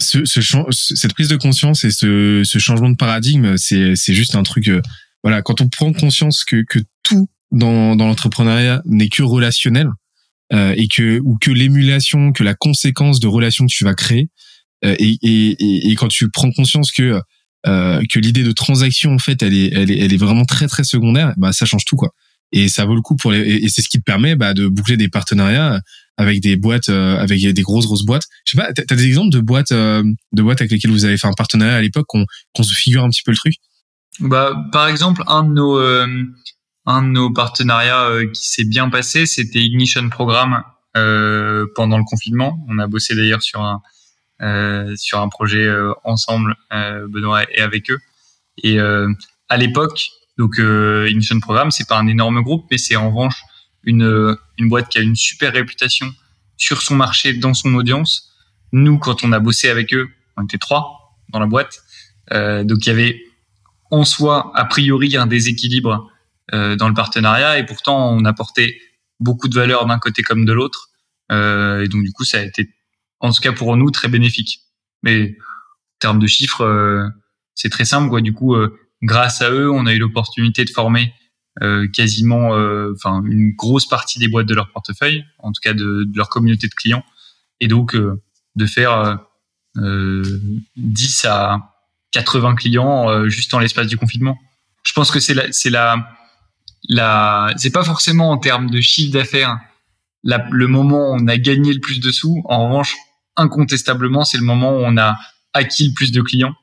[0.01, 0.41] ce, ce
[0.71, 4.67] cette prise de conscience et ce, ce changement de paradigme, c'est c'est juste un truc.
[4.67, 4.81] Euh,
[5.23, 9.89] voilà, quand on prend conscience que que tout dans dans l'entrepreneuriat n'est que relationnel
[10.51, 14.29] euh, et que ou que l'émulation, que la conséquence de relations que tu vas créer,
[14.83, 17.21] euh, et, et, et, quand tu prends conscience que
[17.67, 20.67] euh, que l'idée de transaction en fait elle est elle est elle est vraiment très
[20.67, 22.09] très secondaire bah ça change tout quoi.
[22.51, 24.67] Et ça vaut le coup pour les et c'est ce qui te permet bah, de
[24.67, 25.81] boucler des partenariats
[26.17, 28.25] avec des boîtes avec des grosses grosses boîtes.
[28.45, 31.27] Je sais pas t'as des exemples de boîtes de boîtes avec lesquelles vous avez fait
[31.27, 33.53] un partenariat à l'époque qu'on qu'on se figure un petit peu le truc?
[34.19, 35.77] Bah par exemple un de nos
[36.85, 40.63] un de nos partenariats qui s'est bien passé c'était Ignition Programme
[40.97, 42.65] euh, pendant le confinement.
[42.67, 43.81] On a bossé d'ailleurs sur un
[44.41, 47.99] euh, sur un projet euh, ensemble, Benoît et avec eux.
[48.63, 53.41] Et à l'époque, donc Ignition Programme, c'est pas un énorme groupe, mais c'est en revanche
[53.83, 56.11] une une boîte qui a une super réputation
[56.57, 58.33] sur son marché, dans son audience.
[58.71, 61.81] Nous, quand on a bossé avec eux, on était trois dans la boîte.
[62.31, 63.23] Euh, donc il y avait
[63.91, 66.09] en soi, a priori, un déséquilibre euh,
[66.51, 68.79] dans le partenariat et pourtant on apportait
[69.19, 70.89] beaucoup de valeur d'un côté comme de l'autre.
[71.31, 72.69] Euh, et donc du coup, ça a été,
[73.19, 74.61] en tout cas pour nous, très bénéfique.
[75.03, 77.07] Mais en termes de chiffres, euh,
[77.55, 78.09] c'est très simple.
[78.09, 78.21] Quoi.
[78.21, 81.13] Du coup, euh, grâce à eux, on a eu l'opportunité de former
[81.61, 82.51] euh, quasiment,
[82.93, 86.29] enfin une grosse partie des boîtes de leur portefeuille, en tout cas de, de leur
[86.29, 87.03] communauté de clients,
[87.59, 89.19] et donc de faire
[89.75, 91.75] 10 à
[92.11, 94.37] 80 clients juste en l'espace du confinement.
[94.83, 96.18] Je pense que c'est la, c'est la,
[96.87, 99.59] la, c'est pas forcément en termes de chiffre d'affaires
[100.23, 102.41] le moment où on a gagné le plus de sous.
[102.45, 102.95] En revanche,
[103.35, 105.17] incontestablement, c'est le moment où on a
[105.53, 106.53] acquis le plus de clients.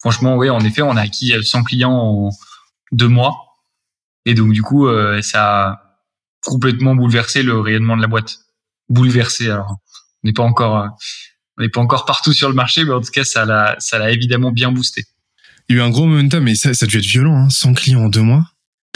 [0.00, 2.30] Franchement, oui, en effet, on a acquis 100 clients en
[2.92, 3.34] deux mois.
[4.24, 5.98] Et donc, du coup, euh, ça a
[6.42, 8.38] complètement bouleversé le rayonnement de la boîte.
[8.88, 9.76] Bouleversé, alors.
[10.22, 10.88] On n'est pas encore, euh,
[11.58, 13.98] on n'est pas encore partout sur le marché, mais en tout cas, ça l'a, ça
[13.98, 15.04] l'a évidemment bien boosté.
[15.68, 17.50] Il y a eu un gros momentum, mais ça, ça a dû être violent, hein,
[17.50, 18.44] 100 clients en deux mois.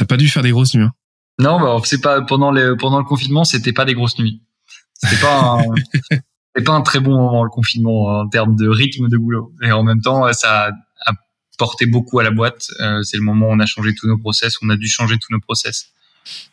[0.01, 0.85] T'as pas dû faire des grosses nuits.
[0.85, 0.93] Hein.
[1.39, 4.41] Non, bah, c'est pas pendant le pendant le confinement, c'était pas des grosses nuits.
[4.95, 5.63] C'était pas un,
[6.11, 9.53] c'était pas un très bon moment le confinement en termes de rythme de boulot.
[9.63, 10.71] Et en même temps, ça
[11.05, 11.13] a
[11.59, 12.69] porté beaucoup à la boîte.
[12.81, 15.19] Euh, c'est le moment où on a changé tous nos process, on a dû changer
[15.19, 15.91] tous nos process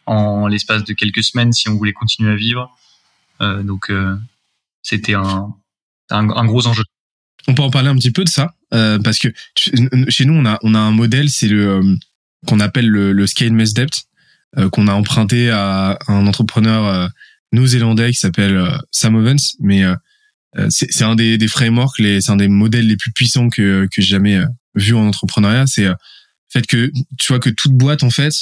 [0.06, 2.78] en l'espace de quelques semaines si on voulait continuer à vivre.
[3.40, 4.18] Euh, donc euh,
[4.82, 5.56] c'était un,
[6.10, 6.84] un, un gros enjeu.
[7.48, 10.60] On peut en parler un petit peu de ça parce que chez nous on a
[10.64, 11.98] on a un modèle, c'est le
[12.46, 14.08] qu'on appelle le, le scale mess debt
[14.58, 17.08] euh, qu'on a emprunté à un entrepreneur euh,
[17.52, 19.84] néo-zélandais qui s'appelle euh, Sam Ovens, mais
[20.70, 24.08] c'est un des, des frameworks, c'est un des modèles les plus puissants que, que j'ai
[24.08, 24.40] jamais
[24.74, 25.68] vu en entrepreneuriat.
[25.68, 25.96] C'est le
[26.50, 28.34] fait que tu vois que toute boîte en fait,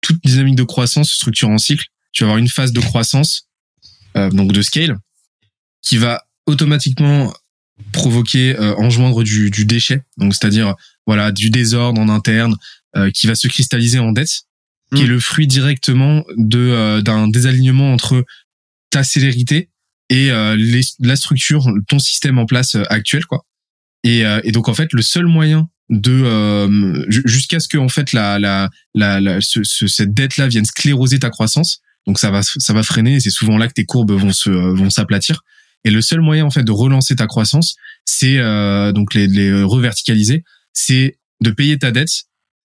[0.00, 1.86] toute dynamique de croissance se structure en cycle.
[2.12, 3.48] Tu vas avoir une phase de croissance,
[4.14, 4.96] donc de scale,
[5.82, 7.34] qui va automatiquement
[7.90, 12.56] provoquer, enjoindre du, du déchet, donc c'est-à-dire voilà du désordre en interne,
[12.96, 14.42] euh, qui va se cristalliser en dette,
[14.94, 15.08] qui est mm.
[15.08, 18.24] le fruit directement de euh, d'un désalignement entre
[18.90, 19.68] ta célérité
[20.10, 23.44] et euh, les, la structure, ton système en place actuel, quoi.
[24.04, 28.38] Et, et donc en fait, le seul moyen de jusqu'à ce que en fait la
[28.38, 32.82] la, la, ce, cette dette là vienne scléroser ta croissance donc ça va ça va
[32.82, 35.42] freiner et c'est souvent là que tes courbes vont se vont s'aplatir
[35.84, 38.38] et le seul moyen en fait de relancer ta croissance c'est
[38.92, 40.44] donc les, les reverticaliser
[40.74, 42.24] c'est de payer ta dette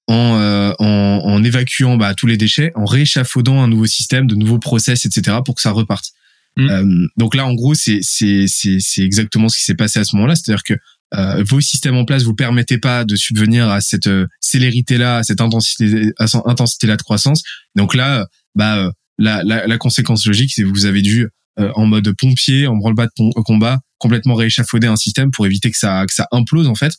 [0.09, 4.59] euh, en, en, évacuant bah, tous les déchets, en rééchafaudant un nouveau système, de nouveaux
[4.59, 5.37] process, etc.
[5.45, 6.13] pour que ça reparte.
[6.57, 6.69] Mm.
[6.69, 10.15] Euh, donc là, en gros, c'est c'est c'est exactement ce qui s'est passé à ce
[10.15, 10.73] moment-là, c'est-à-dire que
[11.15, 15.23] euh, vos systèmes en place vous permettaient pas de subvenir à cette euh, célérité-là, à
[15.23, 17.43] cette intensité, à cette intensité-là de croissance.
[17.75, 21.27] Donc là, bah la, la, la conséquence logique, c'est que vous avez dû
[21.75, 26.05] en mode pompier, en branle-bas de combat, complètement rééchafauder un système pour éviter que ça
[26.07, 26.93] que ça implose en fait.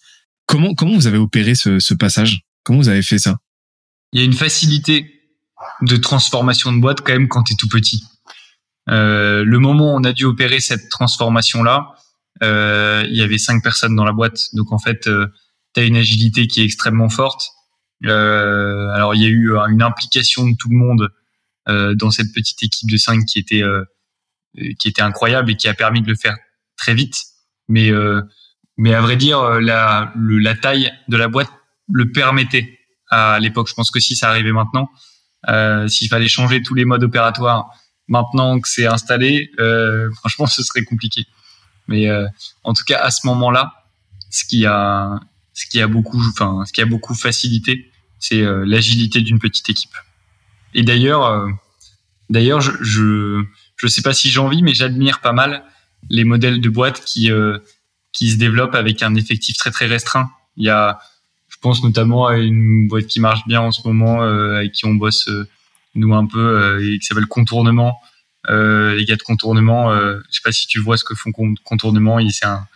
[0.51, 2.41] Comment comment vous avez opéré ce, ce passage?
[2.65, 3.37] Comment vous avez fait ça?
[4.13, 5.23] Il y a une facilité
[5.83, 8.03] de transformation de boîte quand même quand tu es tout petit.
[8.89, 11.95] Euh, le moment où on a dû opérer cette transformation-là,
[12.43, 14.41] euh, il y avait cinq personnes dans la boîte.
[14.55, 15.29] Donc en fait, euh,
[15.73, 17.51] tu as une agilité qui est extrêmement forte.
[18.07, 21.11] Euh, alors il y a eu une implication de tout le monde
[21.69, 23.85] euh, dans cette petite équipe de cinq qui était euh,
[24.81, 26.37] qui était incroyable et qui a permis de le faire
[26.77, 27.23] très vite.
[27.69, 27.93] Mais
[28.77, 31.51] mais à vrai dire, la, la taille de la boîte
[31.93, 32.79] le permettait
[33.11, 33.69] à l'époque.
[33.69, 34.89] Je pense que si ça arrivait maintenant,
[35.49, 37.69] euh, s'il fallait changer tous les modes opératoires
[38.09, 41.27] maintenant que c'est installé, euh, franchement, ce serait compliqué.
[41.89, 42.27] Mais euh,
[42.65, 43.73] en tout cas, à ce moment-là,
[44.31, 45.19] ce qui a,
[45.55, 49.69] ce qui a beaucoup, enfin, ce qui a beaucoup facilité, c'est euh, l'agilité d'une petite
[49.69, 49.97] équipe.
[50.75, 51.49] Et d'ailleurs, euh,
[52.29, 53.43] d'ailleurs, je, je,
[53.77, 55.65] je sais pas si j'en vis, mais j'admire pas mal
[56.09, 57.59] les modèles de boîtes qui, euh,
[58.13, 60.31] qui se développent avec un effectif très très restreint.
[60.57, 61.01] Il y a
[61.51, 64.87] je pense notamment à une boîte qui marche bien en ce moment, euh, avec qui
[64.87, 65.47] on bosse euh,
[65.95, 68.01] nous un peu, euh, et qui s'appelle Contournement.
[68.49, 71.33] les gars de Contournement, je sais pas si tu vois ce que font
[71.65, 72.19] Contournement.
[72.19, 72.67] Ils, un,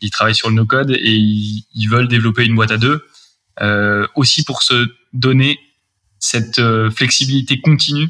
[0.00, 3.06] ils travaillent sur le no-code et ils, veulent développer une boîte à deux,
[4.16, 5.60] aussi pour se donner
[6.18, 8.08] cette flexibilité continue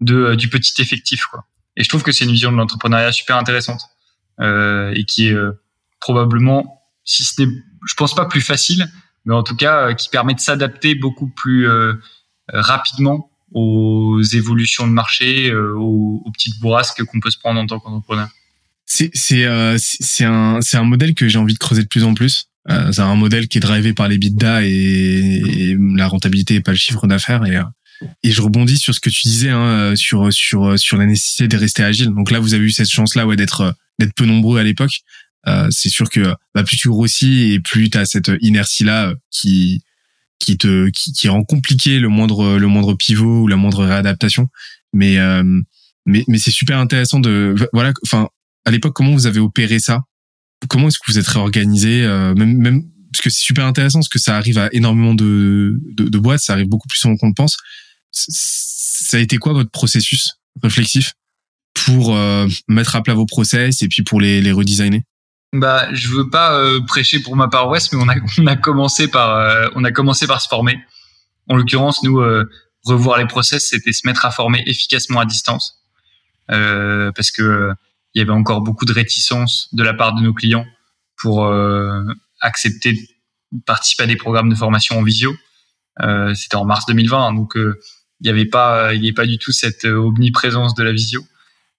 [0.00, 1.46] de du petit effectif quoi.
[1.76, 3.80] Et je trouve que c'est une vision de l'entrepreneuriat super intéressante
[4.40, 5.36] et qui est
[6.00, 7.48] probablement si ce n'est
[7.86, 8.86] je pense pas plus facile
[9.24, 11.68] mais en tout cas qui permet de s'adapter beaucoup plus
[12.48, 18.28] rapidement aux évolutions de marché, aux, petites bourrasques qu'on peut se prendre en tant qu'entrepreneur.
[18.86, 19.78] C'est c'est euh,
[20.20, 22.48] un c'est un modèle que j'ai envie de creuser de plus en plus.
[22.70, 26.72] Euh, c'est un modèle qui est drivé par les bidas et, la rentabilité et pas
[26.72, 27.64] le chiffre d'affaires et euh,
[28.22, 31.56] et je rebondis sur ce que tu disais hein, sur sur sur la nécessité de
[31.56, 32.08] rester agile.
[32.08, 35.00] Donc là, vous avez eu cette chance là ouais d'être d'être peu nombreux à l'époque.
[35.48, 39.12] Euh, c'est sûr que bah, plus tu grossis et plus tu as cette inertie là
[39.30, 39.82] qui
[40.38, 44.48] qui te qui, qui rend compliqué le moindre le moindre pivot ou la moindre réadaptation.
[44.92, 45.16] Mais
[46.06, 48.28] mais mais c'est super intéressant de voilà enfin
[48.64, 50.02] à l'époque, comment vous avez opéré ça?
[50.68, 52.82] Comment est-ce que vous êtes réorganisé euh, même, même
[53.12, 56.40] parce que c'est super intéressant, parce que ça arrive à énormément de, de, de boîtes,
[56.40, 57.58] ça arrive beaucoup plus souvent qu'on le pense.
[58.12, 61.12] Ça a été quoi votre processus réflexif?
[61.74, 65.02] Pour euh, mettre à plat vos process et puis pour les, les redesigner?
[65.52, 69.08] Bah, je veux pas euh, prêcher pour ma paroisse, mais on a on a commencé
[69.08, 70.78] par euh, on a commencé par se former.
[71.48, 72.22] En l'occurrence, nous
[72.84, 75.82] revoir les process, c'était se mettre à former efficacement à distance,
[76.46, 77.74] parce que
[78.14, 80.66] il y avait encore beaucoup de réticence de la part de nos clients
[81.16, 82.02] pour euh,
[82.40, 82.94] accepter
[83.52, 85.34] de participer à des programmes de formation en visio.
[86.00, 87.78] Euh, C'était en mars 2020, hein, donc euh,
[88.20, 90.92] il n'y avait pas, il n'y avait pas du tout cette euh, omniprésence de la
[90.92, 91.22] visio.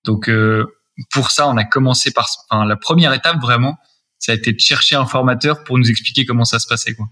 [0.03, 0.65] Donc euh,
[1.11, 3.77] pour ça, on a commencé par, enfin, la première étape vraiment,
[4.19, 7.07] ça a été de chercher un formateur pour nous expliquer comment ça se passait, quoi.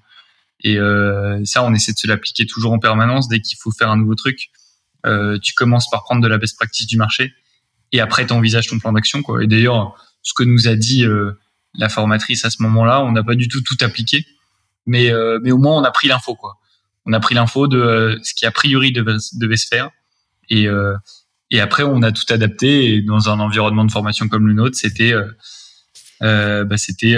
[0.63, 0.77] Et
[1.43, 4.13] ça, on essaie de se l'appliquer toujours en permanence dès qu'il faut faire un nouveau
[4.13, 4.51] truc.
[5.41, 7.34] tu commences par prendre de la best practice du marché
[7.91, 9.43] et après tu envisages ton plan d'action quoi.
[9.43, 11.34] Et d'ailleurs, ce que nous a dit euh,
[11.73, 14.26] la formatrice à ce moment-là, on n'a pas du tout tout appliqué,
[14.85, 16.57] mais euh, mais au moins on a pris l'info quoi.
[17.05, 19.89] On a pris l'info de euh, ce qui a priori devait, devait se faire
[20.49, 20.68] et
[21.51, 24.75] et après on a tout adapté et dans un environnement de formation comme le nôtre,
[24.75, 25.13] c'était
[26.21, 27.17] bah, c'était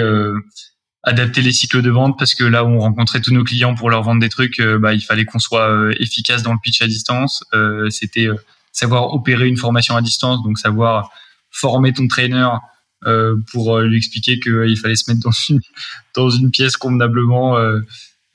[1.02, 3.90] adapter les cycles de vente parce que là où on rencontrait tous nos clients pour
[3.90, 7.44] leur vendre des trucs, bah, il fallait qu'on soit efficace dans le pitch à distance.
[7.90, 8.28] c'était
[8.72, 11.10] savoir opérer une formation à distance, donc savoir
[11.50, 12.48] former ton trainer
[13.06, 15.60] euh, pour euh, lui expliquer qu'il euh, fallait se mettre dans une,
[16.14, 17.80] dans une pièce convenablement euh,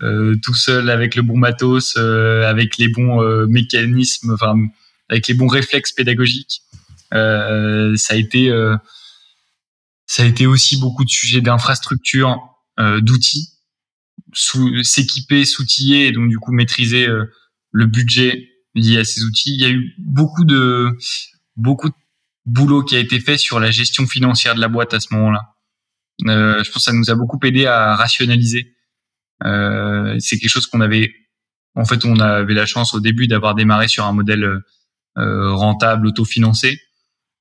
[0.02, 4.56] euh, tout seul avec le bon matos, avec les bons mécanismes, enfin
[5.10, 6.62] avec les bons réflexes pédagogiques.
[7.12, 8.52] ça a été
[10.06, 12.40] ça a été aussi beaucoup de sujets d'infrastructure,
[12.78, 13.50] d'outils,
[14.34, 17.08] s'équiper, s'outiller et donc du coup maîtriser
[17.72, 19.54] le budget lié à ces outils.
[19.54, 20.90] Il y a eu beaucoup de
[21.56, 21.96] beaucoup de
[22.46, 25.56] boulot qui a été fait sur la gestion financière de la boîte à ce moment-là.
[26.28, 28.76] Euh, je pense que ça nous a beaucoup aidé à rationaliser.
[29.46, 31.14] Euh, c'est quelque chose qu'on avait.
[31.76, 34.60] En fait, on avait la chance au début d'avoir démarré sur un modèle euh,
[35.16, 36.80] rentable, autofinancé.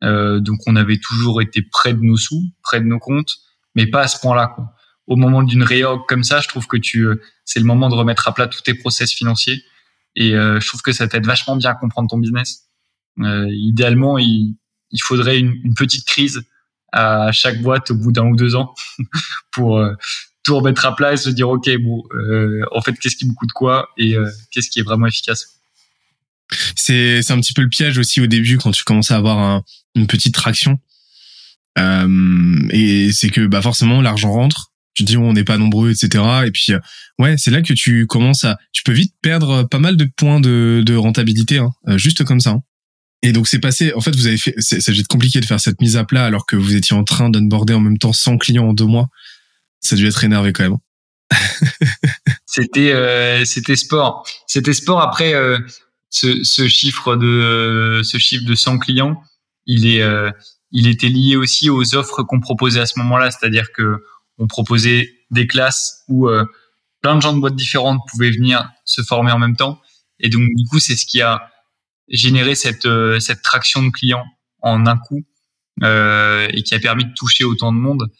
[0.04, 3.36] Euh, donc, on avait toujours été près de nos sous, près de nos comptes,
[3.74, 4.56] mais pas à ce point-là.
[5.06, 7.94] Au moment d'une réorg comme ça, je trouve que tu, euh, c'est le moment de
[7.94, 9.62] remettre à plat tous tes process financiers
[10.16, 12.68] et euh, je trouve que ça t'aide vachement bien à comprendre ton business.
[13.20, 14.56] Euh, idéalement, il,
[14.90, 16.42] il faudrait une, une, petite crise
[16.92, 18.74] à chaque boîte au bout d'un ou deux ans
[19.52, 19.94] pour euh,
[20.42, 23.34] tout remettre à plat et se dire ok bon euh, en fait qu'est-ce qui me
[23.34, 25.57] coûte quoi et euh, qu'est-ce qui est vraiment efficace
[26.76, 29.38] c'est c'est un petit peu le piège aussi au début quand tu commences à avoir
[29.38, 29.62] un,
[29.94, 30.78] une petite traction
[31.78, 36.24] euh, et c'est que bah forcément l'argent rentre tu dis on n'est pas nombreux, etc.
[36.44, 36.80] Et puis euh,
[37.20, 40.40] ouais, c'est là que tu commences à, tu peux vite perdre pas mal de points
[40.40, 42.50] de, de rentabilité, hein, euh, juste comme ça.
[42.50, 42.62] Hein.
[43.22, 43.92] Et donc c'est passé.
[43.94, 46.56] En fait, vous avez fait, ça compliqué de faire cette mise à plat alors que
[46.56, 49.06] vous étiez en train d'unborder en même temps 100 clients en deux mois.
[49.80, 50.76] Ça a dû être énervé quand même.
[51.30, 51.36] Hein.
[52.46, 54.26] c'était euh, c'était sport.
[54.48, 55.00] C'était sport.
[55.00, 55.32] Après
[56.10, 59.22] ce, ce chiffre de ce chiffre de 100 clients,
[59.66, 60.02] il est
[60.70, 64.02] il était lié aussi aux offres qu'on proposait à ce moment-là, c'est-à-dire que
[64.38, 66.44] on proposait des classes où euh,
[67.02, 69.80] plein de gens de boîtes différentes pouvaient venir se former en même temps.
[70.20, 71.50] Et donc, du coup, c'est ce qui a
[72.08, 74.24] généré cette, euh, cette traction de clients
[74.62, 75.24] en un coup
[75.82, 78.10] euh, et qui a permis de toucher autant de monde.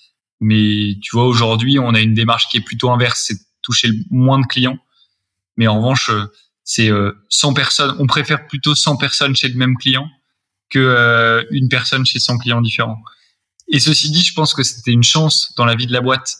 [0.41, 4.41] Mais tu vois, aujourd'hui, on a une démarche qui est plutôt inverse, c'est toucher moins
[4.41, 4.79] de clients.
[5.57, 6.11] Mais en revanche,
[6.71, 6.91] c'est
[7.31, 7.97] 100 personnes.
[7.99, 10.07] On préfère plutôt 100 personnes chez le même client
[10.69, 13.03] que une personne chez 100 clients différents.
[13.69, 16.37] Et ceci dit, je pense que c'était une chance dans la vie de la boîte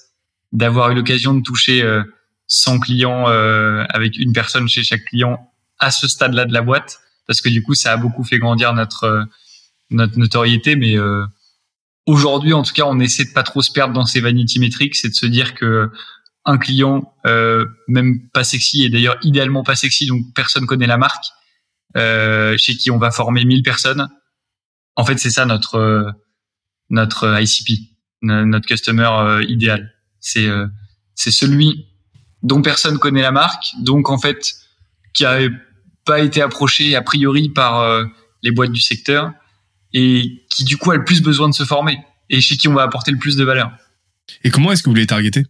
[0.53, 1.83] d'avoir eu l'occasion de toucher
[2.47, 6.63] 100 euh, clients euh, avec une personne chez chaque client à ce stade-là de la
[6.63, 9.25] boîte, parce que du coup, ça a beaucoup fait grandir notre euh,
[9.91, 10.77] notre notoriété.
[10.77, 10.97] Mais
[12.05, 14.95] aujourd'hui, en tout cas, on essaie de pas trop se perdre dans ces vanity metrics,
[14.95, 15.91] c'est de se dire que
[16.49, 20.97] un client, euh, même pas sexy et d'ailleurs idéalement pas sexy, donc personne connaît la
[20.97, 21.27] marque,
[21.97, 24.09] euh, chez qui on va former 1000 personnes.
[24.97, 26.11] En fait, c'est ça notre euh,
[26.89, 27.91] notre ICP,
[28.23, 29.93] notre customer idéal.
[30.21, 30.49] C'est
[31.15, 31.87] c'est celui
[32.43, 34.55] dont personne connaît la marque, donc en fait
[35.13, 35.41] qui a
[36.07, 38.07] pas été approché a priori par
[38.43, 39.33] les boîtes du secteur
[39.93, 41.99] et qui du coup a le plus besoin de se former
[42.31, 43.71] et chez qui on va apporter le plus de valeur.
[44.45, 45.45] Et comment est-ce que vous les targetez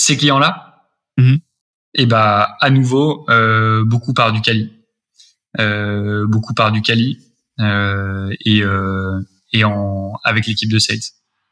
[0.00, 0.86] Ces clients-là,
[1.18, 1.38] Mhm.
[1.94, 4.72] et bah à nouveau euh, beaucoup par du Cali,
[5.58, 7.18] euh, beaucoup par du Cali
[7.58, 9.20] euh, et euh,
[9.52, 11.00] et en avec l'équipe de sales.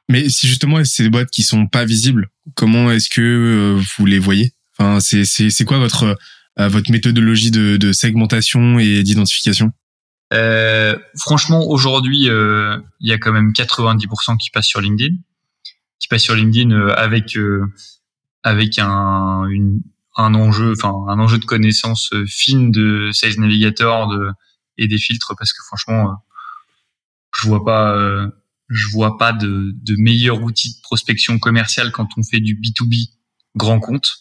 [0.09, 4.07] Mais si justement c'est des boîtes qui sont pas visibles, comment est-ce que euh, vous
[4.07, 4.53] les voyez?
[4.79, 6.17] Enfin, c'est c'est c'est quoi votre
[6.61, 9.73] euh, votre méthodologie de, de segmentation et d'identification?
[10.33, 15.17] Euh, franchement, aujourd'hui, euh, il y a quand même 90% qui passent sur LinkedIn,
[15.99, 17.65] qui passent sur LinkedIn euh, avec euh,
[18.47, 19.83] avec un une,
[20.17, 24.31] un enjeu, enfin un enjeu de connaissance euh, fine de Sales Navigator de,
[24.79, 26.15] et des filtres, parce que franchement, euh,
[27.35, 28.31] je vois pas, euh,
[28.69, 33.09] je vois pas de, de meilleur outil de prospection commerciale quand on fait du B2B
[33.57, 34.19] grand compte.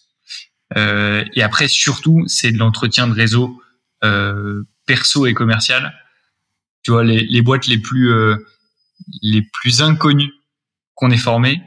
[0.76, 3.62] Euh, et après, surtout, c'est de l'entretien de réseau
[4.04, 5.94] euh, perso et commercial.
[6.82, 8.38] Tu vois, les, les boîtes les plus euh,
[9.22, 10.34] les plus inconnues
[10.96, 11.62] qu'on ait formées,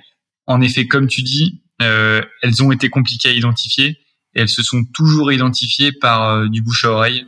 [0.47, 3.99] en effet, comme tu dis, euh, elles ont été compliquées à identifier
[4.35, 7.27] et elles se sont toujours identifiées par euh, du bouche à oreille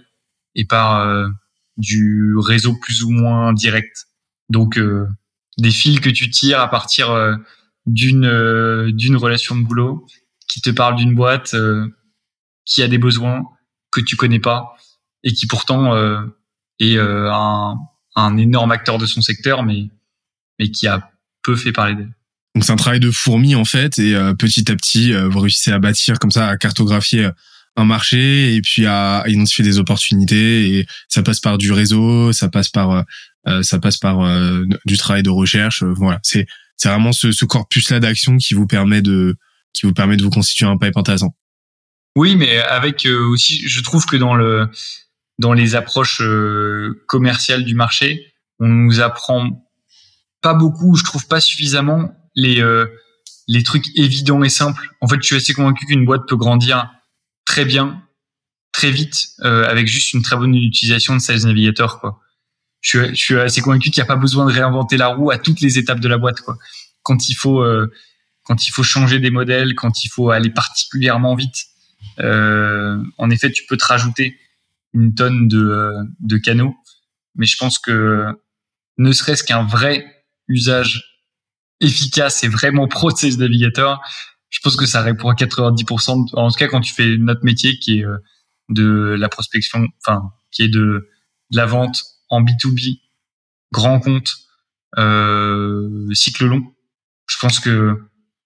[0.54, 1.28] et par euh,
[1.76, 4.06] du réseau plus ou moins direct.
[4.48, 5.06] Donc euh,
[5.58, 7.38] des fils que tu tires à partir
[7.86, 10.06] d'une d'une relation de boulot
[10.48, 11.54] qui te parle d'une boîte
[12.64, 13.42] qui a des besoins
[13.90, 14.74] que tu connais pas
[15.22, 15.94] et qui pourtant
[16.78, 17.76] est un,
[18.16, 19.90] un énorme acteur de son secteur, mais
[20.58, 21.10] mais qui a
[21.42, 22.14] peu fait parler d'elle.
[22.54, 25.38] Donc c'est un travail de fourmi en fait, et euh, petit à petit, euh, vous
[25.40, 27.30] réussissez à bâtir comme ça, à cartographier euh,
[27.76, 30.78] un marché et puis à identifier des opportunités.
[30.78, 33.02] Et ça passe par du réseau, ça passe par euh,
[33.48, 35.82] euh, ça passe par euh, du travail de recherche.
[35.82, 36.46] voilà, c'est
[36.76, 39.36] c'est vraiment ce, ce corpus là d'action qui vous permet de
[39.72, 41.34] qui vous permet de vous constituer un pipe intéressant.
[42.16, 44.68] Oui, mais avec aussi, je trouve que dans le
[45.38, 46.22] dans les approches
[47.06, 49.64] commerciales du marché, on nous apprend
[50.42, 52.86] pas beaucoup, je trouve pas suffisamment les euh,
[53.48, 54.88] les trucs évidents et simples.
[55.00, 56.88] En fait, je suis assez convaincu qu'une boîte peut grandir
[57.44, 58.02] très bien,
[58.72, 62.20] très vite, euh, avec juste une très bonne utilisation de Sales Navigator, quoi.
[62.80, 65.30] Je suis, je suis assez convaincu qu'il n'y a pas besoin de réinventer la roue
[65.30, 66.56] à toutes les étapes de la boîte, quoi.
[67.02, 67.90] Quand il faut euh,
[68.44, 71.66] quand il faut changer des modèles, quand il faut aller particulièrement vite.
[72.20, 74.38] Euh, en effet, tu peux te rajouter
[74.92, 76.74] une tonne de, euh, de canaux,
[77.34, 78.26] mais je pense que
[78.98, 81.09] ne serait-ce qu'un vrai usage
[81.80, 84.00] efficace et vraiment pro de Sales Navigator,
[84.50, 87.44] je pense que ça répond à 90%, de- en tout cas quand tu fais notre
[87.44, 88.18] métier qui est euh,
[88.68, 91.08] de la prospection, enfin, qui est de,
[91.52, 93.00] la vente en B2B,
[93.72, 94.30] grand compte,
[94.98, 96.62] euh, cycle long.
[97.26, 97.96] Je pense que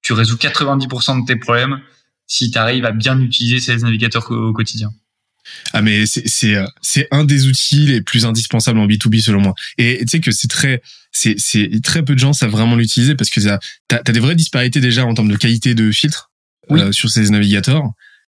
[0.01, 1.81] tu résous 90% de tes problèmes
[2.27, 4.90] si tu arrives à bien utiliser Sales Navigator au quotidien.
[5.73, 9.41] Ah mais c'est c'est euh, c'est un des outils les plus indispensables en B2B selon
[9.41, 9.55] moi.
[9.79, 13.15] Et tu sais que c'est très c'est c'est très peu de gens savent vraiment l'utiliser
[13.15, 13.59] parce que ça
[13.89, 16.31] t'as as des vraies disparités déjà en termes de qualité de filtre
[16.71, 16.81] Oui.
[16.81, 17.85] euh, sur ces navigateurs.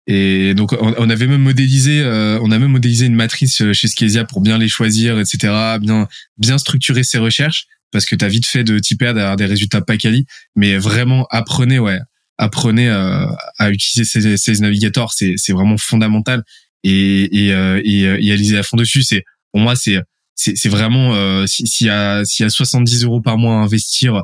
[0.06, 3.72] Et donc on, on avait même modélisé euh, on a même modélisé une matrice euh,
[3.72, 8.28] chez Skezia pour bien les choisir etc bien bien structurer ses recherches parce que t'as
[8.28, 10.26] vite fait de t'y perdre d'avoir des résultats pas quali
[10.58, 12.00] mais vraiment apprenez ouais
[12.38, 13.26] apprenez euh,
[13.60, 16.44] à utiliser ces, ces navigateurs c'est c'est vraiment fondamental
[16.84, 20.00] et et euh, et, euh, et aliser à fond dessus c'est pour moi c'est
[20.36, 23.58] c'est vraiment euh, si- s'il y a s'il y a 70 euros par mois à
[23.60, 24.24] investir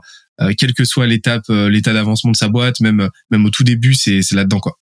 [0.57, 4.21] quelle que soit l'étape l'état d'avancement de sa boîte même même au tout début c'est
[4.21, 4.79] c'est là dedans quoi.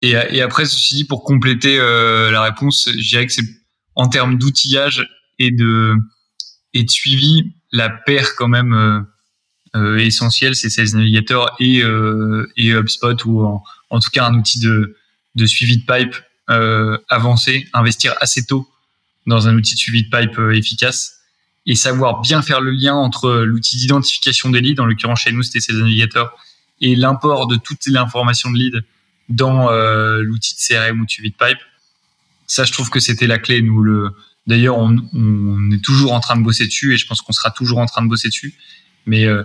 [0.00, 3.44] Et, et après, ceci dit, pour compléter la réponse, je dirais que c'est
[3.94, 5.06] en termes d'outillage
[5.38, 5.94] et de
[6.74, 9.04] et de suivi, la paire quand même
[9.76, 14.34] euh, essentielle, c'est Sales Navigator et euh, et HubSpot ou en, en tout cas un
[14.34, 14.96] outil de
[15.34, 16.14] de suivi de pipe
[16.50, 18.68] euh, avancé, investir assez tôt
[19.26, 21.18] dans un outil de suivi de pipe euh, efficace
[21.66, 25.42] et savoir bien faire le lien entre l'outil d'identification des leads, en l'occurrence chez nous
[25.42, 26.36] c'était Sales Navigator,
[26.80, 28.84] et l'import de toute l'information de lead
[29.28, 31.58] dans euh, l'outil de CRM ou de suivi de pipe.
[32.46, 33.62] Ça, je trouve que c'était la clé.
[33.62, 34.10] Nous, le,
[34.46, 37.78] d'ailleurs, on, est toujours en train de bosser dessus et je pense qu'on sera toujours
[37.78, 38.54] en train de bosser dessus.
[39.06, 39.44] Mais euh,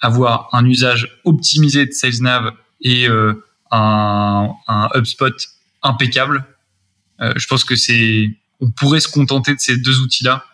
[0.00, 3.34] avoir un usage optimisé de SalesNav et euh,
[3.70, 4.54] un
[4.94, 5.34] HubSpot
[5.82, 6.44] impeccable,
[7.20, 8.28] euh, je pense que c'est,
[8.60, 10.44] on pourrait se contenter de ces deux outils-là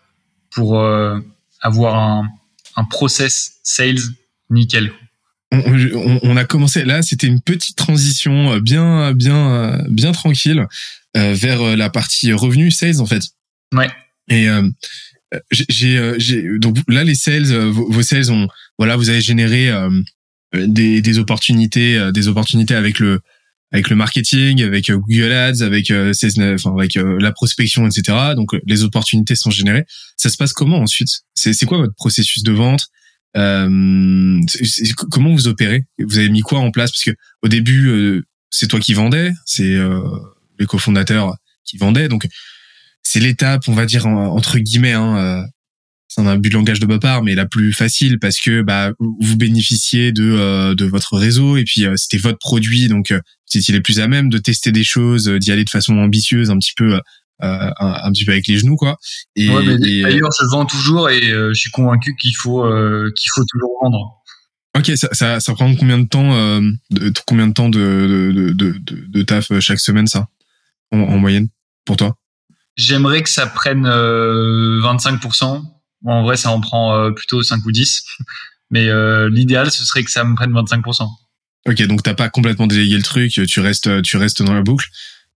[0.51, 1.19] pour euh,
[1.61, 2.29] avoir un,
[2.77, 4.01] un process sales
[4.51, 4.93] nickel.
[5.51, 10.67] on, a commencé là, c'était une petite transition bien, bien, bien tranquille
[11.15, 13.23] vers la partie revenu sales en fait.
[13.75, 13.91] Ouais.
[14.29, 14.47] Et
[15.51, 18.47] j'ai, j'ai donc là les sales, vos, sales ont,
[18.79, 19.73] voilà, vous avez généré
[20.55, 23.21] des, des opportunités, des opportunités avec le
[23.71, 28.35] avec le marketing, avec Google Ads, avec enfin, avec la prospection, etc.
[28.35, 29.85] Donc les opportunités sont générées.
[30.17, 31.21] Ça se passe comment ensuite?
[31.35, 32.89] C'est quoi votre processus de vente?
[33.37, 34.41] Euh,
[35.11, 35.85] comment vous opérez?
[35.99, 36.91] Vous avez mis quoi en place?
[36.91, 37.11] Parce que
[37.43, 40.01] au début, euh, c'est toi qui vendais, c'est euh,
[40.59, 42.27] les cofondateurs qui vendaient, donc
[43.03, 45.43] c'est l'étape, on va dire entre guillemets, hein, euh,
[46.09, 48.93] c'est un abus de langage de ma part, mais la plus facile parce que bah
[49.21, 53.15] vous bénéficiez de euh, de votre réseau et puis c'était votre produit, donc
[53.47, 56.51] c'est il est plus à même de tester des choses, d'y aller de façon ambitieuse,
[56.51, 56.99] un petit peu
[57.41, 58.99] euh, un, petit peu avec les genoux quoi.
[59.37, 63.31] Et, d'ailleurs, ça se vend toujours et euh, je suis convaincu qu'il faut euh, qu'il
[63.33, 64.17] faut toujours vendre.
[64.77, 66.33] Ok, ça, ça, ça prend combien de temps
[66.91, 70.27] de, combien de temps de, de, de, de, de taf chaque semaine ça
[70.91, 71.47] en, en moyenne
[71.85, 72.17] pour toi?
[72.77, 75.63] J'aimerais que ça prenne 25%.
[76.05, 78.05] En vrai, ça en prend plutôt 5 ou 10.
[78.71, 78.89] Mais
[79.31, 81.09] l'idéal, ce serait que ça me prenne 25%.
[81.67, 84.89] Ok, donc t'as pas complètement délégué le truc, tu restes, tu restes dans la boucle.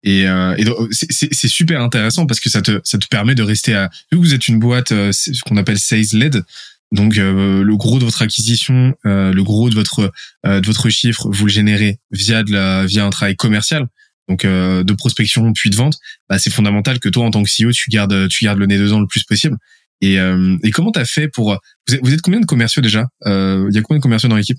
[0.05, 3.75] Et, euh, et c'est super intéressant parce que ça te, ça te permet de rester
[3.75, 3.89] à.
[4.11, 6.43] Vu que vous êtes une boîte, euh, ce qu'on appelle sales led,
[6.91, 10.13] donc euh, le gros de votre acquisition, euh, le gros de votre
[10.45, 13.87] de votre chiffre, vous le générez via de la via un travail commercial,
[14.29, 15.99] donc de prospection puis de vente.
[16.29, 18.79] Bah, c'est fondamental que toi en tant que CEO, tu gardes tu gardes le nez
[18.79, 19.57] dedans le plus possible.
[20.03, 21.59] Et, et comment t'as fait pour
[21.89, 23.07] vous êtes, vous êtes combien de commerciaux déjà?
[23.25, 24.59] Il y a combien de commerciaux dans l'équipe?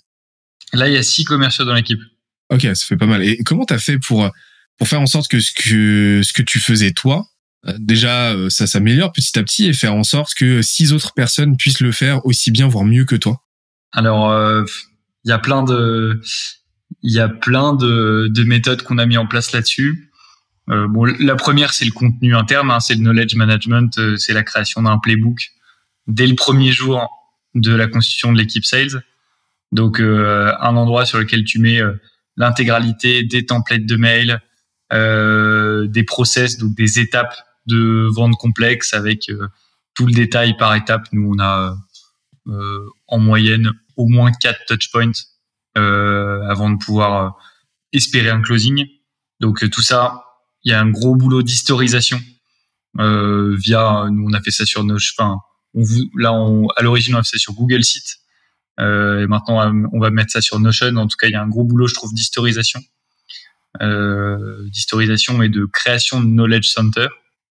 [0.73, 1.99] Là, il y a six commerciaux dans l'équipe.
[2.49, 3.23] Ok, ça fait pas mal.
[3.23, 4.29] Et comment t'as fait pour
[4.77, 7.25] pour faire en sorte que ce que ce que tu faisais toi,
[7.67, 11.13] euh, déjà euh, ça s'améliore petit à petit et faire en sorte que six autres
[11.13, 13.41] personnes puissent le faire aussi bien voire mieux que toi?
[13.91, 14.63] Alors euh,
[15.25, 16.19] il y a plein de
[17.01, 20.11] il y a plein de, de méthodes qu'on a mis en place là-dessus.
[20.69, 24.43] Euh, bon, la première c'est le contenu interne, hein, c'est le knowledge management, c'est la
[24.43, 25.51] création d'un playbook
[26.07, 27.09] dès le premier jour
[27.55, 29.03] de la constitution de l'équipe sales.
[29.71, 31.81] Donc un endroit sur lequel tu mets
[32.37, 34.41] l'intégralité des templates de mail,
[34.91, 37.35] euh, des process, donc des étapes
[37.65, 39.47] de vente complexe avec euh,
[39.95, 41.07] tout le détail par étape.
[41.11, 41.75] Nous, on a
[42.47, 45.11] euh, en moyenne au moins quatre touchpoints
[45.75, 47.35] avant de pouvoir
[47.93, 48.85] espérer un closing.
[49.39, 50.23] Donc tout ça,
[50.63, 52.19] il y a un gros boulot d'historisation
[52.95, 54.07] via.
[54.11, 54.95] Nous, on a fait ça sur nos.
[54.95, 55.37] Enfin,
[55.73, 55.83] on,
[56.17, 58.17] là, on, à l'origine, on a fait ça sur Google Site.
[58.79, 60.95] et maintenant, on va mettre ça sur Notion.
[60.95, 62.81] En tout cas, il y a un gros boulot, je trouve, d'historisation
[63.81, 67.07] euh, d'historisation et de création de knowledge center.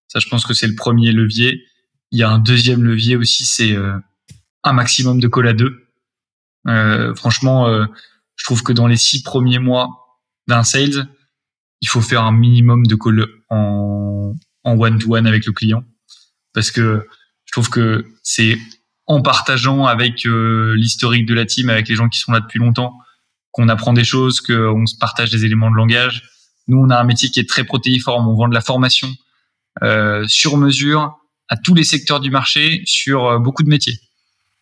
[0.07, 1.65] Ça, je pense que c'est le premier levier.
[2.11, 3.97] Il y a un deuxième levier aussi, c'est euh,
[4.63, 5.87] un maximum de call à deux.
[6.67, 7.85] Euh, franchement, euh,
[8.35, 11.07] je trouve que dans les six premiers mois d'un sales,
[11.83, 14.33] il faut faire un minimum de call en
[14.63, 15.83] en one to one avec le client,
[16.53, 17.05] parce que
[17.45, 18.57] je trouve que c'est
[19.05, 22.97] en partageant avec l'historique de la team, avec les gens qui sont là depuis longtemps,
[23.51, 26.23] qu'on apprend des choses, qu'on se partage des éléments de langage.
[26.69, 28.25] Nous, on a un métier qui est très protéiforme.
[28.29, 29.09] On vend de la formation
[29.83, 31.19] euh, sur mesure
[31.49, 33.99] à tous les secteurs du marché sur euh, beaucoup de métiers.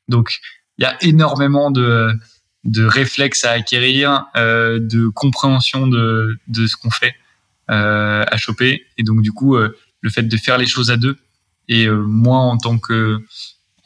[0.07, 0.39] Donc,
[0.79, 2.11] il y a énormément de,
[2.63, 7.15] de réflexes à acquérir, euh, de compréhension de, de ce qu'on fait
[7.69, 8.85] euh, à choper.
[8.97, 11.17] Et donc, du coup, euh, le fait de faire les choses à deux,
[11.67, 13.23] et euh, moi, en tant que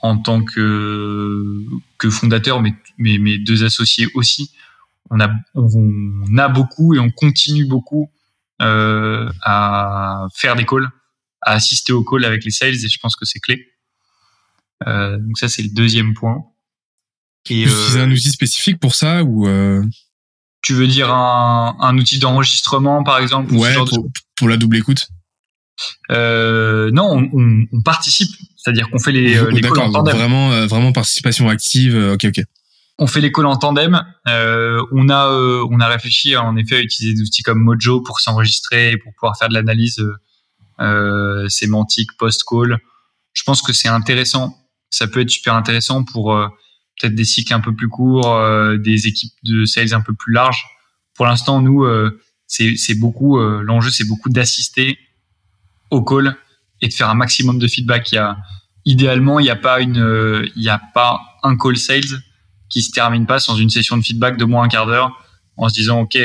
[0.05, 1.63] en tant que,
[1.97, 4.51] que fondateur, mais, mes deux associés aussi,
[5.09, 8.11] on a, on, a beaucoup et on continue beaucoup
[8.61, 10.89] euh, à faire des calls,
[11.41, 13.67] à assister aux calls avec les sales et je pense que c'est clé.
[14.87, 16.45] Euh, donc ça c'est le deuxième point.
[17.49, 19.83] Et euh, un outil spécifique pour ça ou euh...
[20.61, 25.09] Tu veux dire un, un outil d'enregistrement par exemple Ouais, pour, pour, la double écoute.
[26.09, 30.15] Euh, non, on, on, on participe, c'est-à-dire qu'on fait les, les calls en tandem.
[30.15, 31.95] Vraiment, vraiment participation active.
[32.13, 32.43] ok, ok
[32.97, 34.01] on fait les calls en tandem.
[34.27, 38.01] Euh, on a euh, on a réfléchi en effet à utiliser des outils comme Mojo
[38.01, 40.03] pour s'enregistrer et pour pouvoir faire de l'analyse
[40.79, 42.79] euh, sémantique post-call.
[43.33, 44.57] Je pense que c'est intéressant.
[44.89, 46.37] Ça peut être super intéressant pour
[46.99, 48.39] peut-être des cycles un peu plus courts,
[48.77, 50.65] des équipes de sales un peu plus larges.
[51.15, 51.85] Pour l'instant, nous,
[52.47, 54.97] c'est beaucoup l'enjeu, c'est beaucoup d'assister
[55.91, 56.35] au call
[56.81, 58.11] et de faire un maximum de feedback.
[58.11, 58.37] Il y a
[58.85, 62.21] idéalement, il n'y a pas une, il n'y a pas un call sales
[62.69, 65.11] qui se termine pas sans une session de feedback de moins un quart d'heure
[65.57, 66.17] en se disant ok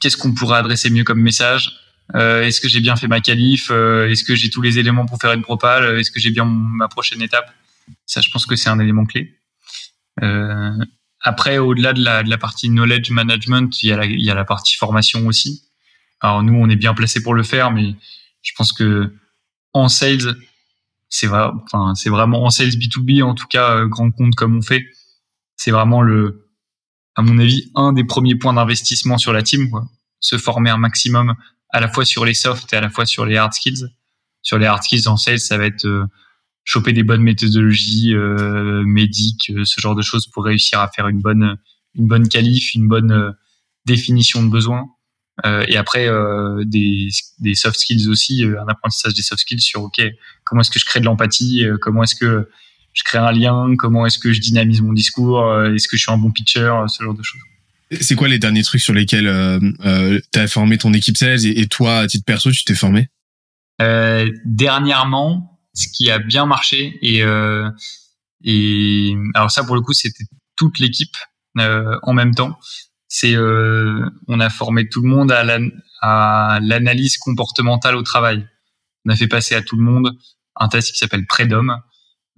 [0.00, 1.72] qu'est-ce qu'on pourrait adresser mieux comme message?
[2.14, 3.68] Euh, est-ce que j'ai bien fait ma qualif?
[3.70, 5.98] Euh, est-ce que j'ai tous les éléments pour faire une propale?
[5.98, 7.52] Est-ce que j'ai bien ma prochaine étape?
[8.06, 9.20] Ça je pense que c'est un élément clé.
[9.20, 9.37] euh,
[11.20, 14.30] après, au-delà de la, de la partie knowledge management, il y, a la, il y
[14.30, 15.64] a la partie formation aussi.
[16.20, 17.94] Alors nous, on est bien placé pour le faire, mais
[18.42, 19.14] je pense que
[19.72, 20.36] en sales,
[21.08, 24.62] c'est vrai, enfin, c'est vraiment en sales B2B, en tout cas, grand compte comme on
[24.62, 24.84] fait,
[25.56, 26.48] c'est vraiment le,
[27.18, 29.68] à mon avis, un des premiers points d'investissement sur la team.
[29.70, 29.84] Quoi.
[30.20, 31.34] Se former un maximum
[31.70, 33.88] à la fois sur les soft et à la fois sur les hard skills.
[34.40, 36.06] Sur les hard skills en sales, ça va être euh,
[36.68, 41.08] choper des bonnes méthodologies euh, médiques, euh, ce genre de choses pour réussir à faire
[41.08, 41.56] une bonne
[41.94, 43.30] une bonne qualif, une bonne euh,
[43.86, 44.84] définition de besoin.
[45.44, 46.06] et après
[46.66, 47.08] des,
[47.38, 50.02] des soft skills aussi, un apprentissage des soft skills sur ok
[50.44, 52.48] comment est-ce que je crée de l'empathie, comment est-ce que
[52.98, 56.02] je crée un lien, comment est-ce que je dynamise mon discours, euh, est-ce que je
[56.02, 57.40] suis un bon pitcher, euh, ce genre de choses.
[58.00, 61.66] C'est quoi les derniers trucs sur lesquels euh, tu as formé ton équipe sales et,
[61.68, 63.08] toi, à titre perso, tu t'es formé?
[64.44, 67.22] Dernièrement, ce qui a bien marché et
[68.44, 70.24] et alors ça pour le coup c'était
[70.56, 71.16] toute l'équipe
[71.56, 72.58] en même temps.
[73.08, 78.46] C'est on a formé tout le monde à l'analyse comportementale au travail.
[79.04, 80.16] On a fait passer à tout le monde
[80.58, 81.76] un test qui s'appelle Predom,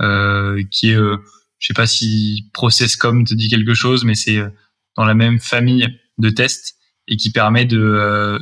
[0.00, 1.16] euh, qui est, euh,
[1.58, 4.48] je sais pas si Processcom te dit quelque chose, mais c'est euh,
[4.96, 5.86] dans la même famille
[6.18, 6.76] de tests
[7.08, 8.38] et qui permet de,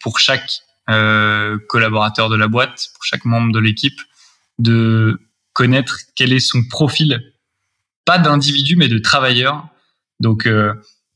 [0.00, 0.50] pour chaque
[1.68, 3.98] collaborateur de la boîte, pour chaque membre de l'équipe,
[4.62, 5.20] de
[5.52, 7.20] connaître quel est son profil,
[8.04, 9.68] pas d'individu, mais de travailleur.
[10.20, 10.48] Donc,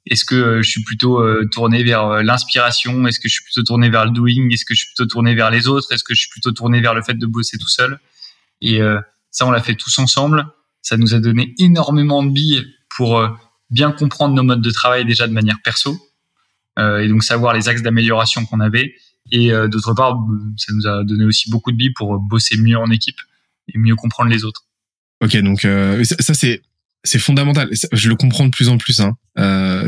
[0.07, 3.07] est-ce que je suis plutôt tourné vers l'inspiration?
[3.07, 4.51] Est-ce que je suis plutôt tourné vers le doing?
[4.51, 5.91] Est-ce que je suis plutôt tourné vers les autres?
[5.93, 7.99] Est-ce que je suis plutôt tourné vers le fait de bosser tout seul?
[8.61, 8.81] Et
[9.31, 10.47] ça, on l'a fait tous ensemble.
[10.81, 12.65] Ça nous a donné énormément de billes
[12.97, 13.29] pour euh,
[13.71, 15.99] bien comprendre nos modes de travail déjà de manière perso
[16.79, 18.95] euh, et donc savoir les axes d'amélioration qu'on avait.
[19.31, 20.17] Et euh, d'autre part,
[20.57, 23.19] ça nous a donné aussi beaucoup de billes pour bosser mieux en équipe
[23.69, 24.63] et mieux comprendre les autres.
[25.23, 25.67] Ok, donc
[26.03, 26.63] ça, c'est
[27.05, 27.71] c'est fondamental.
[27.93, 29.01] Je le comprends de plus en plus.
[29.01, 29.17] Hein.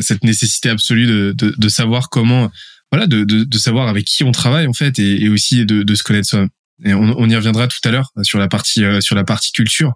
[0.00, 2.50] cette nécessité absolue de, de, de savoir comment,
[2.92, 5.82] voilà, de, de, de, savoir avec qui on travaille en fait, et, et aussi de,
[5.82, 6.48] de se connaître soi-même.
[6.84, 9.52] Et on, on, y reviendra tout à l'heure sur la partie euh, sur la partie
[9.52, 9.94] culture.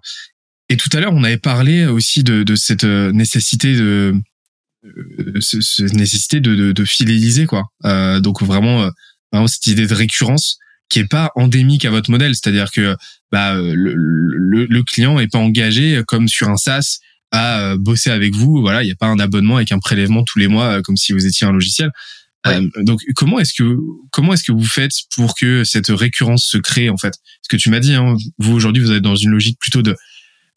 [0.69, 4.15] Et tout à l'heure, on avait parlé aussi de, de cette euh, nécessité de
[4.85, 7.65] euh, cette nécessité de, de, fidéliser quoi.
[7.85, 8.89] Euh, donc vraiment,
[9.31, 10.57] vraiment cette idée de récurrence
[10.89, 12.95] qui est pas endémique à votre modèle, c'est-à-dire que
[13.31, 16.99] bah, le, le, le, client est pas engagé comme sur un SaaS
[17.31, 18.61] à bosser avec vous.
[18.61, 21.13] Voilà, il n'y a pas un abonnement avec un prélèvement tous les mois comme si
[21.13, 21.91] vous étiez un logiciel.
[22.45, 23.77] Euh, donc comment est-ce que
[24.11, 27.15] comment est-ce que vous faites pour que cette récurrence se crée en fait?
[27.41, 29.95] Ce que tu m'as dit, hein, vous aujourd'hui vous êtes dans une logique plutôt de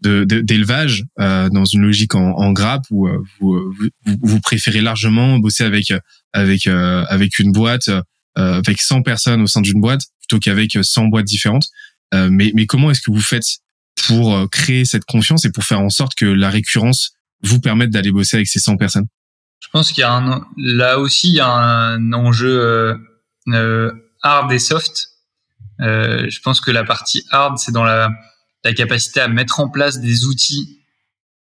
[0.03, 3.73] d'élevage, euh, dans une logique en, en grappe où euh, vous,
[4.05, 5.93] vous, vous, préférez largement bosser avec
[6.33, 7.89] avec avec une boîte
[8.35, 11.69] avec 100 personnes au sein d'une boîte plutôt qu'avec 100 boîtes différentes.
[12.13, 13.59] mais mais comment est-ce que vous faites
[14.07, 17.13] pour créer cette confiance et pour faire en sorte que la récurrence
[17.43, 19.07] vous permette d'aller bosser avec ces 100 personnes?
[19.61, 22.95] Je pense qu'il y a un, là aussi, un enjeu euh,
[23.49, 23.93] euh,
[24.23, 25.09] hard et soft.
[25.81, 28.11] Euh, je pense que la partie hard, c'est dans la,
[28.77, 30.81] capacité à mettre en place des outils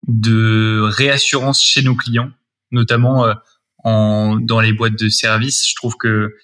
[0.06, 2.30] de réassurance chez nos clients,
[2.70, 3.32] notamment euh,
[3.82, 5.66] en, dans les boîtes de service.
[5.66, 6.34] Je trouve que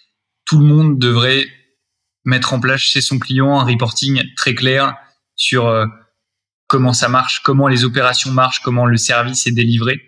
[0.46, 1.46] tout le monde devrait
[2.24, 4.94] mettre en place chez son client un reporting très clair
[5.36, 5.86] sur euh,
[6.66, 10.01] comment ça marche, comment les opérations marchent, comment le service est délivré.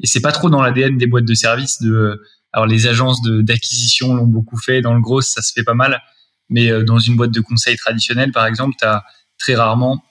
[0.00, 2.22] Et c'est pas trop dans l'ADN des boîtes de services de
[2.52, 6.02] alors les agences d'acquisition l'ont beaucoup fait dans le gros ça se fait pas mal.
[6.48, 9.04] Mais euh, dans une boîte de conseil traditionnelle par exemple tu as
[9.38, 10.02] très rarement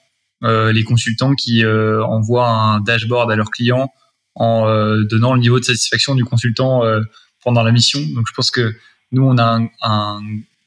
[0.44, 3.91] euh, les consultants qui euh, envoient un dashboard à leurs clients
[4.36, 7.02] en euh, donnant le niveau de satisfaction du consultant euh,
[7.44, 8.02] pendant la mission.
[8.14, 8.76] Donc je pense que
[9.11, 10.22] nous on a un, un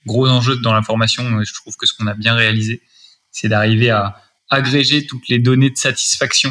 [0.08, 2.82] gros enjeu dans l'information et je trouve que ce qu'on a bien réalisé
[3.30, 4.20] c'est d'arriver à
[4.50, 6.50] agréger toutes les données de satisfaction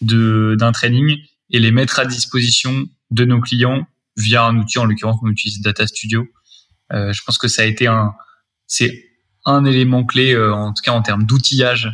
[0.00, 1.16] d'un training
[1.50, 3.86] et les mettre à disposition de nos clients
[4.16, 6.26] via un outil, en l'occurrence, on utilise Data Studio.
[6.92, 8.14] Euh, je pense que ça a été un,
[8.66, 8.92] c'est
[9.44, 11.90] un élément clé, euh, en tout cas en termes d'outillage,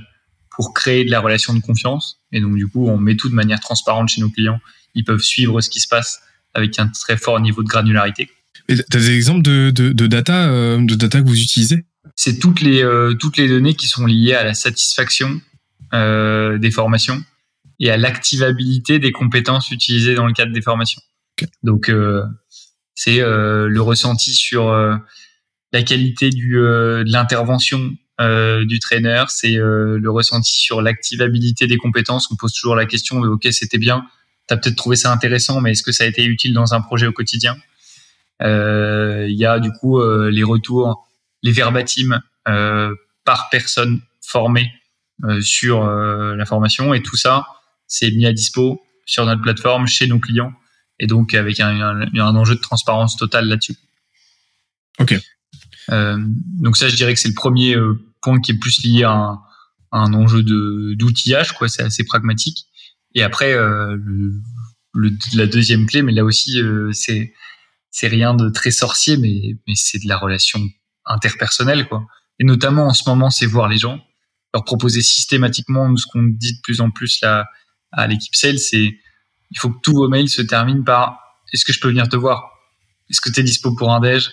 [0.50, 2.20] pour créer de la relation de confiance.
[2.32, 4.60] Et donc, du coup, on met tout de manière transparente chez nos clients.
[4.94, 6.20] Ils peuvent suivre ce qui se passe
[6.54, 8.30] avec un très fort niveau de granularité.
[8.70, 11.84] Tu as des exemples de, de, de data, euh, de data que vous utilisez?
[12.14, 15.40] C'est toutes les, euh, toutes les données qui sont liées à la satisfaction
[15.92, 17.22] euh, des formations
[17.80, 21.00] et à l'activabilité des compétences utilisées dans le cadre des formations.
[21.62, 21.90] Donc,
[22.94, 24.70] c'est le ressenti sur
[25.72, 32.30] la qualité du, de l'intervention euh, du trainer, c'est le ressenti sur l'activabilité des compétences.
[32.30, 34.04] On pose toujours la question, ok, c'était bien,
[34.46, 36.82] tu as peut-être trouvé ça intéressant, mais est-ce que ça a été utile dans un
[36.82, 37.56] projet au quotidien?
[38.40, 41.08] Il y a du coup les retours,
[41.42, 44.72] les verbatims par personne formée
[45.40, 47.46] sur la formation, et tout ça,
[47.86, 50.52] c'est mis à dispo sur notre plateforme chez nos clients
[51.00, 53.74] et donc avec un, un, enjeu de transparence totale là-dessus.
[55.00, 55.18] Ok.
[55.90, 56.18] Euh,
[56.60, 59.12] donc ça, je dirais que c'est le premier euh, point qui est plus lié à
[59.12, 59.40] un,
[59.92, 61.68] un enjeu de d'outillage, quoi.
[61.68, 62.66] C'est assez pragmatique.
[63.14, 63.96] Et après, euh,
[64.92, 67.32] le, la deuxième clé, mais là aussi, euh, c'est
[67.90, 70.60] c'est rien de très sorcier, mais mais c'est de la relation
[71.04, 72.06] interpersonnelle, quoi.
[72.38, 74.00] Et notamment en ce moment, c'est voir les gens,
[74.54, 77.46] leur proposer systématiquement ce qu'on dit de plus en plus là
[77.92, 78.98] à l'équipe sales, c'est
[79.52, 81.20] il faut que tous vos mails se terminent par
[81.52, 82.52] est-ce que je peux venir te voir?
[83.10, 84.30] Est-ce que tu es dispo pour un déj?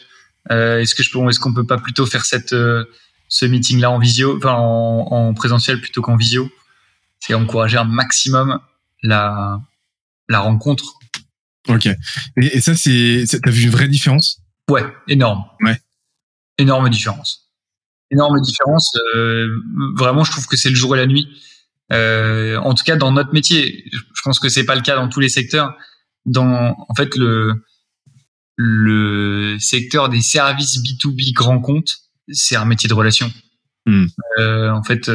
[0.51, 2.85] Euh, Est-ce que je peux est-ce qu'on peut pas plutôt faire cette euh,
[3.27, 6.49] ce meeting là en visio enfin en, en présentiel plutôt qu'en visio?
[7.19, 8.59] C'est encourager un maximum
[9.01, 9.59] la
[10.29, 10.99] la rencontre.
[11.67, 11.85] Ok.
[11.85, 14.41] Et, et ça c'est t'as vu une vraie différence?
[14.69, 15.45] Ouais, énorme.
[15.61, 15.79] Ouais.
[16.57, 17.51] Énorme différence.
[18.11, 18.91] Énorme différence.
[19.15, 19.47] Euh,
[19.95, 21.27] vraiment, je trouve que c'est le jour et la nuit.
[21.93, 25.07] Euh, en tout cas, dans notre métier, je pense que c'est pas le cas dans
[25.07, 25.75] tous les secteurs.
[26.25, 27.63] Dans, en fait, le
[28.55, 31.97] le secteur des services B2B grand compte,
[32.29, 33.31] c'est un métier de relation.
[33.85, 34.07] Hmm.
[34.39, 35.11] Euh, en fait,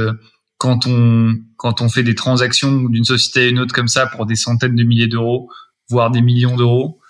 [0.59, 4.27] quand on quand on fait des transactions d'une société à une autre comme ça pour
[4.27, 5.51] des centaines de milliers d'euros,
[5.89, 7.01] voire des millions d'euros,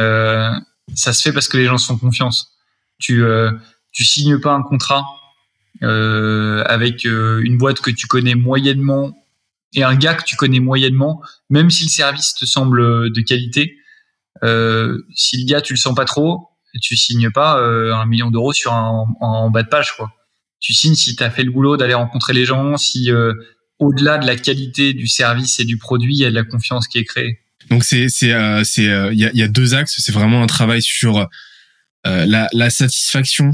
[0.00, 0.50] euh,
[0.94, 2.52] ça se fait parce que les gens se font confiance.
[2.98, 3.50] Tu euh,
[3.92, 5.04] signes pas un contrat
[5.82, 9.12] euh, avec euh, une boîte que tu connais moyennement
[9.74, 11.20] et un gars que tu connais moyennement,
[11.50, 13.76] même si le service te semble de qualité,
[15.14, 16.48] si le gars tu le sens pas trop,
[16.80, 20.12] tu signes pas un million d'euros sur un, en bas de page quoi.
[20.60, 23.10] Tu signes si tu as fait le boulot d'aller rencontrer les gens, si
[23.80, 26.86] au-delà de la qualité du service et du produit, il y a de la confiance
[26.86, 27.40] qui est créée.
[27.70, 29.94] Donc c'est c'est euh, c'est il y, a, deux axes.
[29.98, 31.28] C'est vraiment un travail sur
[32.04, 33.52] la, la satisfaction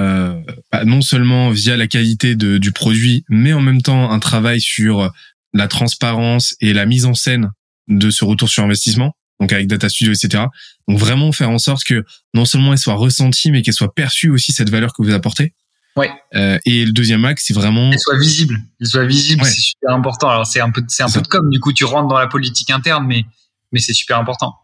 [0.00, 0.40] euh,
[0.84, 5.12] non seulement via la qualité du produit, mais en même temps un travail sur
[5.52, 7.50] la transparence et la mise en scène
[7.88, 10.44] de ce retour sur investissement, donc avec Data Studio, etc.
[10.88, 14.30] Donc vraiment faire en sorte que non seulement elle soit ressentie, mais qu'elle soit perçue
[14.30, 15.52] aussi cette valeur que vous apportez.
[15.96, 16.10] Ouais.
[16.34, 17.90] Euh, et le deuxième axe, c'est vraiment.
[17.90, 18.58] Qu'elle soit visible.
[18.78, 19.48] Qu'elle soit visible, ouais.
[19.48, 20.28] c'est super important.
[20.28, 21.48] Alors c'est un peu, c'est un peu de com.
[21.50, 23.24] Du coup, tu rentres dans la politique interne, mais
[23.72, 24.54] mais c'est super important.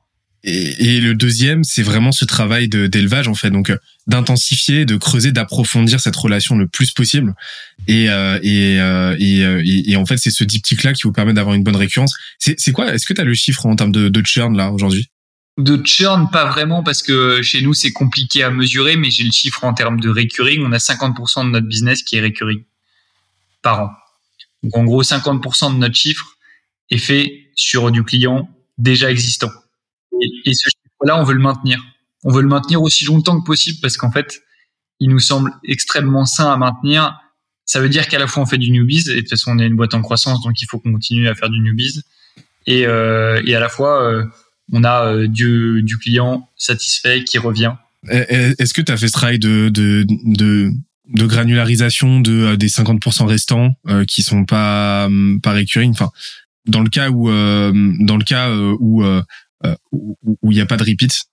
[0.44, 3.76] Et, et, le deuxième, c'est vraiment ce travail d'élevage en fait, donc euh,
[4.06, 7.34] d'intensifier, de creuser, d'approfondir cette relation le plus possible.
[7.88, 11.12] Et euh, et, euh, et, et, et, en fait, c'est ce diptyque là qui vous
[11.12, 12.14] permet d'avoir une bonne récurrence.
[12.38, 15.08] C'est quoi Est-ce que tu as le chiffre en termes de, de churn là aujourd'hui?
[15.58, 19.32] De churn, pas vraiment parce que chez nous c'est compliqué à mesurer, mais j'ai le
[19.32, 20.64] chiffre en termes de recurring.
[20.64, 22.62] On a 50% de notre business qui est recurring
[23.60, 23.90] par an.
[24.62, 26.36] Donc en gros, 50% de notre chiffre
[26.90, 28.48] est fait sur du client
[28.78, 29.50] déjà existant.
[30.44, 31.82] Et, ce chiffre-là, on veut le maintenir.
[32.22, 34.42] On veut le maintenir aussi longtemps que possible parce qu'en fait,
[35.00, 37.18] il nous semble extrêmement sain à maintenir.
[37.64, 39.58] Ça veut dire qu'à la fois on fait du newbies et de toute façon on
[39.58, 42.00] est une boîte en croissance donc il faut qu'on continue à faire du newbies
[42.66, 44.24] et, euh, et à la fois euh,
[44.72, 47.72] on a euh, du, du client satisfait qui revient.
[48.08, 50.70] Est-ce que tu as fait ce travail de, de, de,
[51.12, 55.08] de granularisation de des 50% restants euh, qui sont pas
[55.42, 56.10] pas récurring enfin
[56.66, 61.28] dans le cas où dans le cas où où il n'y a pas de repeat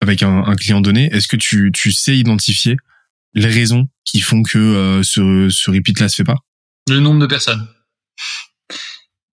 [0.00, 2.76] avec un, un client donné, est-ce que tu, tu sais identifier
[3.34, 6.38] les raisons qui font que euh, ce, ce repeat là se fait pas?
[6.88, 7.66] Le nombre de personnes.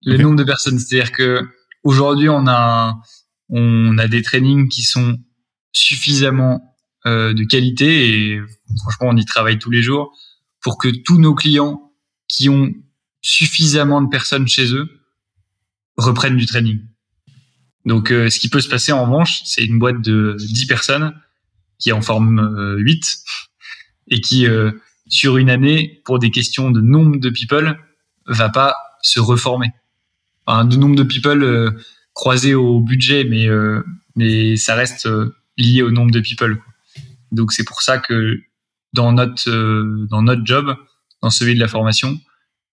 [0.03, 0.23] Le okay.
[0.23, 1.41] nombre de personnes, c'est-à-dire que
[1.83, 2.95] aujourd'hui on a
[3.49, 5.17] on a des trainings qui sont
[5.71, 8.41] suffisamment euh, de qualité et
[8.81, 10.15] franchement on y travaille tous les jours
[10.61, 11.91] pour que tous nos clients
[12.27, 12.71] qui ont
[13.21, 14.87] suffisamment de personnes chez eux
[15.97, 16.79] reprennent du training.
[17.85, 21.13] Donc, euh, ce qui peut se passer en revanche, c'est une boîte de 10 personnes
[21.77, 23.17] qui en forme euh, 8
[24.11, 24.71] et qui, euh,
[25.07, 27.79] sur une année, pour des questions de nombre de people,
[28.27, 29.71] va pas se reformer.
[30.45, 31.75] Enfin, de nombre de people
[32.19, 33.47] euh, croisés au budget, mais
[34.15, 35.07] mais ça reste
[35.57, 36.61] lié au nombre de people.
[37.31, 38.39] Donc, c'est pour ça que
[38.93, 39.49] dans notre
[40.09, 40.75] dans notre job,
[41.21, 42.19] dans celui de la formation,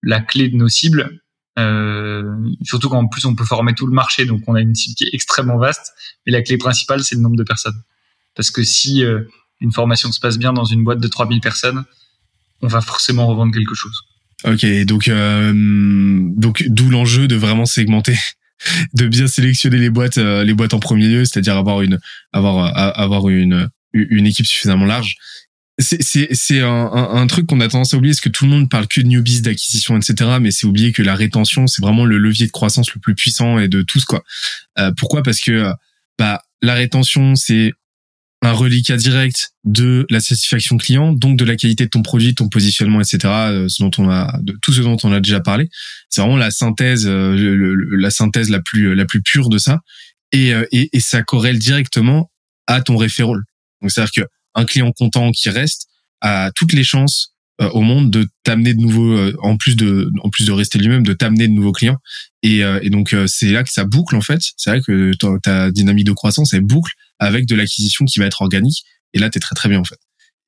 [0.02, 1.20] la clé de nos cibles,
[1.58, 2.22] euh,
[2.62, 5.04] surtout qu'en plus on peut former tout le marché, donc on a une cible qui
[5.04, 5.92] est extrêmement vaste.
[6.26, 7.80] Mais la clé principale, c'est le nombre de personnes.
[8.34, 9.22] Parce que si euh,
[9.60, 11.84] une formation se passe bien dans une boîte de 3000 personnes,
[12.62, 14.02] on va forcément revendre quelque chose.
[14.44, 18.16] Ok, donc euh, donc d'où l'enjeu de vraiment segmenter,
[18.94, 21.98] de bien sélectionner les boîtes, euh, les boîtes en premier lieu, c'est-à-dire avoir une
[22.32, 25.16] avoir avoir une une équipe suffisamment large.
[25.78, 28.50] C'est c'est un, un, un, truc qu'on a tendance à oublier parce que tout le
[28.50, 32.06] monde parle que de newbies d'acquisition etc mais c'est oublier que la rétention c'est vraiment
[32.06, 34.24] le levier de croissance le plus puissant et de tous quoi.
[34.78, 35.22] Euh, pourquoi?
[35.22, 35.70] Parce que
[36.18, 37.74] bah la rétention c'est
[38.46, 42.48] un reliquat direct de la satisfaction client, donc de la qualité de ton produit, ton
[42.48, 43.18] positionnement, etc.
[43.24, 45.68] Euh, ce dont on a, de tout ce dont on a déjà parlé.
[46.08, 49.80] C'est vraiment la synthèse, euh, la synthèse la plus la plus pure de ça,
[50.32, 52.30] et, euh, et, et ça corrèle directement
[52.66, 53.36] à ton référent.
[53.82, 55.88] Donc c'est-à-dire que un client content qui reste
[56.20, 60.10] a toutes les chances euh, au monde de t'amener de nouveaux euh, en plus de
[60.22, 61.96] en plus de rester lui-même de t'amener de nouveaux clients.
[62.42, 64.40] Et, euh, et donc c'est là que ça boucle en fait.
[64.58, 65.12] C'est vrai que
[65.42, 68.84] ta dynamique de croissance elle boucle avec de l'acquisition qui va être organique.
[69.14, 69.98] Et là t'es très très bien en fait.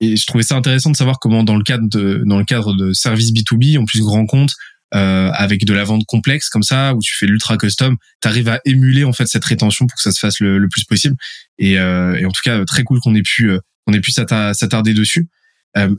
[0.01, 2.74] Et je trouvais ça intéressant de savoir comment dans le cadre de dans le cadre
[2.74, 4.52] de services B2B en plus grand compte
[4.94, 8.60] euh, avec de la vente complexe comme ça où tu fais l'ultra custom t'arrives à
[8.64, 11.16] émuler en fait cette rétention pour que ça se fasse le, plus possible.
[11.59, 13.51] Et, euh, et en tout cas très cool qu'on ait pu
[13.86, 15.20] qu'on ait pu s'attarder dessus.
[15.20, 15.38] euh,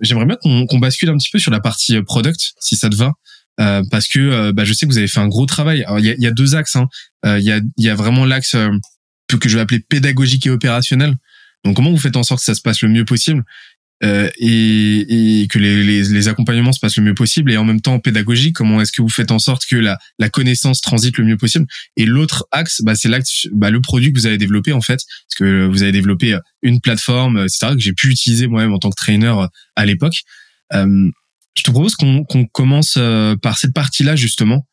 [0.02, 2.96] j'aimerais bien qu'on bascule un petit peu sur la partie euh, product, si ça te
[2.96, 3.14] va.
[3.60, 5.86] Euh, parce que bah, je sais que vous avez fait un gros travail.
[5.98, 6.78] Il y a, y a, deux axes.
[6.78, 6.88] Hein.
[7.26, 8.56] Il y, a, y a vraiment l'axe
[9.38, 11.16] que je vais appeler pédagogique et opérationnel.
[11.66, 13.44] Donc comment vous faites en sorte que ça se passe le mieux possible?
[14.04, 17.52] Euh, et, et, que les, les, les, accompagnements se passent le mieux possible.
[17.52, 20.30] Et en même temps pédagogique comment est-ce que vous faites en sorte que la, la
[20.30, 21.66] connaissance transite le mieux possible?
[21.98, 25.02] Et l'autre axe bah, c'est l'axe bah, le produit que vous avez développé en fait.
[25.28, 28.80] Parce que vous avez développé euh, une plateforme etc que j'ai pu utiliser moi-même en
[28.80, 30.22] tant que trainer euh, à l'époque.
[30.74, 31.10] Euh,
[31.58, 32.98] je te propose qu'on qu'on commence
[33.42, 34.66] par cette partie là justement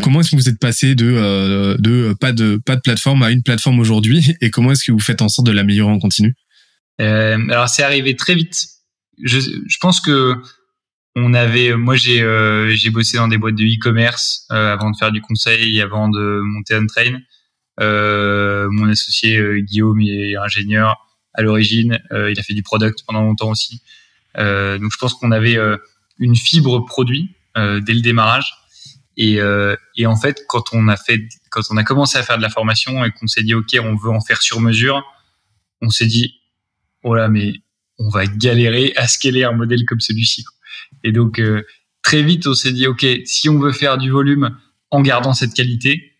[0.00, 3.42] Comment est-ce que vous êtes passé de, de pas de pas de plateforme à une
[3.42, 4.32] plateforme aujourd'hui?
[4.40, 6.32] Et comment est-ce que vous faites en sorte de l'améliorer en continu?
[6.32, 6.43] euh,
[6.98, 8.66] alors c'est arrivé très vite.
[9.22, 10.34] Je, je pense que
[11.16, 14.96] on avait, moi j'ai euh, j'ai bossé dans des boîtes de e-commerce euh, avant de
[14.96, 17.18] faire du conseil, avant de monter un train.
[17.80, 20.96] Euh, mon associé euh, Guillaume il est ingénieur
[21.34, 23.82] à l'origine, il a fait du product pendant longtemps aussi.
[24.36, 25.58] donc je pense qu'on avait
[26.20, 28.54] une fibre produit dès le démarrage.
[29.16, 29.40] Et,
[29.96, 31.18] et en fait, quand on a fait,
[31.50, 33.96] quand on a commencé à faire de la formation et qu'on s'est dit ok, on
[33.96, 35.02] veut en faire sur mesure,
[35.82, 36.36] on s'est dit
[37.04, 37.54] voilà, mais
[37.98, 40.44] on va galérer à scaler un modèle comme celui-ci.
[41.04, 41.62] Et donc, euh,
[42.02, 44.56] très vite, on s'est dit, OK, si on veut faire du volume
[44.90, 46.12] en gardant cette qualité,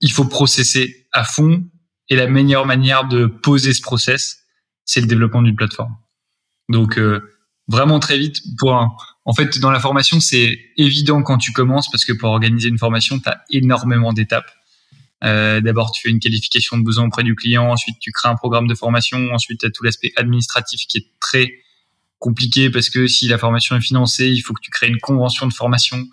[0.00, 1.64] il faut processer à fond.
[2.08, 4.44] Et la meilleure manière de poser ce process,
[4.84, 5.96] c'est le développement d'une plateforme.
[6.68, 7.20] Donc, euh,
[7.68, 8.72] vraiment très vite, pour
[9.26, 12.78] en fait, dans la formation, c'est évident quand tu commences parce que pour organiser une
[12.78, 14.48] formation, tu as énormément d'étapes.
[15.24, 18.36] Euh, D'abord, tu fais une qualification de besoin auprès du client, ensuite tu crées un
[18.36, 21.52] programme de formation, ensuite tu as tout l'aspect administratif qui est très
[22.18, 25.46] compliqué parce que si la formation est financée, il faut que tu crées une convention
[25.46, 26.04] de formation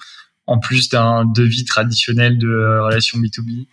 [0.47, 3.67] en plus d'un devis traditionnel de euh, relation B2B.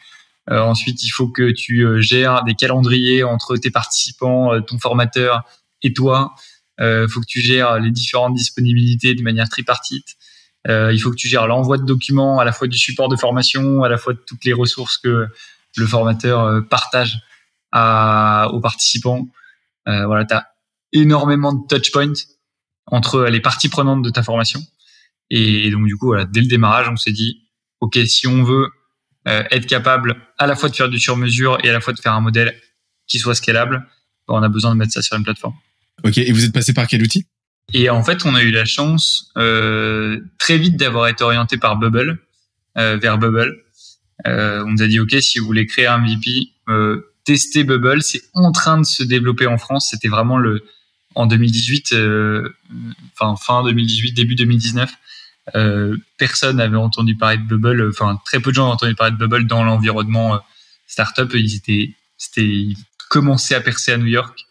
[0.50, 5.44] Euh, ensuite, il faut que tu gères des calendriers entre tes participants, ton formateur
[5.82, 6.34] et toi.
[6.80, 10.16] Il faut que tu gères les différentes disponibilités de manière tripartite.
[10.68, 13.16] Euh, il faut que tu gères l'envoi de documents, à la fois du support de
[13.16, 15.28] formation, à la fois de toutes les ressources que
[15.76, 17.18] le formateur euh, partage
[17.72, 19.28] à, aux participants.
[19.88, 20.48] Euh, voilà, tu as
[20.92, 22.12] énormément de touch points
[22.86, 24.60] entre les parties prenantes de ta formation.
[25.30, 27.42] Et, donc du coup, voilà, dès le démarrage, on s'est dit,
[27.80, 28.68] ok, si on veut
[29.28, 32.00] euh, être capable à la fois de faire du sur-mesure et à la fois de
[32.00, 32.54] faire un modèle
[33.06, 33.86] qui soit scalable,
[34.28, 35.54] on a besoin de mettre ça sur une plateforme.
[36.04, 37.26] Ok, et vous êtes passé par quel outil?
[37.72, 41.76] Et en fait, on a eu la chance euh, très vite d'avoir été orienté par
[41.76, 42.18] Bubble,
[42.76, 43.56] euh, vers Bubble.
[44.26, 48.02] Euh, on nous a dit, OK, si vous voulez créer un MVP, euh, testez Bubble.
[48.02, 49.88] C'est en train de se développer en France.
[49.90, 50.64] C'était vraiment le
[51.16, 52.54] en 2018, euh,
[53.14, 54.92] enfin fin 2018, début 2019.
[55.56, 57.88] Euh, personne n'avait entendu parler de Bubble.
[57.88, 60.40] Enfin, très peu de gens ont entendu parler de Bubble dans l'environnement
[60.86, 61.32] startup.
[61.34, 62.76] Ils étaient, c'était, ils
[63.08, 64.46] commençaient à percer à New York.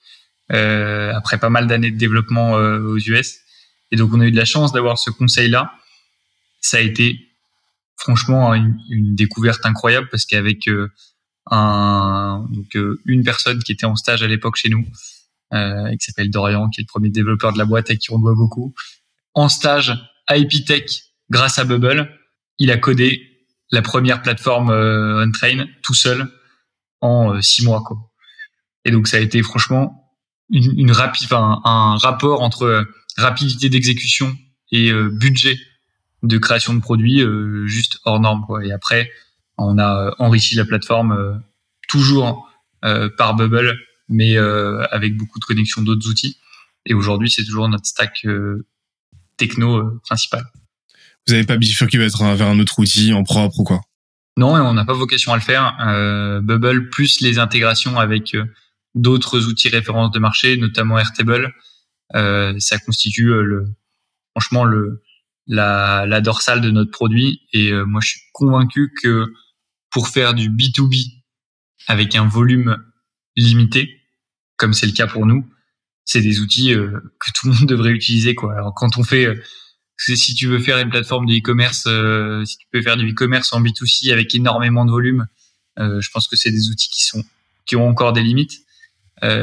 [0.51, 3.39] Euh, après pas mal d'années de développement euh, aux US.
[3.91, 5.73] Et donc on a eu de la chance d'avoir ce conseil-là.
[6.59, 7.19] Ça a été
[7.97, 10.91] franchement une, une découverte incroyable parce qu'avec euh,
[11.51, 14.85] un, donc, une personne qui était en stage à l'époque chez nous,
[15.53, 18.19] euh, qui s'appelle Dorian, qui est le premier développeur de la boîte à qui on
[18.19, 18.73] doit beaucoup,
[19.35, 19.93] en stage
[20.27, 22.09] à Epitech grâce à Bubble,
[22.57, 23.21] il a codé
[23.71, 26.27] la première plateforme euh, on-train tout seul
[27.01, 27.83] en six mois.
[27.83, 27.97] Quoi.
[28.85, 29.98] Et donc ça a été franchement
[30.49, 32.83] une, une rapide, enfin, un rapport entre euh,
[33.17, 34.35] rapidité d'exécution
[34.71, 35.57] et euh, budget
[36.23, 38.43] de création de produits euh, juste hors norme.
[38.45, 38.65] Quoi.
[38.65, 39.11] Et après,
[39.57, 41.41] on a enrichi la plateforme
[41.89, 42.49] toujours
[42.81, 43.77] par Bubble,
[44.07, 46.37] mais avec beaucoup de connexions d'autres outils.
[46.85, 48.25] Et aujourd'hui, c'est toujours notre stack
[49.35, 50.45] techno principal.
[51.27, 53.81] Vous n'avez pas bifurqué vers un autre outil en propre ou quoi?
[54.37, 55.75] Non, on n'a pas vocation à le faire.
[56.41, 58.33] Bubble plus les intégrations avec
[58.95, 61.53] d'autres outils références de marché, notamment Airtable.
[62.15, 63.65] Euh, ça constitue euh, le,
[64.31, 65.03] franchement le,
[65.47, 67.41] la, dorsale de notre produit.
[67.53, 69.31] Et euh, moi, je suis convaincu que
[69.91, 71.21] pour faire du B2B
[71.87, 72.77] avec un volume
[73.35, 74.01] limité,
[74.57, 75.47] comme c'est le cas pour nous,
[76.05, 78.35] c'est des outils que tout le monde devrait utiliser.
[78.35, 78.73] Quoi.
[78.75, 79.27] Quand on fait
[79.97, 81.87] si tu veux faire une plateforme de e-commerce,
[82.45, 85.27] si tu peux faire du e-commerce en B2C avec énormément de volume,
[85.77, 87.23] je pense que c'est des outils qui sont
[87.65, 88.63] qui ont encore des limites.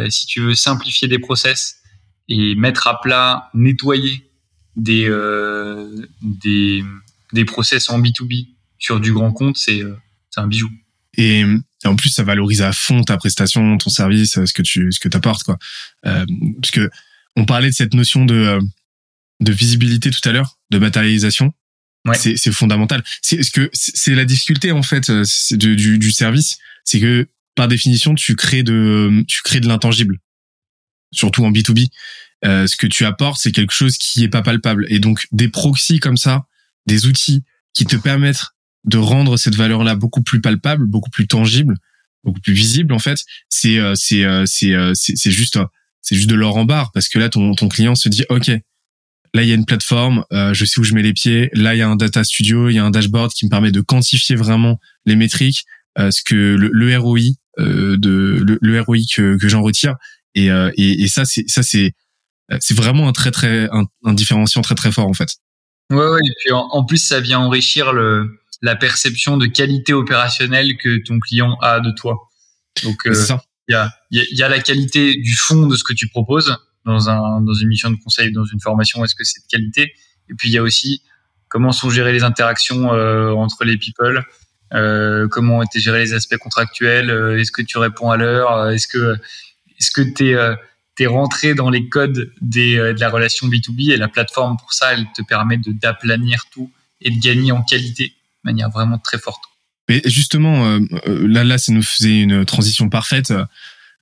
[0.08, 1.76] Si tu veux simplifier des process
[2.28, 4.28] et mettre à plat, nettoyer
[4.76, 5.10] des
[6.22, 6.84] des
[7.32, 8.48] des process en B2B
[8.78, 9.82] sur du grand compte, c'est
[10.30, 10.70] c'est un bijou.
[11.16, 11.44] Et,
[11.84, 15.08] en plus, ça valorise à fond ta prestation, ton service, ce que tu ce que
[15.08, 15.58] t'apportes quoi.
[16.04, 16.26] Euh,
[16.60, 16.90] parce que
[17.36, 18.60] on parlait de cette notion de euh,
[19.40, 21.52] de visibilité tout à l'heure, de matérialisation.
[22.04, 22.16] Ouais.
[22.16, 23.04] C'est c'est fondamental.
[23.22, 27.28] C'est ce que c'est la difficulté en fait euh, du, du, du service, c'est que
[27.56, 30.18] par définition, tu crées de tu crées de l'intangible,
[31.12, 31.78] surtout en B 2 B.
[32.44, 34.86] Euh, ce que tu apportes, c'est quelque chose qui est pas palpable.
[34.88, 36.46] Et donc des proxys comme ça,
[36.86, 37.42] des outils
[37.72, 38.44] qui te permettent
[38.84, 41.74] de rendre cette valeur-là beaucoup plus palpable, beaucoup plus tangible,
[42.22, 43.18] beaucoup plus visible en fait,
[43.48, 45.58] c'est euh, c'est euh, c'est c'est juste
[46.02, 48.48] c'est juste de l'or en barre parce que là ton ton client se dit OK,
[48.48, 51.78] là il y a une plateforme, je sais où je mets les pieds, là il
[51.78, 54.36] y a un data studio, il y a un dashboard qui me permet de quantifier
[54.36, 55.64] vraiment les métriques,
[55.96, 57.20] ce que le, le ROI
[57.58, 59.96] de le, ROI que, que j'en retire
[60.34, 61.94] et, et, et ça c'est ça c'est
[62.60, 65.36] c'est vraiment un très très un, un différenciant très très fort en fait.
[65.90, 70.76] Ouais, ouais, et puis en, plus, ça vient enrichir le, la perception de qualité opérationnelle
[70.76, 72.28] que ton client a de toi.
[72.82, 73.36] Donc, il euh,
[73.68, 77.40] y, a, y, a, la qualité du fond de ce que tu proposes dans, un,
[77.40, 79.92] dans une mission de conseil, dans une formation, est-ce que c'est de qualité?
[80.28, 81.02] Et puis, il y a aussi
[81.48, 84.24] comment sont gérées les interactions euh, entre les people,
[84.74, 88.70] euh, comment ont été gérés les aspects contractuels, euh, est-ce que tu réponds à l'heure,
[88.70, 89.16] est-ce que
[89.78, 93.96] est-ce que tu es rentré dans les codes des, euh, de la relation B2B et
[93.96, 96.70] la plateforme pour ça, elle te permet de d'aplanir tout
[97.00, 99.42] et de gagner en qualité de manière vraiment très forte.
[99.88, 103.32] Mais justement, euh, euh, là, là, ça nous faisait une transition parfaite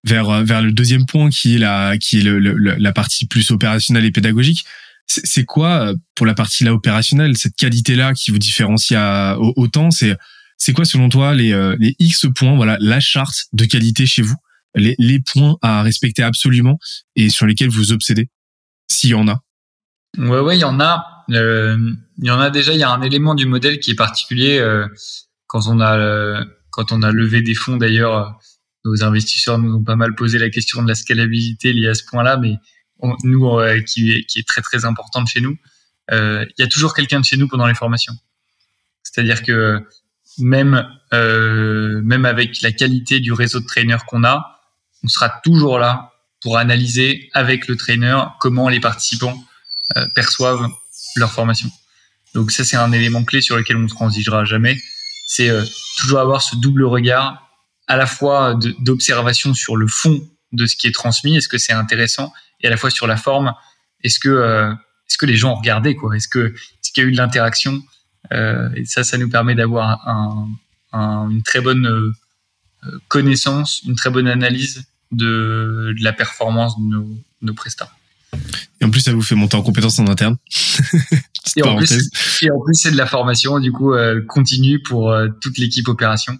[0.04, 4.12] vers vers le deuxième point qui est la qui est la partie plus opérationnelle et
[4.12, 4.64] pédagogique.
[5.06, 9.90] C'est quoi pour la partie là opérationnelle cette qualité là qui vous différencie à, autant?
[9.90, 10.16] C'est
[10.64, 14.36] c'est quoi selon toi les les X points voilà la charte de qualité chez vous?
[14.74, 16.78] Les, points à respecter absolument
[17.14, 18.28] et sur lesquels vous obsédez,
[18.88, 19.40] s'il y en a
[20.18, 21.24] Ouais, ouais, il y en a.
[21.30, 21.76] Euh,
[22.18, 22.72] il y en a déjà.
[22.72, 24.86] Il y a un élément du modèle qui est particulier euh,
[25.46, 27.76] quand on a euh, quand on a levé des fonds.
[27.76, 28.38] D'ailleurs,
[28.84, 32.04] nos investisseurs nous ont pas mal posé la question de la scalabilité liée à ce
[32.04, 32.58] point-là, mais
[33.22, 35.56] nous, qui, est, qui est très très importante chez nous,
[36.10, 38.14] il y a toujours quelqu'un de chez nous pendant les formations.
[39.02, 39.82] C'est-à-dire que
[40.38, 40.86] même
[41.22, 44.60] même avec la qualité du réseau de trainers qu'on a,
[45.04, 46.12] on sera toujours là
[46.44, 49.42] pour analyser avec le trainer comment les participants
[49.96, 50.68] euh, perçoivent
[51.16, 51.70] leur formation.
[52.34, 54.78] Donc ça, c'est un élément clé sur lequel on ne transigera jamais.
[55.26, 55.64] C'est euh,
[55.98, 57.48] toujours avoir ce double regard,
[57.86, 61.72] à la fois d'observation sur le fond de ce qui est transmis, est-ce que c'est
[61.72, 63.54] intéressant, et à la fois sur la forme,
[64.02, 64.72] est-ce que euh,
[65.08, 67.16] est-ce que les gens ont regardé quoi, est-ce que est-ce qu'il y a eu de
[67.16, 67.82] l'interaction,
[68.32, 72.12] et ça, ça nous permet d'avoir un, une très bonne
[73.08, 77.92] connaissance, une très bonne analyse de, la performance de nos, nos prestats.
[78.80, 80.36] Et en plus, ça vous fait monter en compétences en interne.
[81.56, 81.92] et, en plus,
[82.42, 85.88] et, en plus, c'est de la formation, du coup, euh, continue pour euh, toute l'équipe
[85.88, 86.38] opération.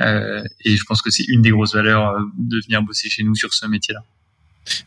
[0.00, 3.22] Euh, et je pense que c'est une des grosses valeurs euh, de venir bosser chez
[3.22, 4.00] nous sur ce métier-là.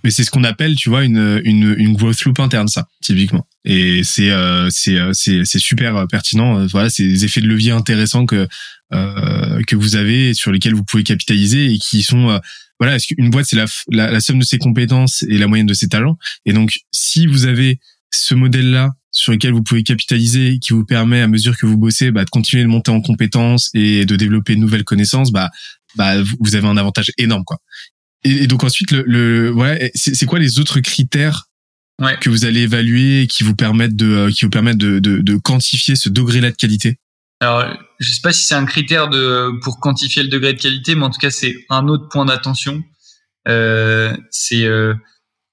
[0.04, 3.48] Mais c'est ce qu'on appelle, tu vois, une, une, une growth loop interne, ça, typiquement.
[3.66, 4.32] Et c'est
[4.70, 6.66] c'est c'est c'est super pertinent.
[6.68, 8.48] Voilà, c'est des effets de levier intéressants que
[8.92, 12.40] que vous avez sur lesquels vous pouvez capitaliser et qui sont
[12.80, 15.74] voilà, est-ce qu'une boîte c'est la, la, somme de ses compétences et la moyenne de
[15.74, 16.18] ses talents?
[16.46, 17.80] Et donc, si vous avez
[18.12, 22.12] ce modèle-là sur lequel vous pouvez capitaliser, qui vous permet à mesure que vous bossez,
[22.12, 25.50] bah, de continuer de monter en compétences et de développer de nouvelles connaissances, bah,
[25.96, 27.58] bah, vous avez un avantage énorme, quoi.
[28.28, 31.46] Et, donc ensuite, le, le ouais, c'est quoi les autres critères
[32.02, 32.18] ouais.
[32.20, 35.20] que vous allez évaluer et qui vous permettent de, euh, qui vous permettent de, de,
[35.20, 37.00] de quantifier ce degré-là de qualité?
[37.40, 37.66] Alors,
[38.00, 41.04] je sais pas si c'est un critère de pour quantifier le degré de qualité, mais
[41.04, 42.84] en tout cas, c'est un autre point d'attention.
[43.48, 44.94] Euh, c'est euh,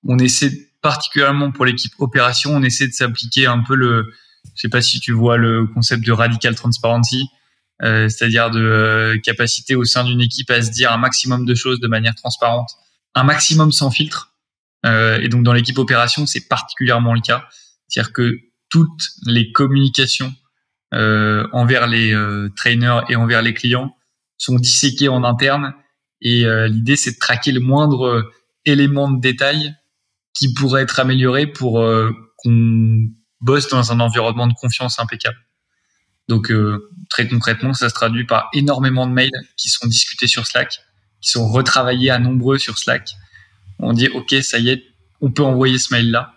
[0.07, 4.13] on essaie particulièrement pour l'équipe opération, on essaie de s'appliquer un peu le,
[4.55, 7.25] je sais pas si tu vois le concept de radical transparency,
[7.85, 11.55] euh, c'est-à-dire de euh, capacité au sein d'une équipe à se dire un maximum de
[11.55, 12.71] choses de manière transparente,
[13.15, 14.33] un maximum sans filtre.
[14.87, 17.47] Euh, et donc dans l'équipe opération, c'est particulièrement le cas,
[17.89, 18.39] c'est-à-dire que
[18.71, 20.35] toutes les communications
[20.93, 22.17] envers les
[22.55, 23.97] trainers et envers les clients
[24.39, 25.75] sont disséqués en interne.
[26.21, 28.31] Et l'idée, c'est de traquer le moindre
[28.65, 29.75] élément de détail
[30.35, 31.85] qui pourrait être amélioré pour
[32.37, 33.09] qu'on
[33.41, 35.37] bosse dans un environnement de confiance impeccable.
[36.29, 36.51] Donc
[37.11, 40.81] très concrètement, ça se traduit par énormément de mails qui sont discutés sur Slack,
[41.21, 43.15] qui sont retravaillés à nombreux sur Slack,
[43.79, 44.83] on dit ok, ça y est,
[45.21, 46.35] on peut envoyer ce mail-là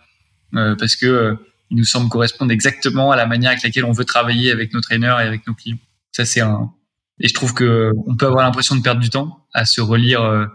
[0.54, 1.34] euh, parce que euh,
[1.70, 4.80] il nous semble correspondre exactement à la manière avec laquelle on veut travailler avec nos
[4.80, 5.78] traîneurs et avec nos clients.
[6.12, 6.72] Ça c'est un
[7.20, 10.22] et je trouve que on peut avoir l'impression de perdre du temps à se relire
[10.22, 10.46] euh,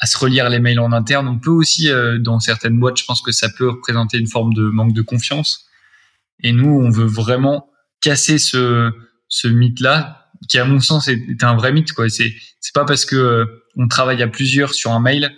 [0.00, 1.26] à se relire les mails en interne.
[1.26, 1.90] On peut aussi
[2.20, 5.66] dans certaines boîtes, je pense que ça peut représenter une forme de manque de confiance.
[6.40, 7.68] Et nous, on veut vraiment
[8.00, 8.90] casser ce
[9.28, 12.08] ce mythe-là qui à mon sens est, un vrai mythe quoi.
[12.08, 13.46] C'est c'est pas parce que
[13.76, 15.30] on travaille à plusieurs sur un mail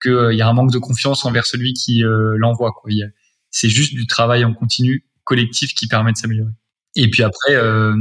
[0.00, 2.72] qu'il euh, y a un manque de confiance envers celui qui euh, l'envoie.
[3.50, 6.52] C'est juste du travail en continu collectif qui permet de s'améliorer.
[6.94, 7.94] Et puis après, euh,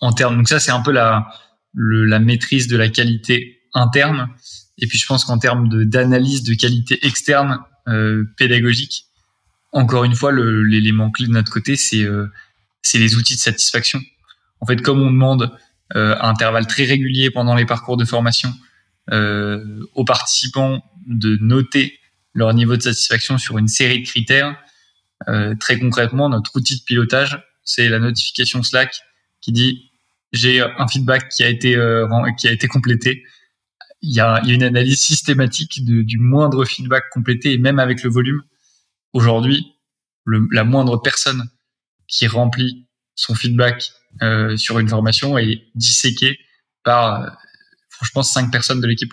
[0.00, 1.28] en termes, donc ça c'est un peu la,
[1.74, 4.28] la maîtrise de la qualité interne.
[4.78, 7.58] Et puis je pense qu'en termes d'analyse de, qualité externe
[8.36, 9.06] pédagogique,
[9.72, 12.06] encore une fois, l'élément clé de notre côté, c'est
[12.88, 14.00] c'est les outils de satisfaction.
[14.60, 15.56] En fait, comme on demande
[15.94, 18.52] à intervalles très réguliers pendant les parcours de formation
[19.10, 21.98] euh, aux participants de noter
[22.34, 24.54] leur niveau de satisfaction sur une série de critères.
[25.28, 29.00] Euh, très concrètement, notre outil de pilotage, c'est la notification Slack
[29.40, 29.90] qui dit
[30.32, 32.06] j'ai un feedback qui a été euh,
[32.36, 33.24] qui a été complété.
[34.02, 38.42] Il y a, une analyse systématique du moindre feedback complété et même avec le volume.
[39.14, 39.72] Aujourd'hui,
[40.52, 41.48] la moindre personne
[42.08, 46.38] qui remplit son feedback euh, sur une formation est disséquée
[46.82, 47.38] par
[48.04, 49.12] je pense, cinq personnes de l'équipe.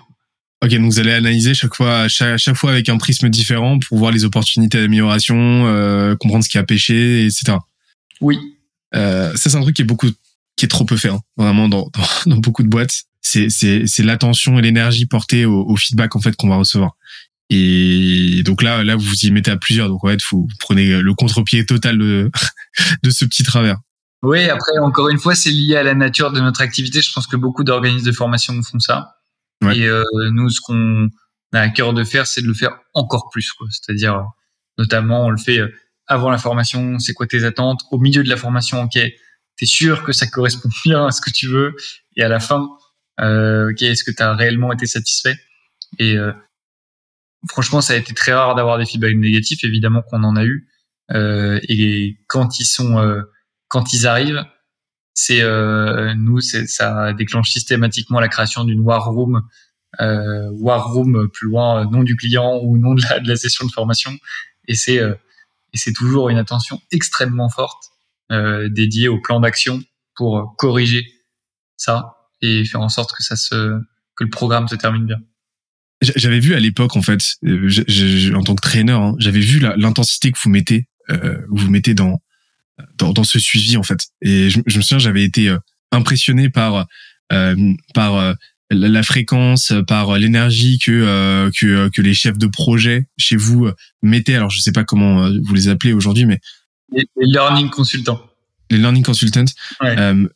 [0.64, 3.98] Ok, donc vous allez analyser chaque fois, chaque, chaque, fois avec un prisme différent pour
[3.98, 7.58] voir les opportunités d'amélioration, euh, comprendre ce qui a pêché, etc.
[8.22, 8.38] Oui.
[8.96, 10.10] Euh, ça, c'est un truc qui est beaucoup,
[10.56, 13.04] qui est trop peu fait, hein, vraiment dans, dans, dans, beaucoup de boîtes.
[13.22, 16.96] C'est, c'est, c'est l'attention et l'énergie portée au, au feedback en fait qu'on va recevoir.
[17.50, 19.90] Et donc là, là, vous vous y mettez à plusieurs.
[19.90, 22.32] Donc en fait, vous prenez le contre-pied total de,
[23.04, 23.78] de ce petit travers.
[24.22, 27.02] Oui, après, encore une fois, c'est lié à la nature de notre activité.
[27.02, 29.18] Je pense que beaucoup d'organismes de formation font ça.
[29.74, 31.10] Et euh, nous, ce qu'on
[31.54, 33.52] a à cœur de faire, c'est de le faire encore plus.
[33.72, 34.26] C'est-à-dire,
[34.78, 35.74] notamment, on le fait euh,
[36.08, 37.82] avant la formation, c'est quoi tes attentes?
[37.92, 39.00] Au milieu de la formation, ok,
[39.58, 41.76] t'es sûr que ça correspond bien à ce que tu veux
[42.16, 42.68] Et à la fin,
[43.22, 45.36] euh, ok, est-ce que tu as réellement été satisfait?
[46.00, 46.32] Et euh,
[47.50, 49.64] franchement, ça a été très rare d'avoir des feedbacks négatifs.
[49.64, 50.68] Évidemment qu'on en a eu.
[51.11, 53.23] Euh, et quand ils sont
[53.68, 54.45] quand ils arrivent,
[55.15, 59.41] c'est euh, nous, ça déclenche systématiquement la création d'une war room,
[60.02, 63.38] euh, war room plus loin, euh, nom du client ou nom de la, de la
[63.38, 64.11] session de formation,
[64.68, 65.15] et c'est euh,
[65.73, 67.91] et c'est toujours une attention extrêmement forte
[68.32, 69.82] euh, dédiée au plan d'action
[70.15, 71.06] pour corriger
[71.77, 73.80] ça et faire en sorte que ça se
[74.15, 75.19] que le programme se termine bien.
[76.02, 80.38] J'avais vu à l'époque en fait, en tant que trainer, hein, j'avais vu l'intensité que
[80.44, 82.22] vous mettez, euh, vous mettez dans
[82.98, 83.99] dans, dans ce suivi en fait.
[84.22, 85.57] Et je, je me souviens, j'avais été euh,
[85.91, 86.88] impressionné par
[87.32, 88.34] euh, par euh,
[88.69, 93.69] la fréquence, par l'énergie que que que les chefs de projet chez vous
[94.02, 94.36] mettaient.
[94.36, 96.40] Alors je sais pas comment vous les appelez aujourd'hui, mais
[96.91, 98.22] les, learning consultants.
[98.72, 99.45] Les learning consultants.
[99.82, 99.95] Ouais.
[99.98, 100.27] Euh,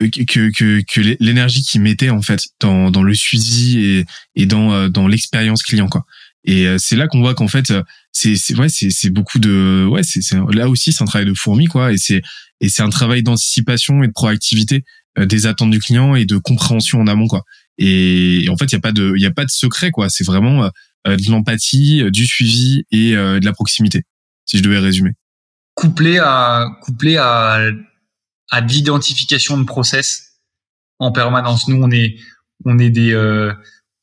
[0.00, 4.04] que que que l'énergie qu'ils mettaient en fait dans dans le suivi et
[4.34, 6.04] et dans dans l'expérience client quoi.
[6.46, 7.72] Et c'est là qu'on voit qu'en fait
[8.12, 10.20] c'est c'est ouais c'est c'est beaucoup de ouais c'est
[10.50, 11.92] là aussi c'est un travail de fourmi quoi.
[11.92, 12.22] Et c'est
[12.60, 14.84] et c'est un travail d'anticipation et de proactivité
[15.18, 17.44] euh, des attentes du client et de compréhension en amont quoi.
[17.78, 20.08] Et, en fait il y a pas de il y a pas de secret quoi.
[20.08, 20.64] C'est vraiment
[21.06, 24.04] euh, de l'empathie euh, du suivi et de la proximité
[24.46, 25.12] si je devais résumer.
[25.74, 27.60] Couplé à couplé à
[28.50, 30.38] à d'identification de process
[30.98, 31.68] en permanence.
[31.68, 32.16] Nous on est
[32.64, 33.12] on est des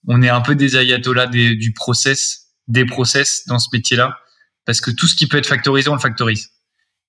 [0.07, 4.17] on est un peu des ayatollahs des, du process des process dans ce métier-là,
[4.65, 6.51] parce que tout ce qui peut être factorisé, on le factorise.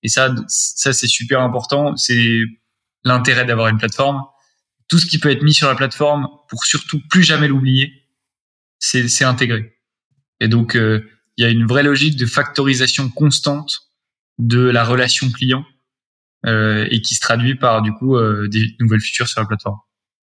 [0.02, 1.96] Et ça, ça c'est super important.
[1.96, 2.42] C'est
[3.04, 4.22] l'intérêt d'avoir une plateforme.
[4.88, 7.92] Tout ce qui peut être mis sur la plateforme pour surtout plus jamais l'oublier,
[8.78, 9.78] c'est intégré.
[10.40, 13.92] Et donc, euh, il y a une vraie logique de factorisation constante
[14.38, 15.64] de la relation client
[16.44, 19.78] euh, et qui se traduit par du coup euh, des nouvelles features sur la plateforme.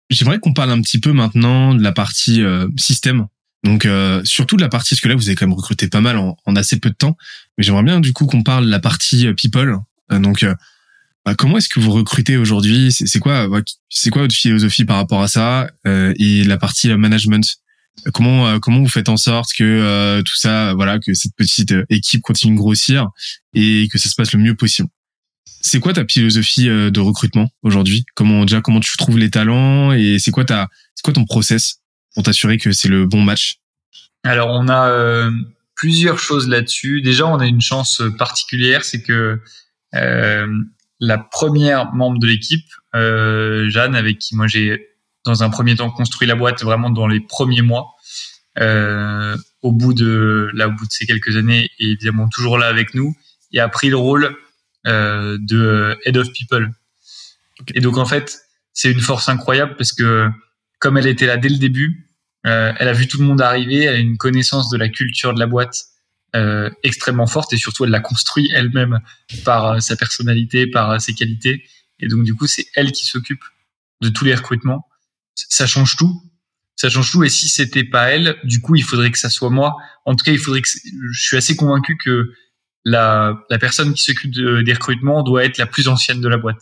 [0.10, 2.44] J'aimerais qu'on parle un petit peu maintenant de la partie
[2.77, 3.27] système.
[3.65, 5.99] Donc euh, surtout de la partie, parce que là vous avez quand même recruté pas
[5.99, 7.18] mal en, en assez peu de temps,
[7.57, 9.80] mais j'aimerais bien du coup qu'on parle de la partie euh, people.
[10.11, 10.45] Euh, donc
[11.26, 12.91] bah, comment est-ce que vous recrutez aujourd'hui?
[12.91, 13.49] C'est quoi,
[13.90, 17.56] c'est quoi votre philosophie par rapport à ça et la partie management?
[18.14, 22.53] Comment comment vous faites en sorte que tout ça, voilà, que cette petite équipe continue
[22.53, 23.10] de grossir
[23.56, 24.90] et que ça se passe le mieux possible?
[25.46, 28.06] C'est quoi ta philosophie de recrutement aujourd'hui?
[28.16, 30.68] Comment tu trouves les talents et c'est quoi ta
[31.14, 31.82] ton process
[32.14, 33.58] pour t'assurer que c'est le bon match?
[34.24, 35.32] Alors, on a euh,
[35.76, 37.02] plusieurs choses là-dessus.
[37.02, 39.40] Déjà, on a une chance particulière, c'est que
[39.94, 40.48] euh,
[41.00, 42.66] la première membre de l'équipe,
[42.96, 44.90] euh, Jeanne, avec qui moi j'ai
[45.26, 47.96] dans un premier temps construit la boîte vraiment dans les premiers mois,
[49.62, 50.52] au bout de
[50.90, 53.16] ces quelques années, est évidemment toujours là avec nous
[53.52, 54.34] et a pris le rôle euh,
[54.86, 56.72] de head of people.
[57.74, 58.40] Et donc en fait,
[58.74, 60.30] c'est une force incroyable parce que
[60.80, 62.12] comme elle était là dès le début,
[62.45, 65.34] euh, elle a vu tout le monde arriver, elle a une connaissance de la culture
[65.34, 65.76] de la boîte
[66.36, 68.99] euh, extrêmement forte et surtout elle l'a construit elle-même
[69.45, 71.64] par euh, sa personnalité, par euh, ses qualités.
[71.99, 73.44] Et donc du coup, c'est elle qui s'occupe
[74.02, 74.86] de tous les recrutements.
[75.34, 76.22] Ça change tout.
[76.76, 77.24] Ça change tout.
[77.24, 79.78] Et si c'était pas elle, du coup, il faudrait que ça soit moi.
[80.03, 82.34] En tout cas, il faudrait que je suis assez convaincu que
[82.86, 86.62] la, la personne qui s'occupe des recrutements doit être la plus ancienne de la boîte,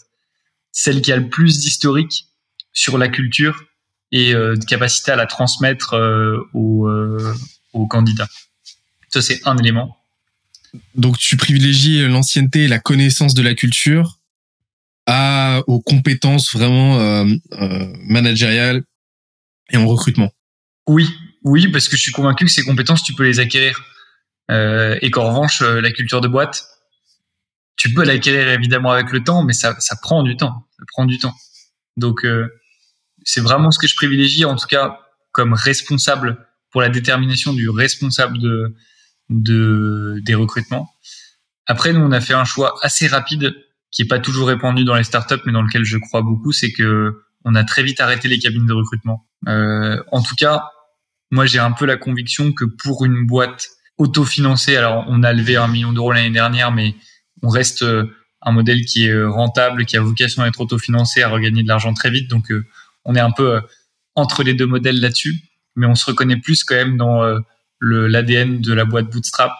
[0.71, 2.25] celle qui a le plus d'historique
[2.71, 3.63] sur la culture
[4.11, 7.35] et euh, de capacité à la transmettre euh, aux, euh,
[7.73, 8.29] aux candidats.
[9.09, 9.97] Ça, c'est un élément.
[10.95, 14.19] Donc, tu privilégies l'ancienneté et la connaissance de la culture
[15.05, 18.83] à, aux compétences vraiment euh, euh, managériales
[19.69, 20.31] et en recrutement.
[20.87, 21.07] Oui,
[21.43, 23.83] oui, parce que je suis convaincu que ces compétences, tu peux les acquérir.
[24.51, 26.65] Euh, et qu'en revanche, euh, la culture de boîte,
[27.75, 30.67] tu peux l'acquérir évidemment avec le temps, mais ça, ça prend du temps.
[30.77, 31.33] Ça prend du temps.
[31.97, 32.47] Donc, euh,
[33.23, 34.99] c'est vraiment ce que je privilégie, en tout cas,
[35.31, 38.75] comme responsable pour la détermination du responsable de,
[39.29, 40.93] de des recrutements.
[41.65, 43.55] Après, nous, on a fait un choix assez rapide
[43.91, 46.71] qui est pas toujours répandu dans les startups, mais dans lequel je crois beaucoup, c'est
[46.71, 49.27] que on a très vite arrêté les cabines de recrutement.
[49.47, 50.69] Euh, en tout cas,
[51.31, 53.67] moi, j'ai un peu la conviction que pour une boîte
[53.97, 56.95] autofinancée, alors on a levé un million d'euros l'année dernière, mais
[57.41, 58.05] on reste euh,
[58.41, 61.93] un modèle qui est rentable, qui a vocation à être autofinancé, à regagner de l'argent
[61.93, 62.29] très vite.
[62.29, 62.65] Donc, euh,
[63.05, 63.61] on est un peu
[64.15, 65.35] entre les deux modèles là-dessus,
[65.75, 67.21] mais on se reconnaît plus quand même dans
[67.81, 69.53] l'ADN de la boîte Bootstrap,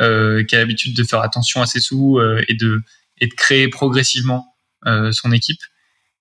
[0.00, 2.82] euh, qui a l'habitude de faire attention à ses sous euh, et de
[3.18, 4.56] et de créer progressivement
[4.86, 5.60] euh, son équipe.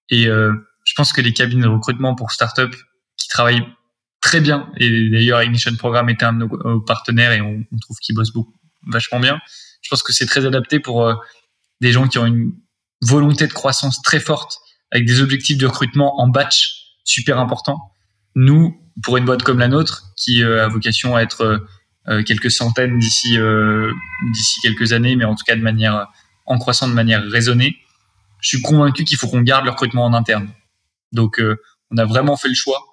[0.10, 2.76] Et je pense que les cabines de recrutement pour startup
[3.18, 3.66] qui travaillent
[4.24, 8.16] très bien, et d'ailleurs Ignition Programme était un de nos partenaires et on, trouve qu'ils
[8.16, 8.56] bossent beaucoup,
[8.88, 9.40] vachement bien.
[9.82, 11.14] Je pense que c'est très adapté pour
[11.82, 12.54] des gens qui ont une
[13.02, 14.60] volonté de croissance très forte
[14.92, 17.92] avec des objectifs de recrutement en batch super importants.
[18.36, 21.68] Nous, pour une boîte comme la nôtre, qui a vocation à être
[22.08, 23.92] euh, quelques centaines d'ici euh,
[24.34, 26.08] d'ici quelques années, mais en tout cas de manière
[26.46, 27.78] en croissant de manière raisonnée,
[28.42, 30.50] je suis convaincu qu'il faut qu'on garde le recrutement en interne.
[31.14, 32.93] Donc, euh, on a vraiment fait le choix,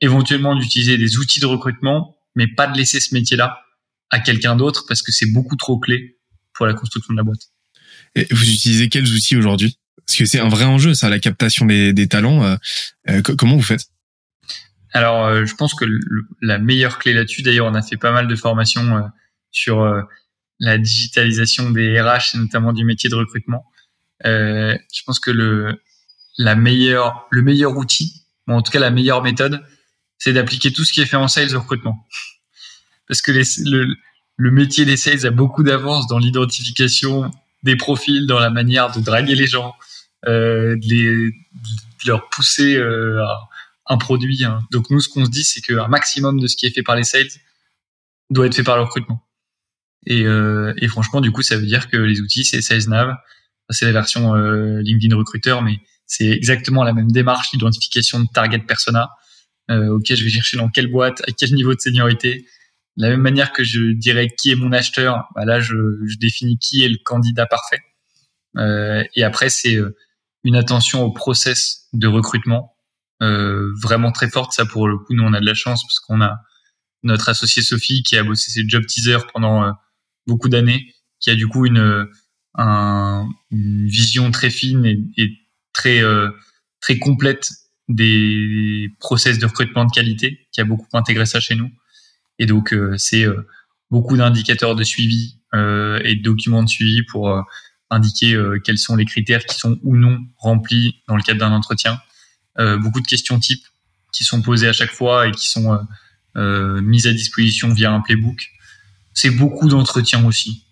[0.00, 3.60] éventuellement d'utiliser des outils de recrutement, mais pas de laisser ce métier-là
[4.10, 6.18] à quelqu'un d'autre parce que c'est beaucoup trop clé
[6.54, 7.40] pour la construction de la boîte.
[8.14, 9.78] Et vous utilisez quels outils aujourd'hui?
[10.06, 12.56] Parce que c'est un vrai enjeu, ça, la captation des, des talents.
[13.08, 13.88] Euh, comment vous faites?
[14.92, 16.00] Alors, euh, je pense que le,
[16.40, 19.02] la meilleure clé là-dessus, d'ailleurs, on a fait pas mal de formations euh,
[19.50, 20.02] sur euh,
[20.60, 23.64] la digitalisation des RH et notamment du métier de recrutement.
[24.24, 25.80] je pense que le
[26.36, 29.62] la meilleure le meilleur outil, ou en tout cas la meilleure méthode,
[30.18, 32.06] c'est d'appliquer tout ce qui est fait en sales au recrutement.
[33.06, 33.94] Parce que le,
[34.36, 37.30] le métier des sales a beaucoup d'avance dans l'identification
[37.62, 39.74] des profils, dans la manière de draguer les gens,
[40.26, 43.22] euh, de, les, de leur pousser euh,
[43.86, 44.44] un produit.
[44.44, 44.60] Hein.
[44.70, 46.96] Donc nous, ce qu'on se dit, c'est qu'un maximum de ce qui est fait par
[46.96, 47.28] les sales
[48.30, 49.24] doit être fait par le recrutement.
[50.06, 53.16] Et, euh, et franchement, du coup, ça veut dire que les outils, c'est SalesNav,
[53.70, 58.60] c'est la version euh, LinkedIn Recruiter, mais c'est exactement la même démarche d'identification de target
[58.60, 59.10] persona.
[59.70, 62.46] Euh, ok, je vais chercher dans quelle boîte, à quel niveau de seniorité.
[62.96, 65.76] De la même manière que je dirais qui est mon acheteur, bah là, je,
[66.06, 67.80] je définis qui est le candidat parfait.
[68.56, 69.96] Euh, et après, c'est euh,
[70.42, 72.74] une attention au process de recrutement
[73.22, 74.52] euh, vraiment très forte.
[74.52, 76.38] Ça, pour le coup, nous, on a de la chance parce qu'on a
[77.02, 79.72] notre associée Sophie qui a bossé ses job teasers pendant
[80.26, 82.08] beaucoup d'années, qui a du coup une,
[82.54, 85.30] un, une vision très fine et, et
[85.72, 86.30] très euh,
[86.80, 87.50] très complète
[87.88, 91.70] des process de recrutement de qualité, qui a beaucoup intégré ça chez nous.
[92.38, 93.26] Et donc, euh, c'est
[93.90, 97.42] beaucoup d'indicateurs de suivi et de documents de suivi pour
[97.88, 101.98] indiquer quels sont les critères qui sont ou non remplis dans le cadre d'un entretien
[102.58, 103.64] euh, beaucoup de questions types
[104.12, 105.78] qui sont posées à chaque fois et qui sont euh,
[106.36, 108.48] euh, mises à disposition via un playbook.
[109.14, 110.64] C'est beaucoup d'entretiens aussi.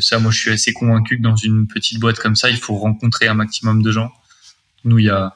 [0.00, 2.76] ça, moi, je suis assez convaincu que dans une petite boîte comme ça, il faut
[2.76, 4.12] rencontrer un maximum de gens.
[4.84, 5.34] Nous, il y a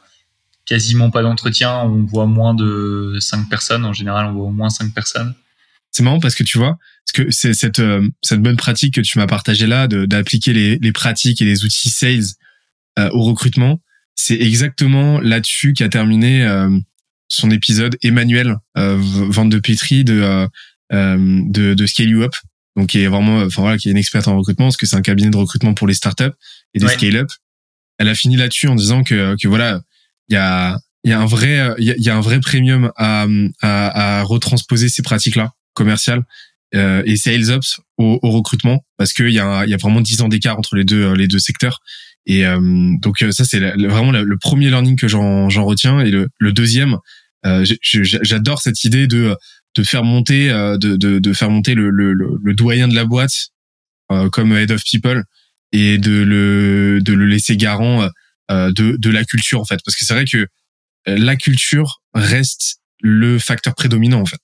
[0.68, 1.80] quasiment pas d'entretien.
[1.84, 3.84] On voit moins de cinq personnes.
[3.84, 5.34] En général, on voit au moins cinq personnes.
[5.90, 7.80] C'est marrant parce que tu vois, parce que c'est cette
[8.22, 11.90] cette bonne pratique que tu m'as partagée là, d'appliquer les, les pratiques et les outils
[11.90, 12.24] sales
[13.12, 13.80] au recrutement
[14.18, 16.68] c'est exactement là-dessus qu'a terminé euh,
[17.28, 20.48] son épisode Emmanuel euh, Vente de Petri de, euh,
[20.92, 22.34] euh, de, de Scale You Up,
[22.76, 24.96] donc qui est vraiment, enfin voilà, qui est une experte en recrutement, parce que c'est
[24.96, 26.24] un cabinet de recrutement pour les startups
[26.74, 26.94] et des ouais.
[26.94, 27.28] scale-up.
[27.98, 29.82] Elle a fini là-dessus en disant que, que voilà,
[30.28, 32.90] il y a, y a un vrai, il y a, y a, un vrai premium
[32.96, 33.26] à,
[33.62, 36.24] à, à retransposer ces pratiques-là commercial
[36.74, 40.22] euh, et sales ops au, au recrutement parce qu'il y a, y a vraiment 10
[40.22, 41.80] ans d'écart entre les deux les deux secteurs.
[42.26, 42.58] Et euh,
[43.00, 46.98] donc ça c'est vraiment le, premier learning que j'en retiens et le, le deuxième
[47.82, 49.34] j'adore cette idée de
[49.76, 53.48] de faire monter de, de, de faire monter le, le, le doyen de la boîte
[54.32, 55.24] comme head of people
[55.72, 58.08] et de le de le laisser garant euh,
[58.50, 59.80] de de la culture en fait.
[59.84, 60.46] Parce que c'est vrai que
[61.08, 64.40] euh, la culture reste le facteur prédominant en fait.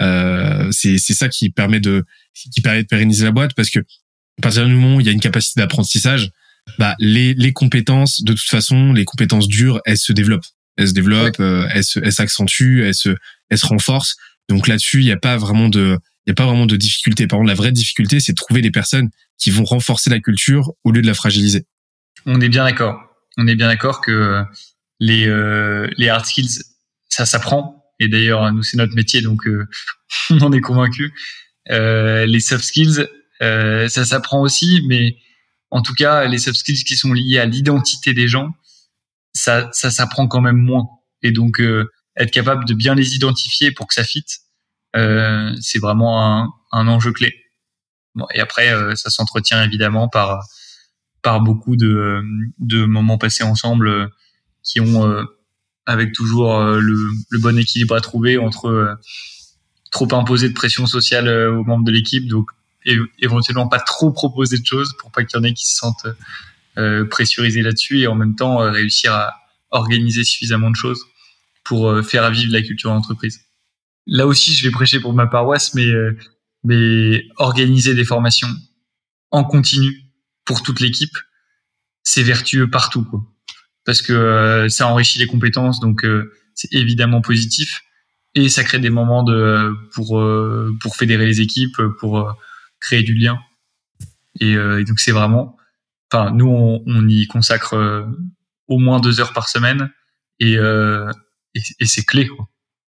[0.00, 2.04] Euh, c'est c'est ça qui permet de
[2.34, 5.08] qui permet de pérenniser la boîte parce que à partir du moment où il y
[5.08, 6.30] a une capacité d'apprentissage
[6.78, 10.46] bah les les compétences de toute façon les compétences dures elles se développent.
[10.76, 13.16] Elles se développent euh, elles se elles s'accentuent elles se
[13.48, 14.16] elles se renforcent.
[14.48, 17.26] Donc là-dessus il y a pas vraiment de il y a pas vraiment de difficulté.
[17.26, 19.08] Par contre la vraie difficulté c'est de trouver des personnes
[19.38, 21.64] qui vont renforcer la culture au lieu de la fragiliser.
[22.26, 23.07] On est bien d'accord
[23.38, 24.44] on est bien d'accord que
[25.00, 26.62] les euh, les hard skills,
[27.08, 27.84] ça s'apprend.
[28.00, 29.66] Et d'ailleurs, nous c'est notre métier, donc euh,
[30.30, 31.14] on en est convaincu.
[31.70, 33.06] Euh, les soft skills,
[33.42, 35.16] euh, ça s'apprend aussi, mais
[35.70, 38.50] en tout cas, les soft skills qui sont liés à l'identité des gens,
[39.32, 40.86] ça ça s'apprend quand même moins.
[41.22, 41.60] Et donc
[42.16, 44.38] être capable de bien les identifier pour que ça fitte,
[44.94, 47.34] c'est vraiment un, un enjeu clé.
[48.14, 50.40] Bon, et après, ça s'entretient évidemment par
[51.28, 52.22] par beaucoup de,
[52.86, 54.06] moments passés ensemble euh,
[54.62, 55.24] qui ont euh,
[55.84, 58.98] avec toujours euh, le, bon équilibre à trouver entre
[59.90, 62.48] trop imposer de pression sociale aux membres de l'équipe, donc
[63.18, 66.06] éventuellement pas trop proposer de choses pour pas qu'il y en ait qui se sentent
[67.10, 69.34] pressurisés là-dessus et en même temps réussir à
[69.70, 71.04] organiser suffisamment de choses
[71.62, 73.40] pour faire vivre la culture d'entreprise.
[74.06, 75.90] Là aussi, je vais prêcher pour ma paroisse, mais
[76.64, 78.48] mais organiser des formations
[79.30, 80.07] en continu
[80.48, 81.14] pour toute l'équipe,
[82.02, 83.22] c'est vertueux partout, quoi.
[83.84, 87.82] Parce que euh, ça enrichit les compétences, donc euh, c'est évidemment positif
[88.34, 92.34] et ça crée des moments de pour euh, pour fédérer les équipes, pour
[92.80, 93.38] créer du lien.
[94.40, 94.54] Et,
[94.84, 95.56] donc c'est vraiment,
[96.10, 98.06] enfin nous on, y consacre
[98.68, 99.90] au moins deux heures par semaine
[100.38, 100.54] et
[101.54, 102.28] et, c'est clé.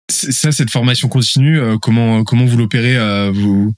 [0.09, 3.74] Ça, cette formation continue, comment comment vous l'opérez vous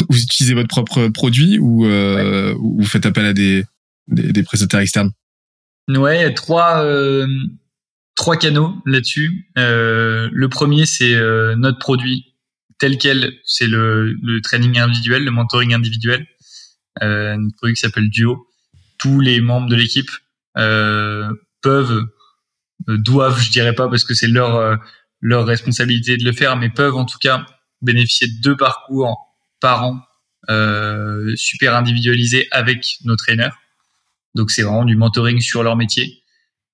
[0.08, 3.64] vous utilisez votre propre produit ou, euh, vous faites appel à des,
[4.08, 5.12] des, prestataires externes?
[5.88, 7.26] Ouais, trois, euh,
[8.14, 9.48] trois canaux là-dessus.
[9.58, 11.14] Euh, le premier, c'est
[11.56, 12.26] notre produit
[12.78, 16.26] tel quel, c'est le, le training individuel, le mentoring individuel.
[17.00, 18.46] notre produit qui s'appelle Duo.
[18.98, 20.10] Tous les membres de l'équipe
[20.54, 22.06] peuvent,
[22.88, 24.78] doivent, je dirais pas parce que c'est leur
[25.24, 27.46] leur responsabilité de le faire, mais peuvent en tout cas
[27.80, 29.31] bénéficier de deux parcours
[29.62, 30.02] par an
[30.50, 33.56] euh, super individualisé avec nos traîneurs.
[34.34, 36.24] Donc c'est vraiment du mentoring sur leur métier.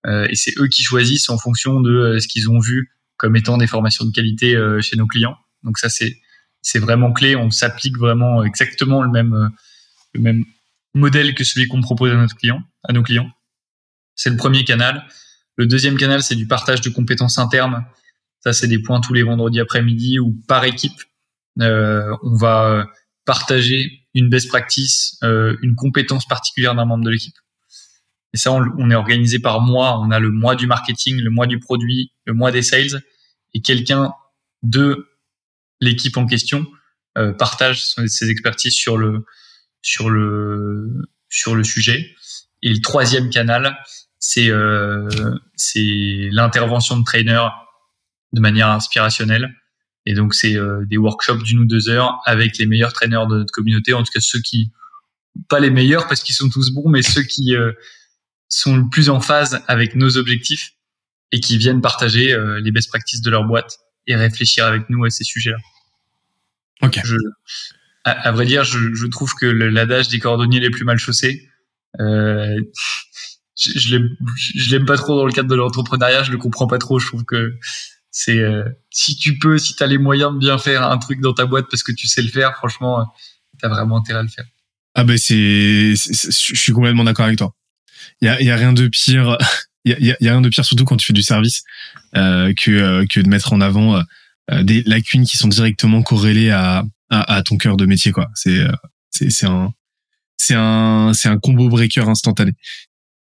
[0.07, 3.37] Euh, et c'est eux qui choisissent en fonction de euh, ce qu'ils ont vu comme
[3.37, 5.37] étant des formations de qualité chez nos clients.
[5.65, 6.19] Donc ça c'est
[6.63, 7.35] c'est vraiment clé.
[7.35, 9.51] On s'applique vraiment exactement le même
[10.15, 10.45] le même
[10.95, 13.29] modèle que celui qu'on propose à notre client, à nos clients.
[14.15, 15.05] C'est le premier canal.
[15.57, 17.85] Le deuxième canal, c'est du partage de compétences internes.
[18.41, 21.01] Ça, c'est des points tous les vendredis après-midi ou par équipe.
[21.61, 22.87] Euh, on va
[23.25, 27.37] partager une best practice, euh, une compétence particulière d'un membre de l'équipe.
[28.35, 29.99] Et ça, on, est organisé par mois.
[30.01, 33.03] On a le mois du marketing, le mois du produit, le mois des sales,
[33.55, 34.13] et quelqu'un
[34.63, 35.09] de
[35.81, 36.67] l'équipe en question
[37.17, 39.25] euh, partage ses expertises sur le
[39.83, 40.91] sur le
[41.29, 42.15] sur le sujet.
[42.63, 43.79] Et le troisième canal,
[44.19, 45.09] c'est euh,
[45.77, 47.47] l'intervention de trainer
[48.33, 49.55] de manière inspirationnelle
[50.09, 53.37] et donc, c'est euh, des workshops d'une ou deux heures avec les meilleurs traîneurs de
[53.37, 54.73] notre communauté, en tout cas ceux qui,
[55.51, 57.73] pas les meilleurs parce qu'ils sont tous bons, mais ceux qui euh,
[58.49, 60.73] sont le plus en phase avec nos objectifs
[61.31, 65.05] et qui viennent partager euh, les best practices de leur boîte et réfléchir avec nous
[65.05, 65.59] à ces sujets-là.
[66.81, 67.01] Ok.
[67.05, 67.17] Je,
[68.05, 71.51] à, vrai dire, je, je trouve que l'adage des cordonniers les plus mal chaussés,
[72.01, 72.59] euh,
[73.57, 73.99] je,
[74.55, 76.99] je l'aime pas trop dans le cadre de l'entrepreneuriat, je le comprends pas trop.
[76.99, 77.59] Je trouve que
[78.11, 81.21] c'est euh, si tu peux, si tu as les moyens de bien faire un truc
[81.21, 83.05] dans ta boîte parce que tu sais le faire, franchement, euh,
[83.59, 84.47] tu as vraiment intérêt à le faire.
[84.95, 87.55] Ah ben c'est, je suis complètement d'accord avec toi.
[88.21, 89.37] Il y a, y a rien de pire,
[89.85, 91.63] il y a, y a, rien de pire surtout quand tu fais du service
[92.17, 94.03] euh, que euh, que de mettre en avant
[94.63, 98.29] des lacunes qui sont directement corrélées à à, à ton cœur de métier quoi.
[98.35, 98.67] C'est
[99.11, 99.73] c'est c'est un
[100.39, 102.53] c'est un c'est un combo breaker instantané.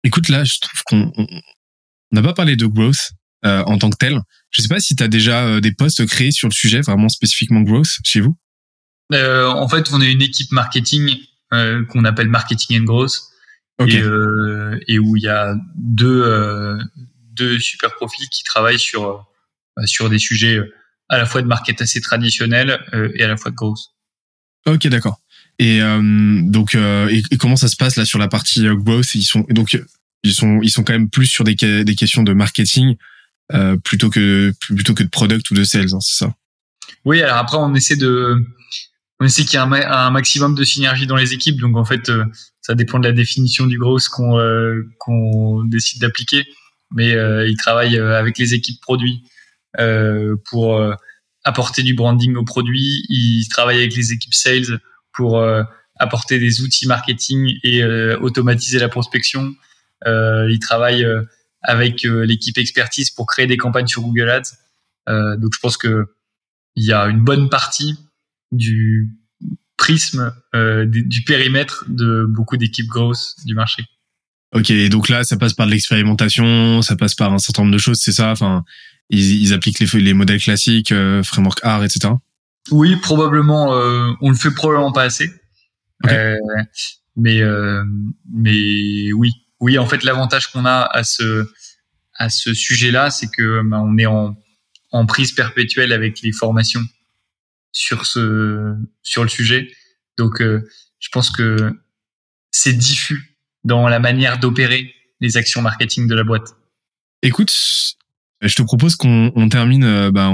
[0.03, 1.27] Écoute là, je trouve qu'on
[2.11, 3.11] n'a pas parlé de growth
[3.43, 4.19] en tant que tel.
[4.53, 7.09] Je sais pas si tu as déjà euh, des postes créés sur le sujet, vraiment
[7.09, 8.37] spécifiquement growth chez vous?
[9.11, 11.17] Euh, en fait, on est une équipe marketing
[11.53, 13.13] euh, qu'on appelle marketing and growth,
[13.87, 16.77] et, euh, et, où il y a deux
[17.33, 19.25] deux super profils qui travaillent sur
[19.85, 20.59] sur des sujets
[21.09, 22.79] à la fois de market assez traditionnel
[23.15, 23.79] et à la fois de growth.
[24.67, 25.19] Ok, d'accord.
[25.59, 29.15] Et donc, et, comment ça se passe là sur la partie growth?
[29.15, 29.77] Ils sont donc
[30.21, 32.95] ils sont ils sont quand même plus sur des des questions de marketing
[33.83, 36.33] plutôt que plutôt que de product ou de sales, hein, c'est ça
[37.05, 37.21] Oui.
[37.21, 38.45] Alors après, on essaie de
[39.23, 42.09] on sait qu'il y a un, maximum de synergie dans les équipes, donc en fait,
[42.09, 42.25] euh,
[42.61, 46.45] ça dépend de la définition du growth qu'on euh, qu'on décide d'appliquer.
[46.91, 49.23] Mais euh, ils travaillent avec les équipes produits
[50.51, 50.79] pour
[51.43, 53.05] apporter du branding aux produits.
[53.09, 54.79] Ils travaillent avec les équipes sales
[55.13, 55.43] pour
[55.99, 57.83] apporter des outils marketing et
[58.21, 59.55] automatiser la prospection.
[60.05, 61.07] ils travaillent
[61.63, 65.37] avec l'équipe expertise pour créer des campagnes sur Google Ads.
[65.37, 66.05] donc je pense que
[66.75, 67.97] il y a une bonne partie
[68.51, 69.09] du
[69.77, 73.83] prisme, euh, du, périmètre de beaucoup d'équipes grosses du marché.
[74.55, 77.79] Ok, donc là, ça passe par de l'expérimentation, ça passe par un certain nombre de
[77.79, 78.31] choses, c'est ça?
[78.31, 78.63] Enfin,
[79.09, 82.13] ils, appliquent les, les modèles classiques, euh, framework R, etc.
[82.71, 83.75] Oui, probablement.
[83.75, 85.29] Euh, on le fait probablement pas assez.
[87.15, 87.41] mais
[88.31, 89.31] mais oui,
[89.63, 89.77] oui.
[89.77, 91.47] En fait, l'avantage qu'on a à ce
[92.15, 94.35] à ce sujet-là, c'est que ben, on est en
[94.91, 96.83] en prise perpétuelle avec les formations
[97.71, 99.71] sur ce sur le sujet.
[100.17, 100.61] Donc, euh,
[100.99, 101.73] je pense que
[102.51, 106.55] c'est diffus dans la manière d'opérer les actions marketing de la boîte.
[107.21, 107.51] Écoute,
[108.41, 110.29] je te propose qu'on on termine euh, bah,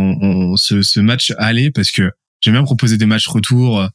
[0.57, 2.11] ce, ce, match aller parce que
[2.41, 3.87] j'aime bien proposer des matchs retour, euh,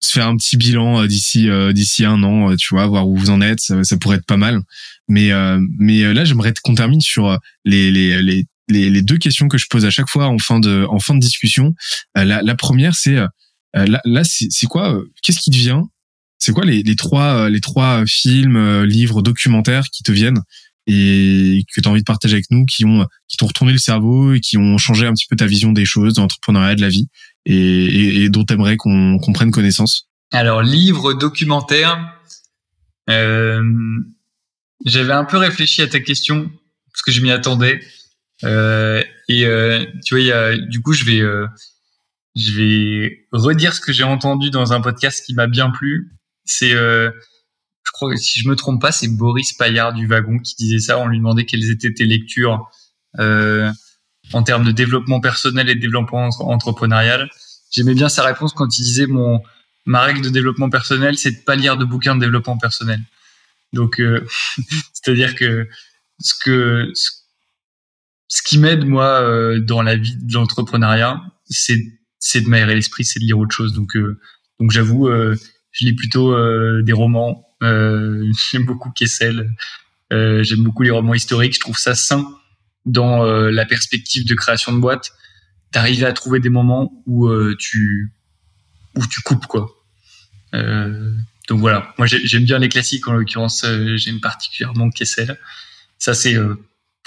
[0.00, 3.40] se faire un petit bilan d'ici d'ici un an, tu vois, voir où vous en
[3.40, 4.60] êtes, ça, ça pourrait être pas mal.
[5.08, 5.30] Mais
[5.78, 9.66] mais là, j'aimerais qu'on termine sur les, les, les les, les, deux questions que je
[9.68, 11.74] pose à chaque fois en fin de, en fin de discussion.
[12.16, 13.26] Euh, la, la, première, c'est euh,
[13.74, 15.84] là, là c'est quoi euh, Qu'est-ce qui te vient?
[16.38, 20.40] C'est quoi les, les, trois, les trois films, livres, documentaires qui te viennent
[20.86, 23.78] et que tu as envie de partager avec nous, qui ont qui t'ont retourné le
[23.78, 26.80] cerveau et qui ont changé un petit peu ta vision des choses, de l'entrepreneuriat, de
[26.80, 27.08] la vie,
[27.48, 32.14] et, dont tu aimerais qu'on prenne connaissance Alors, livre, documentaire.
[33.08, 33.62] Euh,
[34.84, 36.50] J'avais un peu réfléchi à ta question
[36.92, 37.80] parce que je m'y attendais.
[38.44, 41.22] Euh, et euh, tu vois, y a, du coup, je vais,
[42.36, 46.12] je vais redire ce que j'ai entendu dans un podcast qui m'a bien plu.
[46.44, 47.12] C'est, je
[47.92, 50.98] crois, si je me trompe pas, c'est Boris Payard du Wagon qui disait ça.
[50.98, 52.70] On lui demandait quelles étaient tes lectures
[54.32, 57.30] en termes de développement personnel et de développement entrepreneurial.
[57.70, 59.42] J'aimais bien sa réponse quand il disait mon
[59.86, 63.00] ma règle de développement personnel, c'est de pas lire de bouquins de développement personnel.
[63.72, 64.26] Donc, euh,
[64.92, 65.66] c'est-à-dire que
[66.20, 66.92] ce que
[68.28, 71.82] ce qui m'aide moi euh, dans la vie de l'entrepreneuriat, c'est
[72.18, 73.72] c'est de m'aérer l'esprit, c'est de lire autre chose.
[73.72, 74.20] Donc euh,
[74.60, 75.34] donc j'avoue, euh,
[75.72, 76.34] je lis plutôt
[76.82, 77.44] des romans.
[77.62, 79.50] j'aime beaucoup Kessel.
[80.10, 81.54] j'aime beaucoup les romans historiques.
[81.54, 82.28] Je trouve ça sain
[82.84, 85.12] dans la perspective de création de boîte,
[85.72, 88.12] d'arriver à trouver des moments où tu
[88.94, 89.68] où tu coupes quoi.
[90.52, 95.38] donc voilà, moi j'aime bien les classiques en l'occurrence, j'aime particulièrement Kessel.
[95.98, 96.36] Ça c'est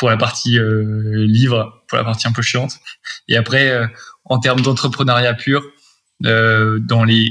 [0.01, 2.79] pour la partie euh, livre, pour la partie un peu chiante.
[3.27, 3.85] Et après, euh,
[4.25, 5.63] en termes d'entrepreneuriat pur,
[6.25, 7.29] euh, dans les,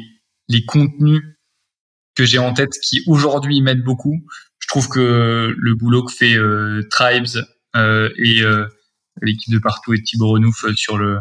[0.49, 1.21] les contenus
[2.15, 4.25] que j'ai en tête qui aujourd'hui m'aident beaucoup,
[4.61, 6.37] je trouve que le boulot que fait
[6.91, 7.45] Tribes
[7.75, 8.43] et
[9.23, 11.19] l'équipe de partout et Thibaut Renouf sur le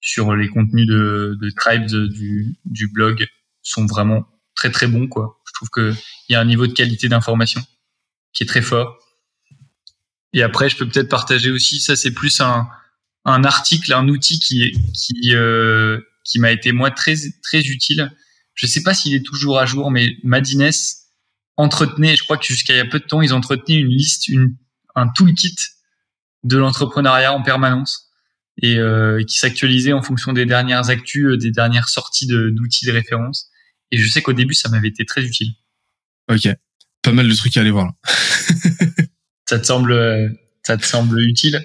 [0.00, 3.26] sur les contenus de, de Tribes du, du blog
[3.62, 5.40] sont vraiment très très bons quoi.
[5.46, 5.92] Je trouve que
[6.28, 7.62] il y a un niveau de qualité d'information
[8.32, 8.98] qui est très fort
[10.32, 12.68] et après, je peux peut-être partager aussi, ça c'est plus un,
[13.24, 18.12] un article, un outil qui, qui, euh, qui m'a été moi très, très utile.
[18.54, 20.70] Je sais pas s'il est toujours à jour, mais Madines
[21.56, 24.28] entretenait, je crois que jusqu'à il y a peu de temps, ils entretenaient une liste,
[24.28, 24.56] une,
[24.94, 25.56] un toolkit
[26.44, 28.10] de l'entrepreneuriat en permanence
[28.62, 32.92] et euh, qui s'actualisait en fonction des dernières actus, euh, des dernières sorties d'outils de,
[32.92, 33.50] référence.
[33.90, 35.52] Et je sais qu'au début, ça m'avait été très utile.
[36.30, 36.48] Ok,
[37.02, 37.92] pas mal de trucs à aller voir.
[39.48, 41.60] Ça te semble, ça te semble utile?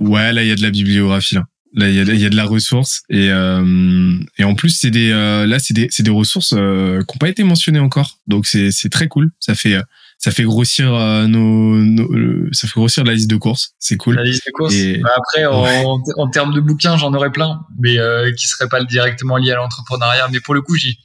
[0.00, 1.44] Ouais, là il y a de la bibliographie là.
[1.72, 4.92] Là il y a, y a de la ressource et euh, et en plus c'est
[4.92, 8.20] des euh, là c'est des c'est des ressources euh, qui n'ont pas été mentionnées encore.
[8.28, 9.32] Donc c'est c'est très cool.
[9.40, 9.80] Ça fait
[10.24, 10.86] ça fait grossir
[11.28, 13.74] nos, nos, ça fait grossir la liste de courses.
[13.78, 14.14] C'est cool.
[14.14, 14.72] La liste de courses.
[14.72, 14.96] Et...
[14.96, 17.98] Bah, après en, en termes de bouquins j'en aurais plein, mais
[18.38, 20.28] qui seraient pas directement liés à l'entrepreneuriat.
[20.32, 20.96] Mais pour le coup j'y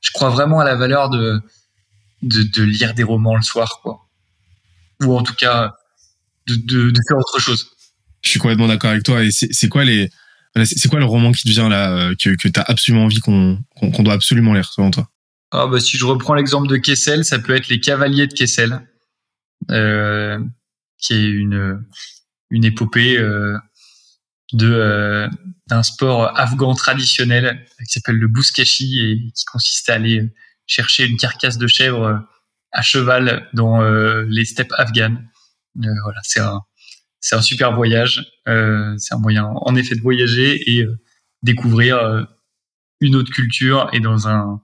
[0.00, 1.40] je crois vraiment à la valeur de,
[2.22, 4.00] de de lire des romans le soir quoi
[5.04, 5.74] ou en tout cas
[6.48, 7.70] de, de, de faire autre chose.
[8.22, 9.22] Je suis complètement d'accord avec toi.
[9.22, 10.10] Et c'est quoi les
[10.64, 13.20] c'est quoi le roman qui te vient là euh, que, que tu as absolument envie
[13.20, 15.06] qu'on qu'on doit absolument lire selon toi?
[15.56, 18.86] Ah bah si je reprends l'exemple de Kessel, ça peut être les Cavaliers de Kessel,
[19.70, 20.38] euh,
[20.98, 21.82] qui est une
[22.50, 23.56] une épopée euh,
[24.52, 25.28] de
[25.68, 30.22] d'un sport afghan traditionnel qui s'appelle le bouskashi et qui consiste à aller
[30.66, 32.22] chercher une carcasse de chèvre
[32.72, 33.80] à cheval dans
[34.24, 35.26] les steppes afghanes.
[35.74, 36.60] voilà, c'est un
[37.20, 38.30] c'est un super voyage.
[38.44, 40.86] c'est un moyen en effet de voyager et
[41.42, 42.26] découvrir
[43.00, 44.60] une autre culture et dans un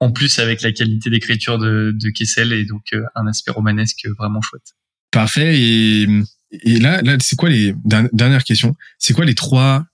[0.00, 4.06] en plus avec la qualité d'écriture de, de Kessel et donc euh, un aspect romanesque
[4.18, 4.74] vraiment chouette.
[5.10, 5.58] Parfait.
[5.58, 6.08] Et,
[6.50, 7.74] et là, là, c'est quoi les
[8.12, 9.84] dernières questions C'est quoi les trois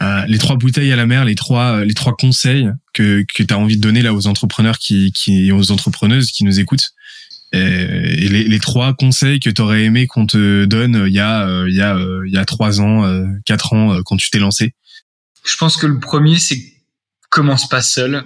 [0.00, 3.42] euh, les trois bouteilles à la mer, les trois euh, les trois conseils que que
[3.42, 6.92] tu as envie de donner là aux entrepreneurs qui qui aux entrepreneuses qui nous écoutent?
[7.54, 11.66] Et, les, les, trois conseils que tu aurais aimé qu'on te donne il y a
[11.68, 13.04] il y a il y a trois ans,
[13.44, 14.74] quatre ans quand tu t'es lancé?
[15.44, 16.58] Je pense que le premier c'est
[17.28, 18.24] commence pas seul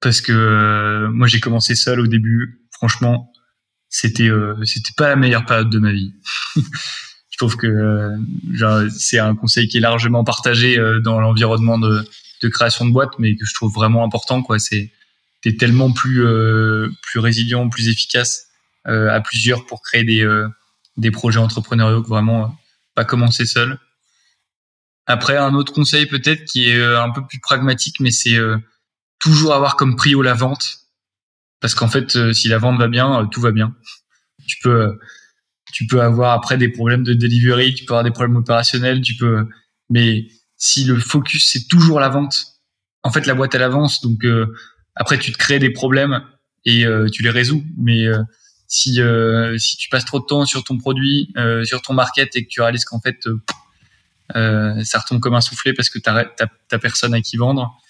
[0.00, 2.60] parce que euh, moi j'ai commencé seul au début.
[2.72, 3.32] Franchement,
[3.88, 6.14] c'était euh, c'était pas la meilleure période de ma vie.
[6.56, 12.04] je trouve que euh, c'est un conseil qui est largement partagé dans l'environnement de,
[12.42, 14.42] de, création de boîte, mais que je trouve vraiment important.
[14.42, 14.92] Quoi, c'est
[15.42, 16.24] t'es tellement plus
[17.02, 18.46] plus résilient, plus efficace
[18.84, 20.26] à plusieurs pour créer des
[20.96, 22.56] des projets entrepreneuriaux que vraiment
[22.94, 23.78] pas commencer seul.
[25.06, 28.36] Après, un autre conseil peut-être qui est un peu plus pragmatique, mais c'est
[29.18, 30.78] toujours avoir comme prio la vente.
[31.60, 33.74] Parce qu'en fait euh, si la vente va bien euh, tout va bien.
[34.46, 34.92] Tu peux euh,
[35.72, 39.16] tu peux avoir après des problèmes de delivery tu peux avoir des problèmes opérationnels tu
[39.16, 39.46] peux
[39.90, 42.36] mais si le focus c'est toujours la vente
[43.02, 44.00] en fait la boîte elle avance.
[44.02, 44.24] Donc
[44.94, 46.22] après tu te crées des problèmes
[46.64, 47.64] et tu les résous.
[47.76, 48.06] Mais
[48.66, 49.00] si
[49.58, 51.32] si tu passes trop de temps sur ton produit
[51.64, 53.18] sur ton market et que tu réalises qu'en fait
[54.34, 57.80] ça retombe comme un soufflet parce que tu t'as personne à qui vendre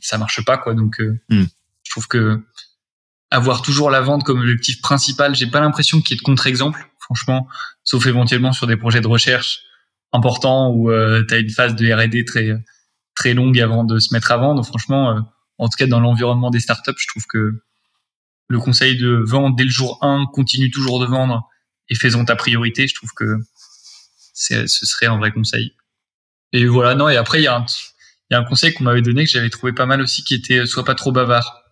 [0.00, 0.74] ça marche pas quoi.
[0.74, 1.44] Donc euh, hmm.
[1.82, 2.40] je trouve que
[3.30, 6.90] avoir toujours la vente comme objectif principal, j'ai pas l'impression qu'il y ait de contre-exemple,
[6.98, 7.46] franchement,
[7.84, 9.60] sauf éventuellement sur des projets de recherche
[10.12, 12.52] importants où euh, tu as une phase de R&D très
[13.14, 14.64] très longue avant de se mettre à vendre.
[14.64, 15.20] Franchement, euh,
[15.58, 17.62] en tout cas dans l'environnement des startups, je trouve que
[18.48, 21.48] le conseil de vendre dès le jour 1, continue toujours de vendre
[21.88, 23.36] et faisons ta priorité, je trouve que
[24.34, 25.76] ce serait un vrai conseil.
[26.52, 27.66] Et voilà, non, et après, il y a un,
[28.30, 30.34] il y a un conseil qu'on m'avait donné que j'avais trouvé pas mal aussi, qui
[30.34, 31.62] était euh, sois pas trop bavard.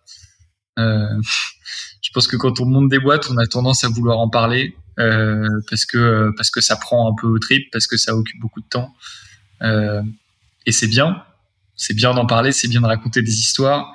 [0.77, 1.21] Euh,
[2.01, 4.75] je pense que quand on monte des boîtes, on a tendance à vouloir en parler
[4.99, 8.39] euh, parce que parce que ça prend un peu au trip, parce que ça occupe
[8.39, 8.93] beaucoup de temps.
[9.61, 10.01] Euh,
[10.65, 11.23] et c'est bien,
[11.75, 13.93] c'est bien d'en parler, c'est bien de raconter des histoires,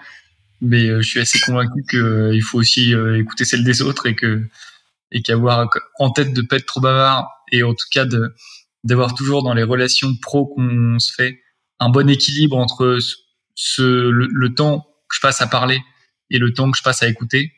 [0.61, 4.15] mais euh, je suis assez convaincu qu'il euh, faut aussi écouter celles des autres et
[4.15, 4.43] que
[5.13, 5.69] et qu'avoir
[5.99, 8.05] en tête de pas être trop bavard et en tout cas
[8.83, 11.44] d'avoir toujours dans les relations pro qu'on se fait
[11.81, 12.99] un bon équilibre entre
[13.55, 15.83] ce, le, temps que je passe à parler
[16.31, 17.53] et le temps que je passe à écouter.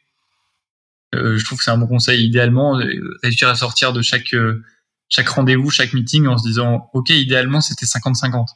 [1.14, 2.24] Euh, je trouve que c'est un bon conseil.
[2.24, 4.62] Idéalement, euh, réussir à sortir de chaque euh,
[5.08, 8.46] chaque rendez-vous, chaque meeting en se disant, ok, idéalement c'était 50-50.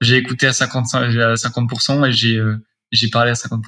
[0.00, 2.42] J'ai écouté à 50 à 50% et j'ai
[2.90, 3.62] j'ai parlé à 50%.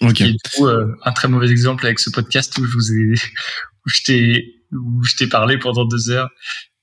[0.00, 0.20] Ok.
[0.22, 3.14] Et du coup, un très mauvais exemple avec ce podcast où je vous ai
[3.86, 6.30] où je t'ai où je t'ai parlé pendant deux heures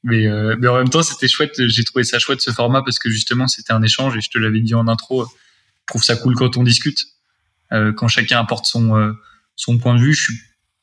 [0.04, 1.68] mais, euh, mais en même temps, c'était chouette.
[1.68, 4.38] J'ai trouvé ça chouette ce format parce que justement, c'était un échange et je te
[4.38, 5.26] l'avais dit en intro.
[5.26, 7.06] Je trouve ça cool quand on discute,
[7.72, 10.14] euh, quand chacun apporte son euh, point de vue.
[10.14, 10.40] Je suis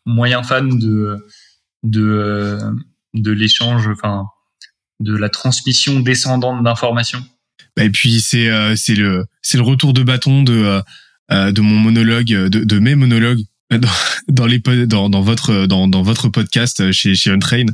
[0.07, 1.27] moyen fan de
[1.83, 4.27] de l'échange, enfin
[5.01, 7.25] de la transmission descendante d'informations.
[7.77, 10.81] Et puis c'est c'est le c'est le retour de bâton de
[11.31, 13.45] de mon monologue, de, de mes monologues
[13.79, 13.89] dans,
[14.29, 17.67] dans les dans, dans votre dans, dans votre podcast chez chez Untrain.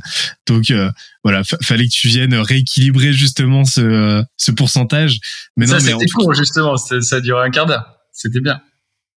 [0.47, 0.91] Donc euh,
[1.23, 5.19] voilà, fallait que tu viennes rééquilibrer justement ce ce pourcentage.
[5.57, 7.95] Mais ça c'était court justement, ça, ça a duré un quart d'heure.
[8.11, 8.61] C'était bien.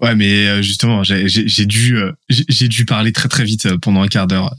[0.00, 4.08] Ouais, mais euh, justement, j'ai dû euh, j'ai dû parler très très vite pendant un
[4.08, 4.54] quart d'heure.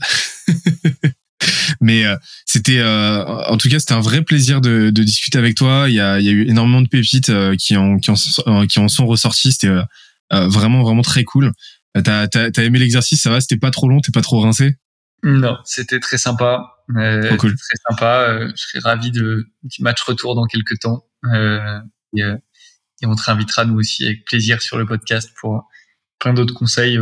[1.82, 2.06] mais
[2.46, 5.86] c'était en tout cas c'était un vrai plaisir de, de discuter avec toi.
[5.88, 8.80] Il y a il y a eu énormément de pépites qui en qui en, qui
[8.80, 9.52] en sont ressorties.
[9.52, 9.74] C'était
[10.32, 11.52] vraiment vraiment très cool.
[12.04, 14.78] T'as as, aimé l'exercice, ça va C'était pas trop long, t'es pas trop rincé?
[15.24, 16.76] Non, c'était très sympa.
[16.96, 17.56] Euh, cool.
[17.56, 18.28] Très sympa.
[18.30, 21.06] Euh, je serais ravi de, du match retour dans quelques temps.
[21.34, 21.80] Euh,
[22.16, 22.38] et, euh,
[23.02, 25.68] et, on te réinvitera nous aussi avec plaisir sur le podcast pour
[26.20, 27.00] plein d'autres conseils,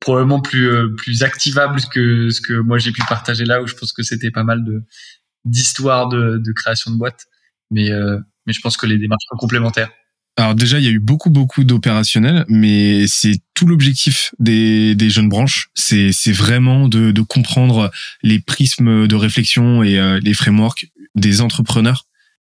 [0.00, 3.92] probablement plus plus activables que ce que moi j'ai pu partager là, où je pense
[3.92, 4.84] que c'était pas mal de
[5.44, 7.26] d'histoires de, de création de boîtes.
[7.70, 7.90] Mais
[8.46, 9.90] mais je pense que les démarches sont complémentaires.
[10.38, 15.08] Alors déjà, il y a eu beaucoup, beaucoup d'opérationnels, mais c'est tout l'objectif des, des
[15.08, 15.70] jeunes branches.
[15.74, 17.90] C'est, vraiment de, de comprendre
[18.22, 22.04] les prismes de réflexion et euh, les frameworks des entrepreneurs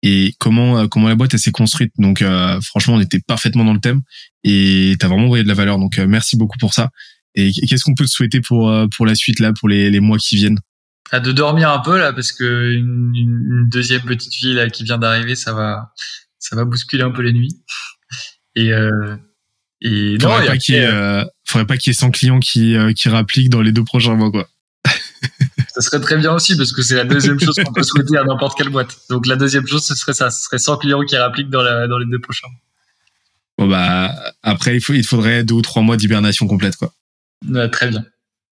[0.01, 1.91] et comment euh, comment la boîte s'est construite.
[1.97, 4.01] Donc euh, franchement, on était parfaitement dans le thème
[4.45, 5.77] et t'as vraiment envoyé de la valeur.
[5.77, 6.89] Donc merci beaucoup pour ça.
[7.35, 10.17] Et qu'est-ce qu'on peut te souhaiter pour pour la suite là, pour les, les mois
[10.17, 10.59] qui viennent?
[11.11, 14.83] À de dormir un peu là parce que une, une deuxième petite fille là qui
[14.83, 15.91] vient d'arriver, ça va,
[16.43, 17.55] ça va bousculer un peu les nuits.
[18.55, 19.15] Et euh,
[19.81, 21.99] et non, faudrait, et pas qu'il y ait, après, euh, faudrait pas qu'il y ait
[21.99, 24.47] 100 clients qui, euh, qui rappliquent dans les deux prochains mois, quoi.
[25.73, 28.23] ça serait très bien aussi parce que c'est la deuxième chose qu'on peut souhaiter à
[28.23, 28.97] n'importe quelle boîte.
[29.09, 31.87] Donc la deuxième chose, ce serait ça, ce serait 100 clients qui rappliquent dans, la,
[31.87, 32.47] dans les deux prochains.
[33.57, 36.93] Bon, bah, après, il, faut, il faudrait deux ou trois mois d'hibernation complète, quoi.
[37.47, 38.05] Ouais, très bien.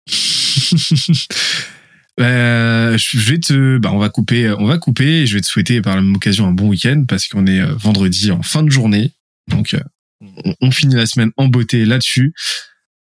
[2.20, 5.48] Euh, je vais te, bah, on va couper, on va couper et je vais te
[5.48, 8.64] souhaiter par la même occasion un bon week-end parce qu'on est euh, vendredi en fin
[8.64, 9.14] de journée.
[9.48, 9.80] Donc, euh,
[10.22, 12.34] on, on finit la semaine en beauté là-dessus.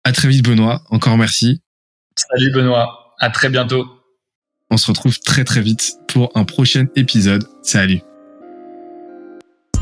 [0.05, 0.83] À très vite, Benoît.
[0.91, 1.63] Encore merci.
[2.17, 3.87] Salut Benoît, à très bientôt.
[4.71, 7.45] On se retrouve très très vite pour un prochain épisode.
[7.63, 8.01] Salut.